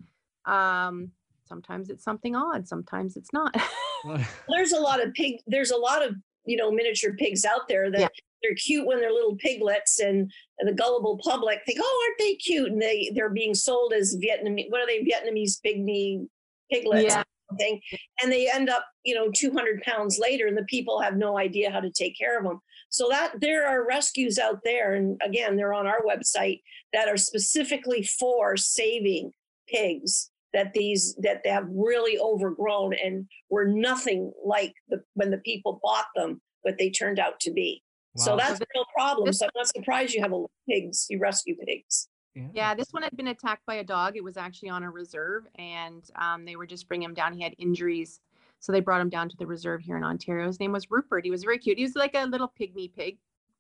um, 0.45 1.12
sometimes 1.45 1.89
it's 1.89 2.04
something 2.04 2.36
odd. 2.36 2.67
Sometimes 2.67 3.15
it's 3.17 3.34
not. 3.34 3.56
There's 4.50 4.73
a 4.73 4.80
lot 4.80 5.04
of 5.04 5.13
pig. 5.13 5.39
There's 5.47 5.71
a 5.71 5.78
lot 5.78 6.06
of 6.06 6.15
you 6.45 6.56
know 6.56 6.71
miniature 6.71 7.13
pigs 7.13 7.43
out 7.45 7.67
there 7.67 7.89
that 7.91 8.00
Yeah. 8.00 8.08
they're 8.43 8.56
cute 8.56 8.86
when 8.86 9.00
they're 9.00 9.12
little 9.12 9.36
piglets, 9.36 10.00
and 10.00 10.32
the 10.60 10.73
gullible 10.73 11.19
public 11.23 11.60
think, 11.65 11.80
oh, 11.82 12.06
aren't 12.08 12.19
they 12.19 12.36
cute? 12.36 12.71
And 12.71 12.82
they 12.82 13.12
they're 13.15 13.32
being 13.32 13.56
sold 13.56 13.93
as 13.93 14.15
Vietnamese. 14.15 14.69
What 14.69 14.82
are 14.82 14.86
they? 14.86 15.04
Vietnamese 15.04 15.60
pygmy 15.65 16.28
piglets. 16.71 17.15
Yeah. 17.15 17.23
Or 17.49 17.57
Something, 17.57 17.81
and 18.21 18.31
they 18.31 18.49
end 18.49 18.69
up, 18.69 18.86
you 19.03 19.15
know, 19.15 19.31
200 19.33 19.81
pounds 19.81 20.19
later, 20.19 20.47
and 20.47 20.57
the 20.57 20.63
people 20.63 21.01
have 21.01 21.17
no 21.17 21.38
idea 21.38 21.71
how 21.71 21.79
to 21.79 21.91
take 21.91 22.17
care 22.17 22.38
of 22.38 22.43
them. 22.43 22.60
So 22.89 23.07
that 23.10 23.33
there 23.41 23.67
are 23.67 23.88
rescues 23.88 24.39
out 24.39 24.60
there, 24.63 24.93
and 24.93 25.19
again, 25.23 25.55
they're 25.55 25.73
on 25.73 25.88
our 25.88 26.01
website 26.03 26.62
that 26.93 27.07
are 27.07 27.17
specifically 27.17 28.03
for 28.03 28.57
saving 28.57 29.31
pigs 29.67 30.31
that 30.53 30.73
these 30.73 31.15
that 31.21 31.41
they 31.43 31.49
have 31.49 31.67
really 31.69 32.17
overgrown 32.19 32.93
and 32.93 33.27
were 33.49 33.65
nothing 33.65 34.31
like 34.45 34.73
the 34.89 35.03
when 35.13 35.29
the 35.29 35.38
people 35.39 35.79
bought 35.83 36.05
them 36.15 36.41
what 36.62 36.77
they 36.77 36.89
turned 36.89 37.19
out 37.19 37.39
to 37.41 37.51
be. 37.51 37.83
So 38.15 38.36
that's 38.36 38.60
a 38.60 38.65
real 38.73 38.86
problem. 38.95 39.31
So 39.31 39.45
i'm 39.45 39.51
not 39.55 39.67
surprised 39.67 40.13
you 40.13 40.21
have 40.21 40.33
a 40.33 40.43
pigs 40.67 41.05
you 41.10 41.19
rescue 41.19 41.55
pigs 41.67 42.07
yeah, 42.54 42.73
this 42.76 42.91
one 42.91 43.04
had 43.04 43.15
been 43.17 43.28
attacked 43.28 43.65
by 43.65 43.76
a 43.76 43.84
dog. 43.84 44.15
It 44.17 44.23
was 44.23 44.38
actually 44.38 44.69
on 44.69 44.84
a 44.84 44.89
reserve, 44.91 45.47
and 45.56 46.04
um, 46.15 46.45
they 46.45 46.56
were 46.56 46.65
just 46.67 46.88
bringing 46.88 47.08
him 47.10 47.13
down. 47.13 47.34
He 47.34 47.41
had 47.43 47.54
injuries, 47.58 48.19
so 48.60 48.71
they 48.71 48.80
brought 48.80 49.02
him 49.02 49.10
down 49.10 49.30
to 49.30 49.38
the 49.38 49.45
reserve 49.47 49.82
here 49.82 49.97
in 49.97 50.04
Ontario. 50.04 50.47
His 50.47 50.60
name 50.60 50.71
was 50.71 50.89
Rupert. 50.91 51.26
He 51.26 51.32
was 51.32 51.43
very 51.43 51.58
cute. 51.58 51.78
He 51.78 51.84
was 51.84 51.95
like 51.95 52.15
a 52.15 52.26
little 52.26 52.52
pygmy 52.60 52.93
pig, 52.93 53.17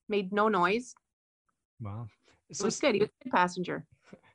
made 0.09 0.31
no 0.33 0.47
noise. 0.47 0.95
Wow. 1.81 2.07
It 2.49 2.55
So, 2.57 2.65
was 2.65 2.79
good. 2.79 2.95
He 2.95 3.01
was 3.01 3.09
a 3.21 3.23
good 3.25 3.31
passenger. 3.33 3.85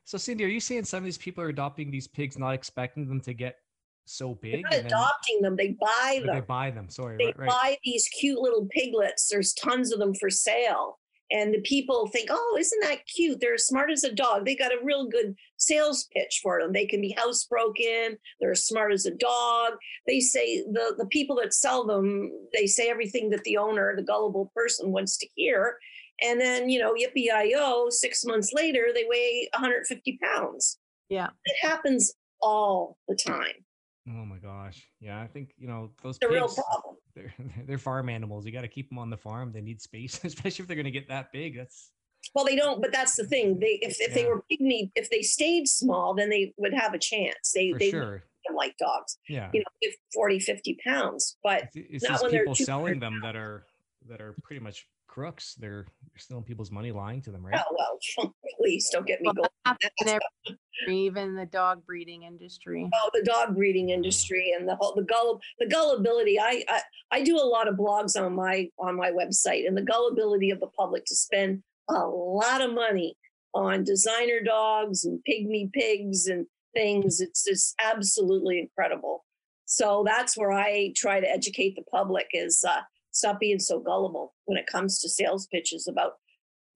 so 0.05 0.17
Cindy, 0.17 0.43
are 0.45 0.47
you 0.47 0.59
saying 0.59 0.85
some 0.85 0.99
of 0.99 1.03
these 1.05 1.17
people 1.17 1.43
are 1.43 1.49
adopting 1.49 1.89
these 1.91 2.07
pigs, 2.07 2.37
not 2.37 2.51
expecting 2.51 3.07
them 3.07 3.21
to 3.21 3.33
get 3.33 3.57
so 4.05 4.35
big. 4.35 4.51
they're 4.51 4.57
big? 4.61 4.63
not 4.63 4.73
and 4.73 4.81
then- 4.83 4.85
adopting 4.87 5.41
them 5.41 5.55
they 5.55 5.77
buy 5.79 6.21
them. 6.25 6.35
they 6.35 6.41
buy 6.41 6.69
them. 6.71 6.89
Sorry, 6.89 7.17
they 7.17 7.25
right, 7.27 7.37
right. 7.39 7.49
buy 7.49 7.77
these 7.83 8.07
cute 8.09 8.39
little 8.39 8.67
piglets 8.69 9.29
there's 9.29 9.53
tons 9.53 9.91
of 9.93 9.99
them 9.99 10.13
for 10.13 10.29
sale 10.29 10.99
And 11.33 11.51
the 11.51 11.61
people 11.61 12.07
think, 12.07 12.29
oh, 12.31 12.57
isn't 12.59 12.81
that 12.83 13.07
cute? 13.07 13.39
They're 13.41 13.55
as 13.55 13.65
smart 13.65 13.89
as 13.91 14.03
a 14.03 14.13
dog. 14.13 14.45
They 14.45 14.55
got 14.55 14.71
a 14.71 14.83
real 14.83 15.07
good 15.07 15.35
sales 15.57 16.07
pitch 16.13 16.41
for 16.43 16.61
them. 16.61 16.71
They 16.71 16.85
can 16.85 17.01
be 17.01 17.17
housebroken. 17.17 18.17
They're 18.39 18.51
as 18.51 18.67
smart 18.67 18.93
as 18.93 19.07
a 19.07 19.15
dog. 19.15 19.73
They 20.05 20.19
say 20.19 20.61
the, 20.61 20.93
the 20.95 21.07
people 21.07 21.35
that 21.41 21.55
sell 21.55 21.87
them, 21.87 22.31
they 22.53 22.67
say 22.67 22.87
everything 22.87 23.31
that 23.31 23.43
the 23.45 23.57
owner, 23.57 23.95
the 23.95 24.03
gullible 24.03 24.51
person 24.55 24.91
wants 24.91 25.17
to 25.17 25.27
hear. 25.35 25.77
And 26.21 26.39
then, 26.39 26.69
you 26.69 26.79
know, 26.79 26.93
yippee 26.93 27.31
i 27.33 27.51
six 27.89 28.23
months 28.23 28.53
later, 28.53 28.89
they 28.93 29.05
weigh 29.09 29.49
150 29.53 30.19
pounds. 30.23 30.77
Yeah. 31.09 31.29
It 31.45 31.55
happens 31.67 32.13
all 32.41 32.97
the 33.07 33.15
time. 33.15 33.65
Oh 34.07 34.25
my 34.25 34.37
gosh. 34.37 34.85
Yeah, 34.99 35.21
I 35.21 35.27
think 35.27 35.53
you 35.57 35.67
know 35.67 35.91
those 36.01 36.17
real 36.29 36.47
pigs. 36.47 36.55
problem. 36.55 36.95
They're 37.15 37.33
they're 37.67 37.77
farm 37.77 38.09
animals. 38.09 38.45
You 38.45 38.51
got 38.51 38.61
to 38.61 38.67
keep 38.67 38.89
them 38.89 38.97
on 38.97 39.09
the 39.11 39.17
farm. 39.17 39.51
They 39.53 39.61
need 39.61 39.79
space, 39.81 40.19
especially 40.23 40.63
if 40.63 40.67
they're 40.67 40.75
going 40.75 40.85
to 40.85 40.91
get 40.91 41.07
that 41.09 41.31
big. 41.31 41.55
That's 41.55 41.91
Well, 42.33 42.43
they 42.43 42.55
don't, 42.55 42.81
but 42.81 42.91
that's 42.91 43.15
the 43.15 43.25
thing. 43.25 43.59
They 43.59 43.79
if, 43.81 43.97
if 44.01 44.13
they 44.15 44.25
were 44.25 44.43
pygmy, 44.51 44.89
if 44.95 45.09
they 45.11 45.21
stayed 45.21 45.67
small, 45.67 46.15
then 46.15 46.29
they 46.29 46.53
would 46.57 46.73
have 46.73 46.93
a 46.95 46.99
chance. 46.99 47.51
They 47.53 47.71
for 47.71 47.79
they 47.79 47.91
sure. 47.91 48.23
like 48.55 48.75
dogs, 48.77 49.17
Yeah. 49.29 49.49
you 49.53 49.59
know, 49.59 49.65
if 49.81 49.95
40, 50.13 50.39
50 50.39 50.77
pounds. 50.83 51.37
But 51.43 51.65
It's, 51.75 52.03
it's 52.03 52.09
not 52.09 52.21
when 52.23 52.31
they're 52.31 52.41
people 52.41 52.55
selling 52.55 52.99
them 52.99 53.19
that 53.21 53.35
are 53.35 53.65
that 54.09 54.19
are 54.19 54.35
pretty 54.43 54.59
much 54.59 54.87
crooks. 55.13 55.53
They're, 55.59 55.85
they're 56.11 56.17
stealing 56.17 56.43
people's 56.43 56.71
money, 56.71 56.91
lying 56.91 57.21
to 57.21 57.31
them, 57.31 57.45
right? 57.45 57.61
oh 57.69 57.75
well, 57.77 58.33
please 58.57 58.89
don't 58.91 59.05
get 59.05 59.21
me 59.21 59.27
Well, 59.27 59.33
going. 59.35 59.47
that 59.65 59.77
happens 59.81 59.91
in 60.01 60.07
That's- 60.07 60.21
every 60.47 60.57
industry, 60.87 60.97
even 61.05 61.35
the 61.35 61.45
dog 61.45 61.85
breeding 61.85 62.23
industry. 62.23 62.89
Oh, 62.93 63.09
the 63.13 63.23
dog 63.23 63.55
breeding 63.55 63.89
industry 63.91 64.53
and 64.57 64.67
the 64.67 64.75
whole 64.75 64.95
the 64.95 65.03
gull 65.03 65.39
the 65.59 65.67
gullibility. 65.67 66.39
I, 66.39 66.63
I 66.67 66.81
I 67.11 67.23
do 67.23 67.37
a 67.37 67.45
lot 67.45 67.67
of 67.67 67.75
blogs 67.75 68.19
on 68.19 68.33
my 68.33 68.67
on 68.79 68.95
my 68.95 69.11
website 69.11 69.67
and 69.67 69.77
the 69.77 69.83
gullibility 69.83 70.49
of 70.49 70.59
the 70.59 70.67
public 70.77 71.05
to 71.05 71.15
spend 71.15 71.61
a 71.89 71.99
lot 72.07 72.61
of 72.61 72.73
money 72.73 73.15
on 73.53 73.83
designer 73.83 74.39
dogs 74.43 75.05
and 75.05 75.19
pygmy 75.29 75.71
pigs 75.71 76.25
and 76.27 76.47
things. 76.73 77.21
It's 77.21 77.45
just 77.45 77.75
absolutely 77.83 78.57
incredible. 78.59 79.25
So 79.65 80.03
that's 80.05 80.35
where 80.35 80.51
I 80.51 80.91
try 80.95 81.19
to 81.19 81.29
educate 81.29 81.75
the 81.75 81.83
public 81.91 82.27
is 82.33 82.63
uh, 82.67 82.81
stop 83.13 83.39
being 83.39 83.59
so 83.59 83.79
gullible 83.79 84.33
when 84.45 84.57
it 84.57 84.67
comes 84.67 84.99
to 84.99 85.09
sales 85.09 85.47
pitches 85.47 85.87
about 85.87 86.13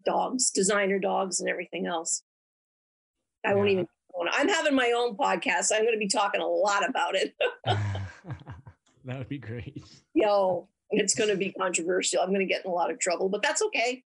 dogs, 0.06 0.50
designer 0.50 1.00
dogs, 1.00 1.40
and 1.40 1.50
everything 1.50 1.86
else. 1.86 2.24
I 3.46 3.54
won't 3.54 3.70
even. 3.70 3.88
I'm 4.32 4.50
having 4.50 4.74
my 4.74 4.94
own 4.98 5.16
podcast. 5.16 5.72
I'm 5.72 5.82
going 5.82 5.94
to 5.94 6.00
be 6.00 6.08
talking 6.08 6.42
a 6.42 6.48
lot 6.48 6.88
about 6.88 7.16
it. 7.16 7.36
that 7.66 9.18
would 9.18 9.30
be 9.30 9.38
great. 9.38 9.84
Yo, 10.16 10.68
it's 10.90 11.14
going 11.14 11.30
to 11.30 11.36
be 11.36 11.52
controversial. 11.52 12.22
I'm 12.22 12.30
going 12.30 12.40
to 12.40 12.52
get 12.52 12.66
in 12.66 12.72
a 12.72 12.74
lot 12.74 12.90
of 12.90 13.00
trouble, 13.00 13.30
but 13.30 13.44
that's 13.44 13.62
okay. 13.62 14.04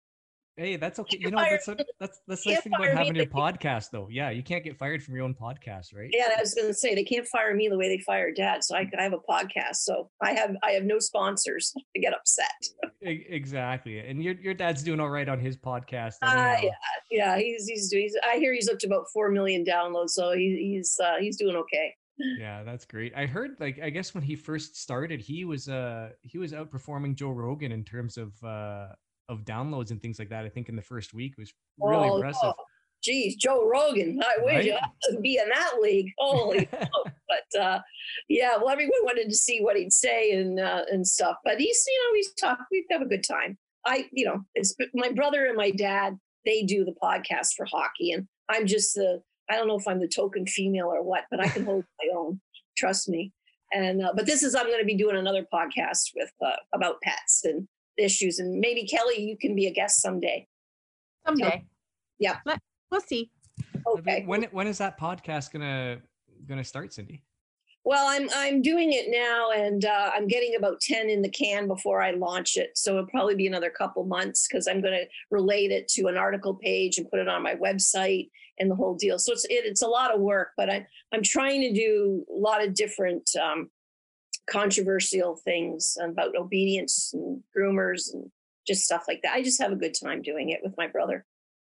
Hey, 0.61 0.77
that's 0.77 0.99
okay. 0.99 1.16
You 1.18 1.31
know, 1.31 1.38
that's 1.38 1.68
a, 1.68 1.77
that's 1.99 2.20
that's 2.29 2.44
the 2.44 2.53
nice 2.53 2.61
thing 2.61 2.75
about 2.75 2.88
having 2.88 3.14
your 3.14 3.25
podcast, 3.25 3.90
though. 3.92 4.09
Yeah, 4.11 4.29
you 4.29 4.42
can't 4.42 4.62
get 4.62 4.77
fired 4.77 5.03
from 5.03 5.14
your 5.14 5.25
own 5.25 5.35
podcast, 5.35 5.96
right? 5.96 6.11
Yeah, 6.12 6.29
I 6.37 6.38
was 6.38 6.53
going 6.53 6.68
to 6.68 6.75
say 6.75 6.94
they 6.94 7.03
can't 7.03 7.27
fire 7.27 7.55
me 7.55 7.68
the 7.68 7.79
way 7.79 7.88
they 7.88 8.03
fired 8.03 8.37
dad. 8.37 8.62
So 8.62 8.77
I, 8.77 8.87
I 8.99 9.03
have 9.03 9.14
a 9.14 9.18
podcast. 9.18 9.77
So 9.77 10.11
I 10.20 10.33
have 10.33 10.55
I 10.62 10.73
have 10.73 10.85
no 10.85 10.99
sponsors 10.99 11.73
to 11.94 12.01
get 12.01 12.12
upset. 12.12 12.51
Exactly. 13.01 14.01
And 14.01 14.23
your 14.23 14.35
your 14.35 14.53
dad's 14.53 14.83
doing 14.83 15.01
all 15.01 15.09
right 15.09 15.31
on 15.31 15.40
his 15.40 15.57
podcast. 15.57 16.16
Uh, 16.20 16.59
yeah, 16.62 16.70
yeah, 17.11 17.38
he's 17.38 17.66
he's 17.66 17.88
doing. 17.88 18.03
He's, 18.03 18.16
I 18.31 18.37
hear 18.37 18.53
he's 18.53 18.68
up 18.68 18.79
to 18.81 18.87
about 18.87 19.07
four 19.14 19.31
million 19.31 19.64
downloads, 19.64 20.11
so 20.11 20.33
he, 20.33 20.75
he's 20.75 21.01
uh, 21.03 21.16
he's 21.20 21.38
doing 21.38 21.57
okay. 21.57 21.94
Yeah, 22.38 22.64
that's 22.64 22.85
great. 22.85 23.14
I 23.16 23.25
heard 23.25 23.53
like 23.61 23.81
I 23.83 23.88
guess 23.88 24.12
when 24.12 24.23
he 24.23 24.37
first 24.37 24.77
started, 24.77 25.23
he 25.23 25.46
was 25.46 25.70
uh 25.70 26.11
he 26.20 26.37
was 26.37 26.53
outperforming 26.53 27.14
Joe 27.14 27.31
Rogan 27.31 27.73
in 27.73 27.83
terms 27.83 28.18
of 28.18 28.33
uh 28.44 28.88
of 29.31 29.45
downloads 29.45 29.90
and 29.93 30.03
things 30.03 30.19
like 30.19 30.29
that. 30.29 30.45
I 30.45 30.49
think 30.49 30.69
in 30.69 30.77
the 30.77 30.83
first 30.83 31.14
week 31.14 31.35
was 31.38 31.53
really 31.79 32.09
Oh, 32.11 32.16
impressive. 32.16 32.40
oh, 32.45 32.64
Geez, 33.03 33.37
Joe 33.37 33.66
Rogan, 33.66 34.21
I 34.23 34.43
wish 34.45 34.66
Right? 34.66 34.81
you 35.11 35.21
be 35.21 35.38
in 35.43 35.49
that 35.49 35.77
league. 35.81 36.11
Holy 36.19 36.69
but 37.29 37.59
uh, 37.61 37.81
yeah, 38.29 38.57
well, 38.59 38.69
everyone 38.69 39.05
wanted 39.05 39.31
to 39.31 39.35
see 39.37 39.61
what 39.61 39.77
he'd 39.77 39.93
say 39.93 40.33
and 40.33 40.61
uh, 40.61 40.83
and 40.90 41.07
stuff. 41.07 41.37
But 41.45 41.59
he's, 41.59 41.83
you 41.88 41.99
know, 42.03 42.16
he's 42.16 42.35
talk. 42.35 42.59
We 42.71 42.85
have 42.90 43.01
a 43.01 43.07
good 43.07 43.25
time. 43.27 43.57
I, 43.87 44.07
you 44.12 44.27
know, 44.27 44.40
it's 44.55 44.77
my 44.93 45.11
brother 45.12 45.47
and 45.47 45.57
my 45.57 45.71
dad. 45.71 46.19
They 46.45 46.62
do 46.64 46.85
the 46.85 46.95
podcast 47.03 47.55
for 47.57 47.64
hockey, 47.64 48.12
and 48.12 48.27
I'm 48.51 48.66
just 48.66 48.95
the. 48.95 49.23
I 49.49 49.57
don't 49.57 49.66
know 49.69 49.79
if 49.79 49.88
I'm 49.88 50.01
the 50.01 50.07
token 50.09 50.47
female 50.47 50.87
or 50.88 51.03
what, 51.03 51.25
but 51.31 51.40
I 51.40 51.49
can 51.49 51.64
hold 51.64 51.85
my 52.03 52.14
own. 52.19 52.40
Trust 52.77 53.09
me. 53.09 53.33
And 53.73 54.03
uh, 54.05 54.12
but 54.14 54.27
this 54.27 54.43
is 54.43 54.55
I'm 54.55 54.66
going 54.66 54.79
to 54.81 54.85
be 54.85 54.97
doing 54.97 55.16
another 55.16 55.47
podcast 55.53 56.11
with 56.14 56.31
uh, 56.45 56.51
about 56.75 57.01
pets 57.03 57.43
and 57.45 57.66
issues, 58.00 58.38
and 58.38 58.58
maybe 58.60 58.86
Kelly, 58.86 59.20
you 59.22 59.36
can 59.36 59.54
be 59.54 59.66
a 59.66 59.72
guest 59.72 60.00
someday. 60.00 60.46
Someday. 61.26 61.64
Yeah. 62.18 62.38
Let- 62.44 62.60
We'll 62.90 63.00
see. 63.00 63.30
Okay. 63.86 64.24
When 64.26 64.42
when 64.50 64.66
is 64.66 64.78
that 64.78 64.98
podcast 64.98 65.52
gonna 65.52 66.00
gonna 66.48 66.64
start, 66.64 66.92
Cindy? 66.92 67.22
Well, 67.84 68.06
I'm 68.08 68.28
I'm 68.34 68.62
doing 68.62 68.92
it 68.92 69.06
now, 69.08 69.52
and 69.52 69.84
uh, 69.84 70.10
I'm 70.14 70.26
getting 70.26 70.54
about 70.56 70.80
ten 70.80 71.08
in 71.08 71.22
the 71.22 71.30
can 71.30 71.66
before 71.66 72.02
I 72.02 72.10
launch 72.10 72.56
it. 72.56 72.70
So 72.74 72.92
it'll 72.92 73.06
probably 73.06 73.36
be 73.36 73.46
another 73.46 73.70
couple 73.70 74.04
months 74.04 74.46
because 74.48 74.66
I'm 74.66 74.82
going 74.82 74.94
to 74.94 75.06
relate 75.30 75.70
it 75.70 75.88
to 75.90 76.08
an 76.08 76.16
article 76.16 76.54
page 76.54 76.98
and 76.98 77.08
put 77.08 77.20
it 77.20 77.28
on 77.28 77.42
my 77.42 77.54
website 77.54 78.28
and 78.58 78.70
the 78.70 78.74
whole 78.74 78.96
deal. 78.96 79.18
So 79.18 79.32
it's 79.32 79.44
it, 79.44 79.64
it's 79.64 79.82
a 79.82 79.88
lot 79.88 80.14
of 80.14 80.20
work, 80.20 80.48
but 80.56 80.68
I'm 80.68 80.86
I'm 81.12 81.22
trying 81.22 81.62
to 81.62 81.72
do 81.72 82.24
a 82.28 82.36
lot 82.36 82.62
of 82.62 82.74
different 82.74 83.30
um, 83.36 83.70
controversial 84.50 85.36
things 85.36 85.96
about 86.02 86.36
obedience 86.36 87.12
and 87.14 87.42
groomers 87.56 88.12
and 88.12 88.30
just 88.66 88.84
stuff 88.84 89.04
like 89.08 89.20
that. 89.22 89.32
I 89.34 89.42
just 89.42 89.60
have 89.62 89.72
a 89.72 89.76
good 89.76 89.94
time 90.00 90.20
doing 90.22 90.50
it 90.50 90.60
with 90.62 90.74
my 90.76 90.86
brother. 90.86 91.24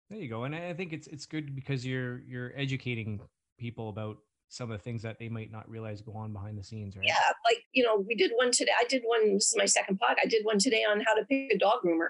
There 0.10 0.20
you 0.20 0.30
go. 0.30 0.44
And 0.46 0.56
I 0.56 0.74
think 0.74 0.92
it's 0.94 1.08
it's 1.08 1.26
good 1.28 1.56
because 1.56 1.86
you're 1.86 2.22
you're 2.22 2.52
educating 2.56 3.20
people 3.60 3.90
about 3.90 4.18
some 4.48 4.72
of 4.72 4.78
the 4.80 4.84
things 4.84 5.04
that 5.04 5.20
they 5.20 5.30
might 5.30 5.52
not 5.52 5.70
realize 5.70 6.02
go 6.02 6.14
on 6.14 6.34
behind 6.34 6.58
the 6.58 6.64
scenes, 6.64 6.98
right? 6.98 7.06
Yeah, 7.06 7.14
like 7.46 7.64
you 7.74 7.84
know, 7.84 8.04
we 8.08 8.16
did 8.16 8.32
one 8.36 8.52
today. 8.52 8.72
I 8.80 8.86
did 8.86 9.04
one. 9.06 9.36
This 9.36 9.48
is 9.52 9.56
my 9.58 9.66
second 9.66 9.98
pod. 10.00 10.18
I 10.22 10.26
did 10.26 10.44
one 10.44 10.58
today 10.58 10.84
on 10.90 11.02
how 11.06 11.14
to 11.14 11.24
pick 11.26 11.52
a 11.54 11.58
dog 11.60 11.82
groomer, 11.86 12.08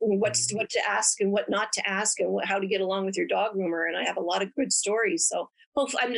what's 0.00 0.52
Mhm. 0.52 0.56
what 0.56 0.70
to 0.70 0.80
ask 0.88 1.20
and 1.20 1.30
what 1.30 1.48
not 1.48 1.72
to 1.74 1.88
ask, 1.88 2.18
and 2.18 2.30
what, 2.32 2.46
how 2.46 2.58
to 2.58 2.66
get 2.66 2.80
along 2.80 3.06
with 3.06 3.16
your 3.16 3.28
dog 3.28 3.54
groomer. 3.54 3.86
And 3.86 3.96
I 3.96 4.02
have 4.04 4.16
a 4.16 4.20
lot 4.20 4.42
of 4.42 4.52
good 4.56 4.72
stories. 4.72 5.28
So 5.28 5.48
hopefully, 5.76 6.02
I'm. 6.02 6.16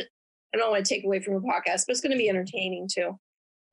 I 0.55 0.57
don't 0.57 0.71
want 0.71 0.83
to 0.85 0.95
take 0.95 1.03
away 1.03 1.19
from 1.19 1.35
a 1.35 1.41
podcast, 1.41 1.83
but 1.85 1.89
it's 1.89 1.99
going 2.01 2.13
to 2.13 2.17
be 2.17 2.29
entertaining 2.29 2.87
too. 2.91 3.19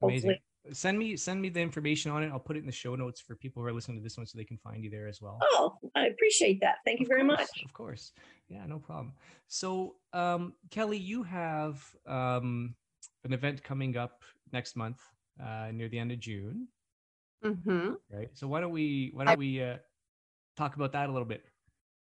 Amazing. 0.04 0.30
Hopefully. 0.30 0.42
Send 0.72 0.98
me 0.98 1.14
send 1.16 1.42
me 1.42 1.50
the 1.50 1.60
information 1.60 2.10
on 2.10 2.22
it. 2.22 2.30
I'll 2.32 2.38
put 2.38 2.56
it 2.56 2.60
in 2.60 2.66
the 2.66 2.72
show 2.72 2.94
notes 2.94 3.20
for 3.20 3.36
people 3.36 3.60
who 3.62 3.68
are 3.68 3.72
listening 3.72 3.98
to 3.98 4.02
this 4.02 4.16
one 4.16 4.24
so 4.26 4.38
they 4.38 4.44
can 4.44 4.56
find 4.56 4.82
you 4.82 4.88
there 4.88 5.06
as 5.06 5.20
well. 5.20 5.38
Oh, 5.42 5.76
I 5.94 6.06
appreciate 6.06 6.58
that. 6.62 6.76
Thank 6.86 7.00
you 7.00 7.04
Of 7.04 7.08
very 7.08 7.20
course, 7.26 7.38
much. 7.38 7.64
Of 7.66 7.72
course. 7.74 8.12
Yeah, 8.48 8.64
no 8.66 8.78
problem. 8.78 9.12
So, 9.46 9.96
um, 10.14 10.54
Kelly, 10.70 10.96
you 10.96 11.22
have 11.22 11.84
um, 12.06 12.74
an 13.24 13.34
event 13.34 13.62
coming 13.62 13.98
up 13.98 14.22
next 14.52 14.74
month 14.74 15.02
uh, 15.38 15.68
near 15.70 15.88
the 15.90 15.98
end 15.98 16.12
of 16.12 16.18
June, 16.20 16.68
Mm-hmm. 17.44 17.92
right? 18.10 18.30
So 18.32 18.48
why 18.48 18.60
don't 18.60 18.72
we 18.72 19.10
why 19.12 19.24
don't 19.24 19.38
we 19.38 19.62
uh, 19.62 19.76
talk 20.56 20.76
about 20.76 20.92
that 20.92 21.10
a 21.10 21.12
little 21.12 21.28
bit? 21.28 21.44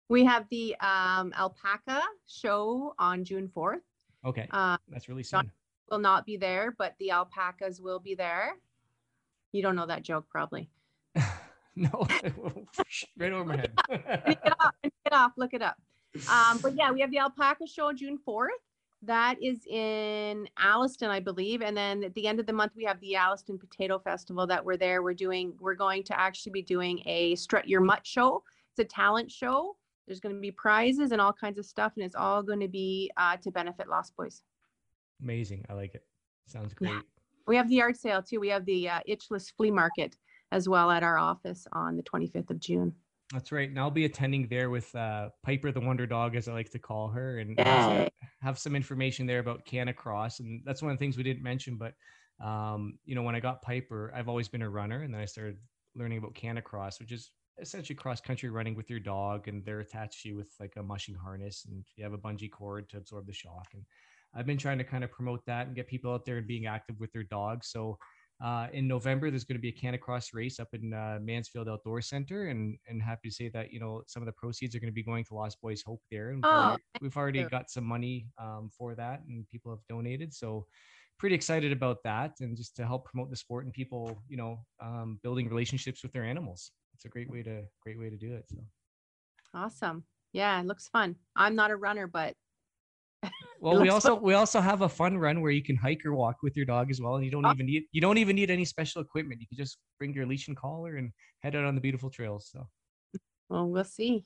We 0.08 0.24
have 0.24 0.46
the 0.50 0.74
um, 0.80 1.32
alpaca 1.38 2.02
show 2.26 2.94
on 2.98 3.22
June 3.22 3.46
4th. 3.54 3.78
Okay, 4.24 4.48
Uh, 4.50 4.76
that's 4.88 5.08
really 5.08 5.24
not- 5.32 5.44
soon. 5.44 5.52
Will 5.90 5.98
not 5.98 6.26
be 6.26 6.36
there, 6.36 6.74
but 6.78 6.94
the 6.98 7.10
alpacas 7.10 7.80
will 7.80 7.98
be 7.98 8.14
there. 8.14 8.54
You 9.52 9.62
don't 9.62 9.76
know 9.76 9.86
that 9.86 10.02
joke, 10.02 10.26
probably. 10.30 10.70
no, 11.76 12.06
right 13.18 13.32
over 13.32 13.44
my 13.44 13.56
head. 13.56 13.72
It 13.88 14.38
off, 14.60 14.74
look 14.82 14.92
it 15.06 15.12
off, 15.12 15.32
look 15.36 15.54
it 15.54 15.62
up. 15.62 15.76
Um, 16.30 16.58
but 16.58 16.74
yeah, 16.74 16.90
we 16.90 17.00
have 17.00 17.10
the 17.10 17.18
alpaca 17.18 17.66
show 17.66 17.88
on 17.88 17.96
June 17.96 18.18
4th. 18.26 18.48
That 19.02 19.42
is 19.42 19.66
in 19.66 20.48
Alliston, 20.58 21.08
I 21.08 21.20
believe. 21.20 21.62
And 21.62 21.76
then 21.76 22.04
at 22.04 22.14
the 22.14 22.26
end 22.26 22.40
of 22.40 22.46
the 22.46 22.52
month, 22.52 22.72
we 22.76 22.84
have 22.84 23.00
the 23.00 23.14
Alliston 23.14 23.58
Potato 23.58 23.98
Festival 23.98 24.46
that 24.48 24.62
we're 24.62 24.76
there. 24.76 25.02
We're 25.02 25.14
doing, 25.14 25.54
we're 25.60 25.74
going 25.74 26.02
to 26.04 26.20
actually 26.20 26.52
be 26.52 26.62
doing 26.62 27.02
a 27.06 27.34
strut 27.36 27.68
your 27.68 27.80
mutt 27.80 28.06
show. 28.06 28.42
It's 28.72 28.80
a 28.80 28.84
talent 28.84 29.30
show. 29.30 29.76
There's 30.06 30.20
going 30.20 30.34
to 30.34 30.40
be 30.40 30.50
prizes 30.50 31.12
and 31.12 31.20
all 31.20 31.32
kinds 31.32 31.58
of 31.58 31.64
stuff, 31.64 31.92
and 31.96 32.04
it's 32.04 32.16
all 32.16 32.42
going 32.42 32.60
to 32.60 32.68
be 32.68 33.10
uh, 33.16 33.36
to 33.38 33.50
benefit 33.50 33.88
Lost 33.88 34.14
Boys. 34.16 34.42
Amazing. 35.22 35.64
I 35.68 35.74
like 35.74 35.94
it. 35.94 36.04
Sounds 36.46 36.74
great. 36.74 36.92
Yeah. 36.92 37.00
We 37.46 37.56
have 37.56 37.68
the 37.68 37.76
yard 37.76 37.96
sale 37.96 38.22
too. 38.22 38.40
We 38.40 38.48
have 38.48 38.64
the 38.64 38.88
uh, 38.88 39.00
Itchless 39.08 39.52
Flea 39.56 39.70
Market 39.70 40.16
as 40.52 40.68
well 40.68 40.90
at 40.90 41.02
our 41.02 41.18
office 41.18 41.66
on 41.72 41.96
the 41.96 42.02
25th 42.02 42.50
of 42.50 42.60
June. 42.60 42.94
That's 43.32 43.52
right. 43.52 43.68
And 43.68 43.78
I'll 43.78 43.90
be 43.90 44.04
attending 44.06 44.48
there 44.48 44.70
with 44.70 44.92
uh, 44.96 45.28
Piper 45.44 45.70
the 45.70 45.80
Wonder 45.80 46.06
Dog, 46.06 46.34
as 46.34 46.48
I 46.48 46.52
like 46.52 46.70
to 46.70 46.80
call 46.80 47.08
her, 47.08 47.38
and 47.38 47.58
have, 48.42 48.58
some 48.58 48.74
information 48.74 49.26
there 49.26 49.38
about 49.38 49.64
Canicross. 49.64 50.40
And 50.40 50.62
that's 50.64 50.82
one 50.82 50.90
of 50.90 50.98
the 50.98 51.02
things 51.04 51.16
we 51.16 51.22
didn't 51.22 51.42
mention. 51.42 51.76
But 51.76 51.94
um, 52.44 52.98
you 53.04 53.14
know, 53.14 53.22
when 53.22 53.36
I 53.36 53.40
got 53.40 53.62
Piper, 53.62 54.12
I've 54.16 54.28
always 54.28 54.48
been 54.48 54.62
a 54.62 54.70
runner, 54.70 55.02
and 55.02 55.14
then 55.14 55.20
I 55.20 55.26
started 55.26 55.58
learning 55.94 56.18
about 56.18 56.34
Canicross, 56.34 56.98
which 56.98 57.12
is 57.12 57.30
essentially 57.60 57.94
cross 57.94 58.20
country 58.20 58.48
running 58.48 58.74
with 58.74 58.90
your 58.90 58.98
dog, 58.98 59.46
and 59.46 59.64
they're 59.64 59.80
attached 59.80 60.22
to 60.22 60.30
you 60.30 60.36
with 60.36 60.52
like 60.58 60.72
a 60.76 60.82
mushing 60.82 61.14
harness, 61.14 61.66
and 61.68 61.84
you 61.96 62.02
have 62.02 62.14
a 62.14 62.18
bungee 62.18 62.50
cord 62.50 62.88
to 62.88 62.96
absorb 62.96 63.26
the 63.26 63.32
shock. 63.32 63.68
And 63.74 63.84
I've 64.34 64.46
been 64.46 64.58
trying 64.58 64.78
to 64.78 64.84
kind 64.84 65.04
of 65.04 65.10
promote 65.10 65.44
that 65.46 65.66
and 65.66 65.76
get 65.76 65.88
people 65.88 66.12
out 66.12 66.24
there 66.24 66.38
and 66.38 66.46
being 66.46 66.66
active 66.66 66.98
with 67.00 67.12
their 67.12 67.24
dogs. 67.24 67.68
So 67.70 67.98
uh, 68.42 68.68
in 68.72 68.88
November, 68.88 69.30
there's 69.30 69.44
going 69.44 69.58
to 69.58 69.60
be 69.60 69.68
a 69.68 69.72
Canicross 69.72 70.32
race 70.32 70.58
up 70.58 70.68
in 70.72 70.94
uh, 70.94 71.18
Mansfield 71.20 71.68
Outdoor 71.68 72.00
Center, 72.00 72.46
and 72.48 72.78
and 72.88 73.02
happy 73.02 73.28
to 73.28 73.34
say 73.34 73.50
that 73.50 73.70
you 73.70 73.80
know 73.80 74.02
some 74.06 74.22
of 74.22 74.26
the 74.26 74.32
proceeds 74.32 74.74
are 74.74 74.80
going 74.80 74.88
to 74.90 74.94
be 74.94 75.02
going 75.02 75.24
to 75.24 75.34
Lost 75.34 75.60
Boys 75.60 75.82
Hope 75.82 76.00
there, 76.10 76.30
and 76.30 76.38
we've 76.38 76.44
Oh, 76.50 76.56
already, 76.58 76.82
we've 77.02 77.16
already 77.16 77.44
got 77.44 77.70
some 77.70 77.84
money 77.84 78.28
um, 78.38 78.70
for 78.76 78.94
that, 78.94 79.20
and 79.28 79.46
people 79.48 79.70
have 79.72 79.84
donated. 79.90 80.32
So 80.32 80.66
pretty 81.18 81.34
excited 81.34 81.70
about 81.70 81.98
that, 82.04 82.32
and 82.40 82.56
just 82.56 82.76
to 82.76 82.86
help 82.86 83.04
promote 83.04 83.28
the 83.28 83.36
sport 83.36 83.66
and 83.66 83.74
people, 83.74 84.22
you 84.26 84.38
know, 84.38 84.64
um, 84.80 85.20
building 85.22 85.48
relationships 85.48 86.02
with 86.02 86.12
their 86.12 86.24
animals. 86.24 86.72
It's 86.94 87.04
a 87.04 87.08
great 87.10 87.30
way 87.30 87.42
to 87.42 87.64
great 87.82 87.98
way 87.98 88.08
to 88.08 88.16
do 88.16 88.34
it. 88.34 88.44
So. 88.48 88.56
Awesome. 89.54 90.04
Yeah, 90.32 90.60
it 90.60 90.66
looks 90.66 90.88
fun. 90.88 91.16
I'm 91.36 91.54
not 91.56 91.70
a 91.70 91.76
runner, 91.76 92.06
but 92.06 92.36
Well, 93.60 93.80
we 93.80 93.88
also 93.90 94.14
we 94.28 94.34
also 94.34 94.60
have 94.60 94.82
a 94.82 94.88
fun 94.88 95.18
run 95.18 95.40
where 95.42 95.50
you 95.50 95.62
can 95.62 95.76
hike 95.76 96.04
or 96.06 96.14
walk 96.14 96.36
with 96.42 96.56
your 96.56 96.66
dog 96.66 96.90
as 96.90 97.00
well, 97.00 97.16
and 97.16 97.24
you 97.24 97.30
don't 97.30 97.44
Oh. 97.44 97.52
even 97.52 97.66
need 97.66 97.84
you 97.92 98.00
don't 98.00 98.18
even 98.18 98.36
need 98.36 98.50
any 98.50 98.64
special 98.64 99.02
equipment. 99.02 99.40
You 99.40 99.46
can 99.46 99.58
just 99.58 99.78
bring 99.98 100.14
your 100.14 100.26
leash 100.26 100.48
and 100.48 100.56
collar 100.56 100.96
and 100.96 101.10
head 101.40 101.54
out 101.56 101.64
on 101.64 101.74
the 101.74 101.80
beautiful 101.80 102.10
trails. 102.10 102.48
So 102.50 102.66
well, 103.48 103.68
we'll 103.68 103.84
see. 103.84 104.24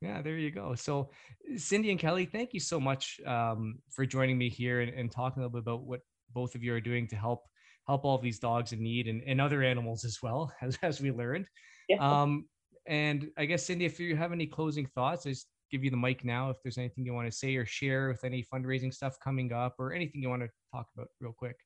yeah, 0.00 0.22
there 0.22 0.38
you 0.38 0.50
go. 0.50 0.74
So 0.74 1.10
Cindy 1.56 1.90
and 1.90 2.00
Kelly, 2.00 2.24
thank 2.24 2.54
you 2.54 2.60
so 2.60 2.80
much 2.80 3.20
um, 3.26 3.80
for 3.90 4.06
joining 4.06 4.38
me 4.38 4.48
here 4.48 4.80
and, 4.80 4.92
and 4.94 5.10
talking 5.10 5.42
a 5.42 5.46
little 5.46 5.60
bit 5.60 5.66
about 5.68 5.82
what 5.84 6.00
both 6.32 6.54
of 6.54 6.62
you 6.62 6.72
are 6.72 6.80
doing 6.80 7.06
to 7.08 7.16
help 7.16 7.44
help 7.86 8.04
all 8.04 8.14
of 8.14 8.22
these 8.22 8.38
dogs 8.38 8.72
in 8.72 8.82
need 8.82 9.08
and, 9.08 9.22
and 9.26 9.40
other 9.40 9.62
animals 9.62 10.04
as 10.04 10.18
well 10.22 10.52
as 10.62 10.78
as 10.82 11.00
we 11.00 11.10
learned. 11.10 11.46
Yeah. 11.88 11.98
Um, 11.98 12.46
and 12.86 13.30
I 13.36 13.44
guess 13.44 13.66
Cindy, 13.66 13.84
if 13.84 14.00
you 14.00 14.16
have 14.16 14.32
any 14.32 14.46
closing 14.46 14.86
thoughts, 14.86 15.26
I 15.26 15.30
just 15.30 15.48
give 15.70 15.84
you 15.84 15.90
the 15.90 15.96
mic 15.96 16.24
now. 16.24 16.50
If 16.50 16.56
there's 16.62 16.78
anything 16.78 17.04
you 17.04 17.14
want 17.14 17.30
to 17.30 17.36
say 17.36 17.56
or 17.56 17.66
share 17.66 18.08
with 18.08 18.24
any 18.24 18.44
fundraising 18.52 18.92
stuff 18.92 19.18
coming 19.22 19.52
up 19.52 19.76
or 19.78 19.92
anything 19.92 20.22
you 20.22 20.28
want 20.28 20.42
to 20.42 20.50
talk 20.72 20.88
about 20.96 21.08
real 21.20 21.32
quick. 21.32 21.56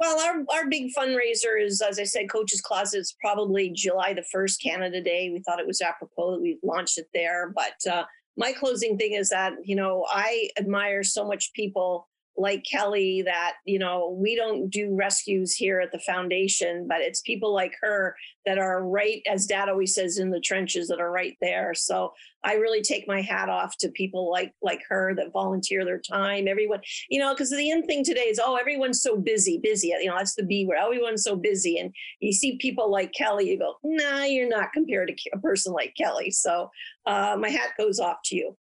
Well, 0.00 0.18
our, 0.18 0.56
our 0.56 0.68
big 0.68 0.92
fundraiser 0.96 1.62
is, 1.62 1.82
as 1.82 1.98
I 1.98 2.04
said, 2.04 2.30
Coach's 2.30 2.62
Closet. 2.62 3.00
It's 3.00 3.14
probably 3.20 3.68
July 3.68 4.14
the 4.14 4.24
1st, 4.34 4.62
Canada 4.62 5.02
Day. 5.02 5.30
We 5.30 5.40
thought 5.40 5.60
it 5.60 5.66
was 5.66 5.82
apropos 5.82 6.32
that 6.32 6.40
we 6.40 6.58
launched 6.62 6.96
it 6.96 7.08
there. 7.12 7.52
But 7.54 7.92
uh, 7.92 8.04
my 8.38 8.52
closing 8.52 8.96
thing 8.96 9.12
is 9.12 9.28
that, 9.28 9.52
you 9.62 9.76
know, 9.76 10.06
I 10.08 10.48
admire 10.58 11.02
so 11.02 11.26
much 11.26 11.52
people 11.52 12.08
like 12.40 12.64
Kelly 12.64 13.20
that, 13.22 13.56
you 13.66 13.78
know, 13.78 14.16
we 14.18 14.34
don't 14.34 14.70
do 14.70 14.94
rescues 14.94 15.54
here 15.54 15.78
at 15.78 15.92
the 15.92 15.98
foundation, 15.98 16.86
but 16.88 17.02
it's 17.02 17.20
people 17.20 17.52
like 17.52 17.74
her 17.82 18.16
that 18.46 18.56
are 18.56 18.82
right, 18.82 19.22
as 19.30 19.46
dad 19.46 19.68
always 19.68 19.94
says, 19.94 20.18
in 20.18 20.30
the 20.30 20.40
trenches 20.40 20.88
that 20.88 21.00
are 21.00 21.12
right 21.12 21.36
there. 21.42 21.74
So 21.74 22.14
I 22.42 22.54
really 22.54 22.80
take 22.80 23.06
my 23.06 23.20
hat 23.20 23.50
off 23.50 23.76
to 23.80 23.90
people 23.90 24.30
like 24.30 24.54
like 24.62 24.80
her 24.88 25.14
that 25.16 25.32
volunteer 25.32 25.84
their 25.84 25.98
time. 25.98 26.48
Everyone, 26.48 26.80
you 27.10 27.20
know, 27.20 27.34
because 27.34 27.50
the 27.50 27.70
end 27.70 27.84
thing 27.84 28.02
today 28.02 28.22
is, 28.22 28.40
oh, 28.42 28.56
everyone's 28.56 29.02
so 29.02 29.18
busy, 29.18 29.60
busy. 29.62 29.88
You 29.88 30.06
know, 30.06 30.16
that's 30.16 30.34
the 30.34 30.42
B 30.42 30.64
word. 30.64 30.78
Everyone's 30.82 31.22
so 31.22 31.36
busy, 31.36 31.78
and 31.78 31.92
you 32.20 32.32
see 32.32 32.56
people 32.56 32.90
like 32.90 33.12
Kelly, 33.12 33.50
you 33.50 33.58
go, 33.58 33.74
nah, 33.84 34.24
you're 34.24 34.48
not 34.48 34.72
compared 34.72 35.08
to 35.08 35.30
a 35.34 35.38
person 35.38 35.74
like 35.74 35.94
Kelly. 35.94 36.30
So 36.30 36.70
uh, 37.04 37.36
my 37.38 37.50
hat 37.50 37.72
goes 37.76 38.00
off 38.00 38.16
to 38.26 38.36
you. 38.36 38.56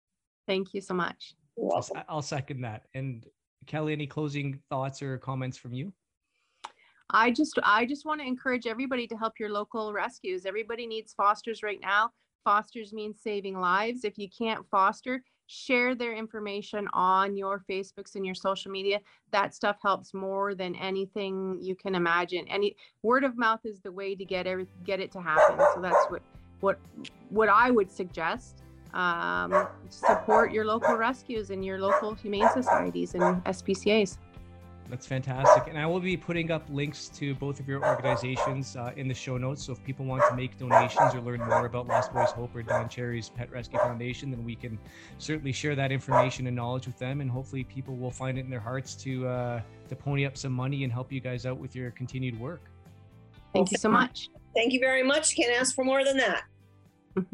Thank 0.47 0.75
you 0.75 0.81
so 0.81 0.95
much. 0.95 1.35
You're 1.57 1.75
I'll. 1.75 1.89
I'll 2.09 2.23
second 2.23 2.61
that. 2.61 2.83
And 2.95 3.27
Kelly, 3.67 3.93
any 3.93 4.07
closing 4.07 4.61
thoughts 4.71 5.03
or 5.03 5.19
comments 5.19 5.57
from 5.57 5.73
you? 5.73 5.93
I 7.11 7.31
just 7.31 7.59
I 7.63 7.85
just 7.85 8.05
want 8.05 8.21
to 8.21 8.27
encourage 8.27 8.67
everybody 8.67 9.07
to 9.07 9.17
help 9.17 9.35
your 9.39 9.51
local 9.51 9.93
rescues. 9.93 10.47
Everybody 10.47 10.87
needs 10.87 11.13
fosters 11.13 11.63
right 11.63 11.81
now. 11.81 12.11
Fosters 12.45 12.93
means 12.93 13.21
saving 13.23 13.59
lives. 13.59 14.05
If 14.05 14.19
you 14.19 14.29
can't 14.37 14.67
foster, 14.71 15.23
share 15.47 15.95
their 15.95 16.15
information 16.15 16.89
on 16.93 17.37
your 17.37 17.63
Facebooks 17.71 18.17
and 18.17 18.25
your 18.25 18.35
social 18.35 18.71
media. 18.71 19.01
That 19.31 19.55
stuff 19.55 19.77
helps 19.83 20.13
more 20.15 20.55
than 20.55 20.75
anything 20.77 21.59
you 21.61 21.75
can 21.77 21.95
imagine. 21.95 22.47
Any 22.49 22.77
word 23.03 23.25
of 23.25 23.37
mouth 23.37 23.61
is 23.65 23.81
the 23.81 23.93
way 23.93 24.15
to 24.15 24.25
get 24.25 24.47
every 24.47 24.67
get 24.85 25.01
it 25.01 25.13
to 25.13 25.21
happen. 25.21 25.59
So 25.75 25.81
that's 25.81 26.07
what 26.11 26.23
what 26.61 26.79
what 27.29 27.49
I 27.49 27.71
would 27.71 27.91
suggest. 27.91 28.64
Um, 28.95 29.67
support 29.91 30.53
your 30.53 30.65
local 30.65 30.95
rescues 30.95 31.51
and 31.51 31.65
your 31.65 31.79
local 31.79 32.15
humane 32.15 32.49
societies 32.55 33.15
and 33.15 33.45
SPCA's. 33.45 34.19
That's 34.89 35.07
fantastic. 35.07 35.67
And 35.69 35.79
I 35.79 35.87
will 35.87 35.99
be 35.99 36.17
putting 36.17 36.53
up 36.53 36.63
links 36.71 37.09
to 37.17 37.35
both 37.35 37.59
of 37.59 37.67
your 37.67 37.85
organizations 37.85 38.77
uh, 38.77 38.93
in 38.97 39.09
the 39.09 39.15
show 39.15 39.37
notes. 39.37 39.65
So 39.65 39.73
if 39.73 39.83
people 39.83 40.05
want 40.05 40.23
to 40.29 40.37
make 40.37 40.57
donations 40.59 41.15
or 41.15 41.21
learn 41.23 41.41
more 41.41 41.67
about 41.67 41.89
Lost 41.89 42.13
Boys 42.13 42.31
Hope 42.31 42.55
or 42.55 42.63
Don 42.63 42.89
Cherry's 42.89 43.31
Pet 43.31 43.51
Rescue 43.51 43.79
Foundation, 43.79 44.31
then 44.31 44.45
we 44.45 44.55
can 44.55 44.79
certainly 45.19 45.53
share 45.53 45.75
that 45.75 45.91
information 45.91 46.47
and 46.47 46.55
knowledge 46.55 46.87
with 46.87 46.99
them. 46.99 47.21
And 47.21 47.31
hopefully 47.31 47.65
people 47.65 47.97
will 47.97 48.11
find 48.11 48.39
it 48.39 48.43
in 48.43 48.51
their 48.51 48.61
hearts 48.61 48.95
to 48.97 49.27
uh, 49.27 49.61
to 49.89 49.97
pony 49.97 50.27
up 50.27 50.37
some 50.37 50.53
money 50.53 50.85
and 50.85 50.93
help 50.93 51.11
you 51.11 51.21
guys 51.21 51.47
out 51.47 51.59
with 51.59 51.75
your 51.75 51.91
continued 51.91 52.39
work. 52.39 52.61
Thank 53.53 53.73
you 53.73 53.79
so 53.79 53.89
much. 53.89 54.29
Thank 54.55 54.73
you 54.73 54.81
very 54.81 55.03
much. 55.03 55.35
Can't 55.35 55.59
ask 55.59 55.75
for 55.75 55.85
more 55.85 56.05
than 56.05 56.19
that. 56.19 56.43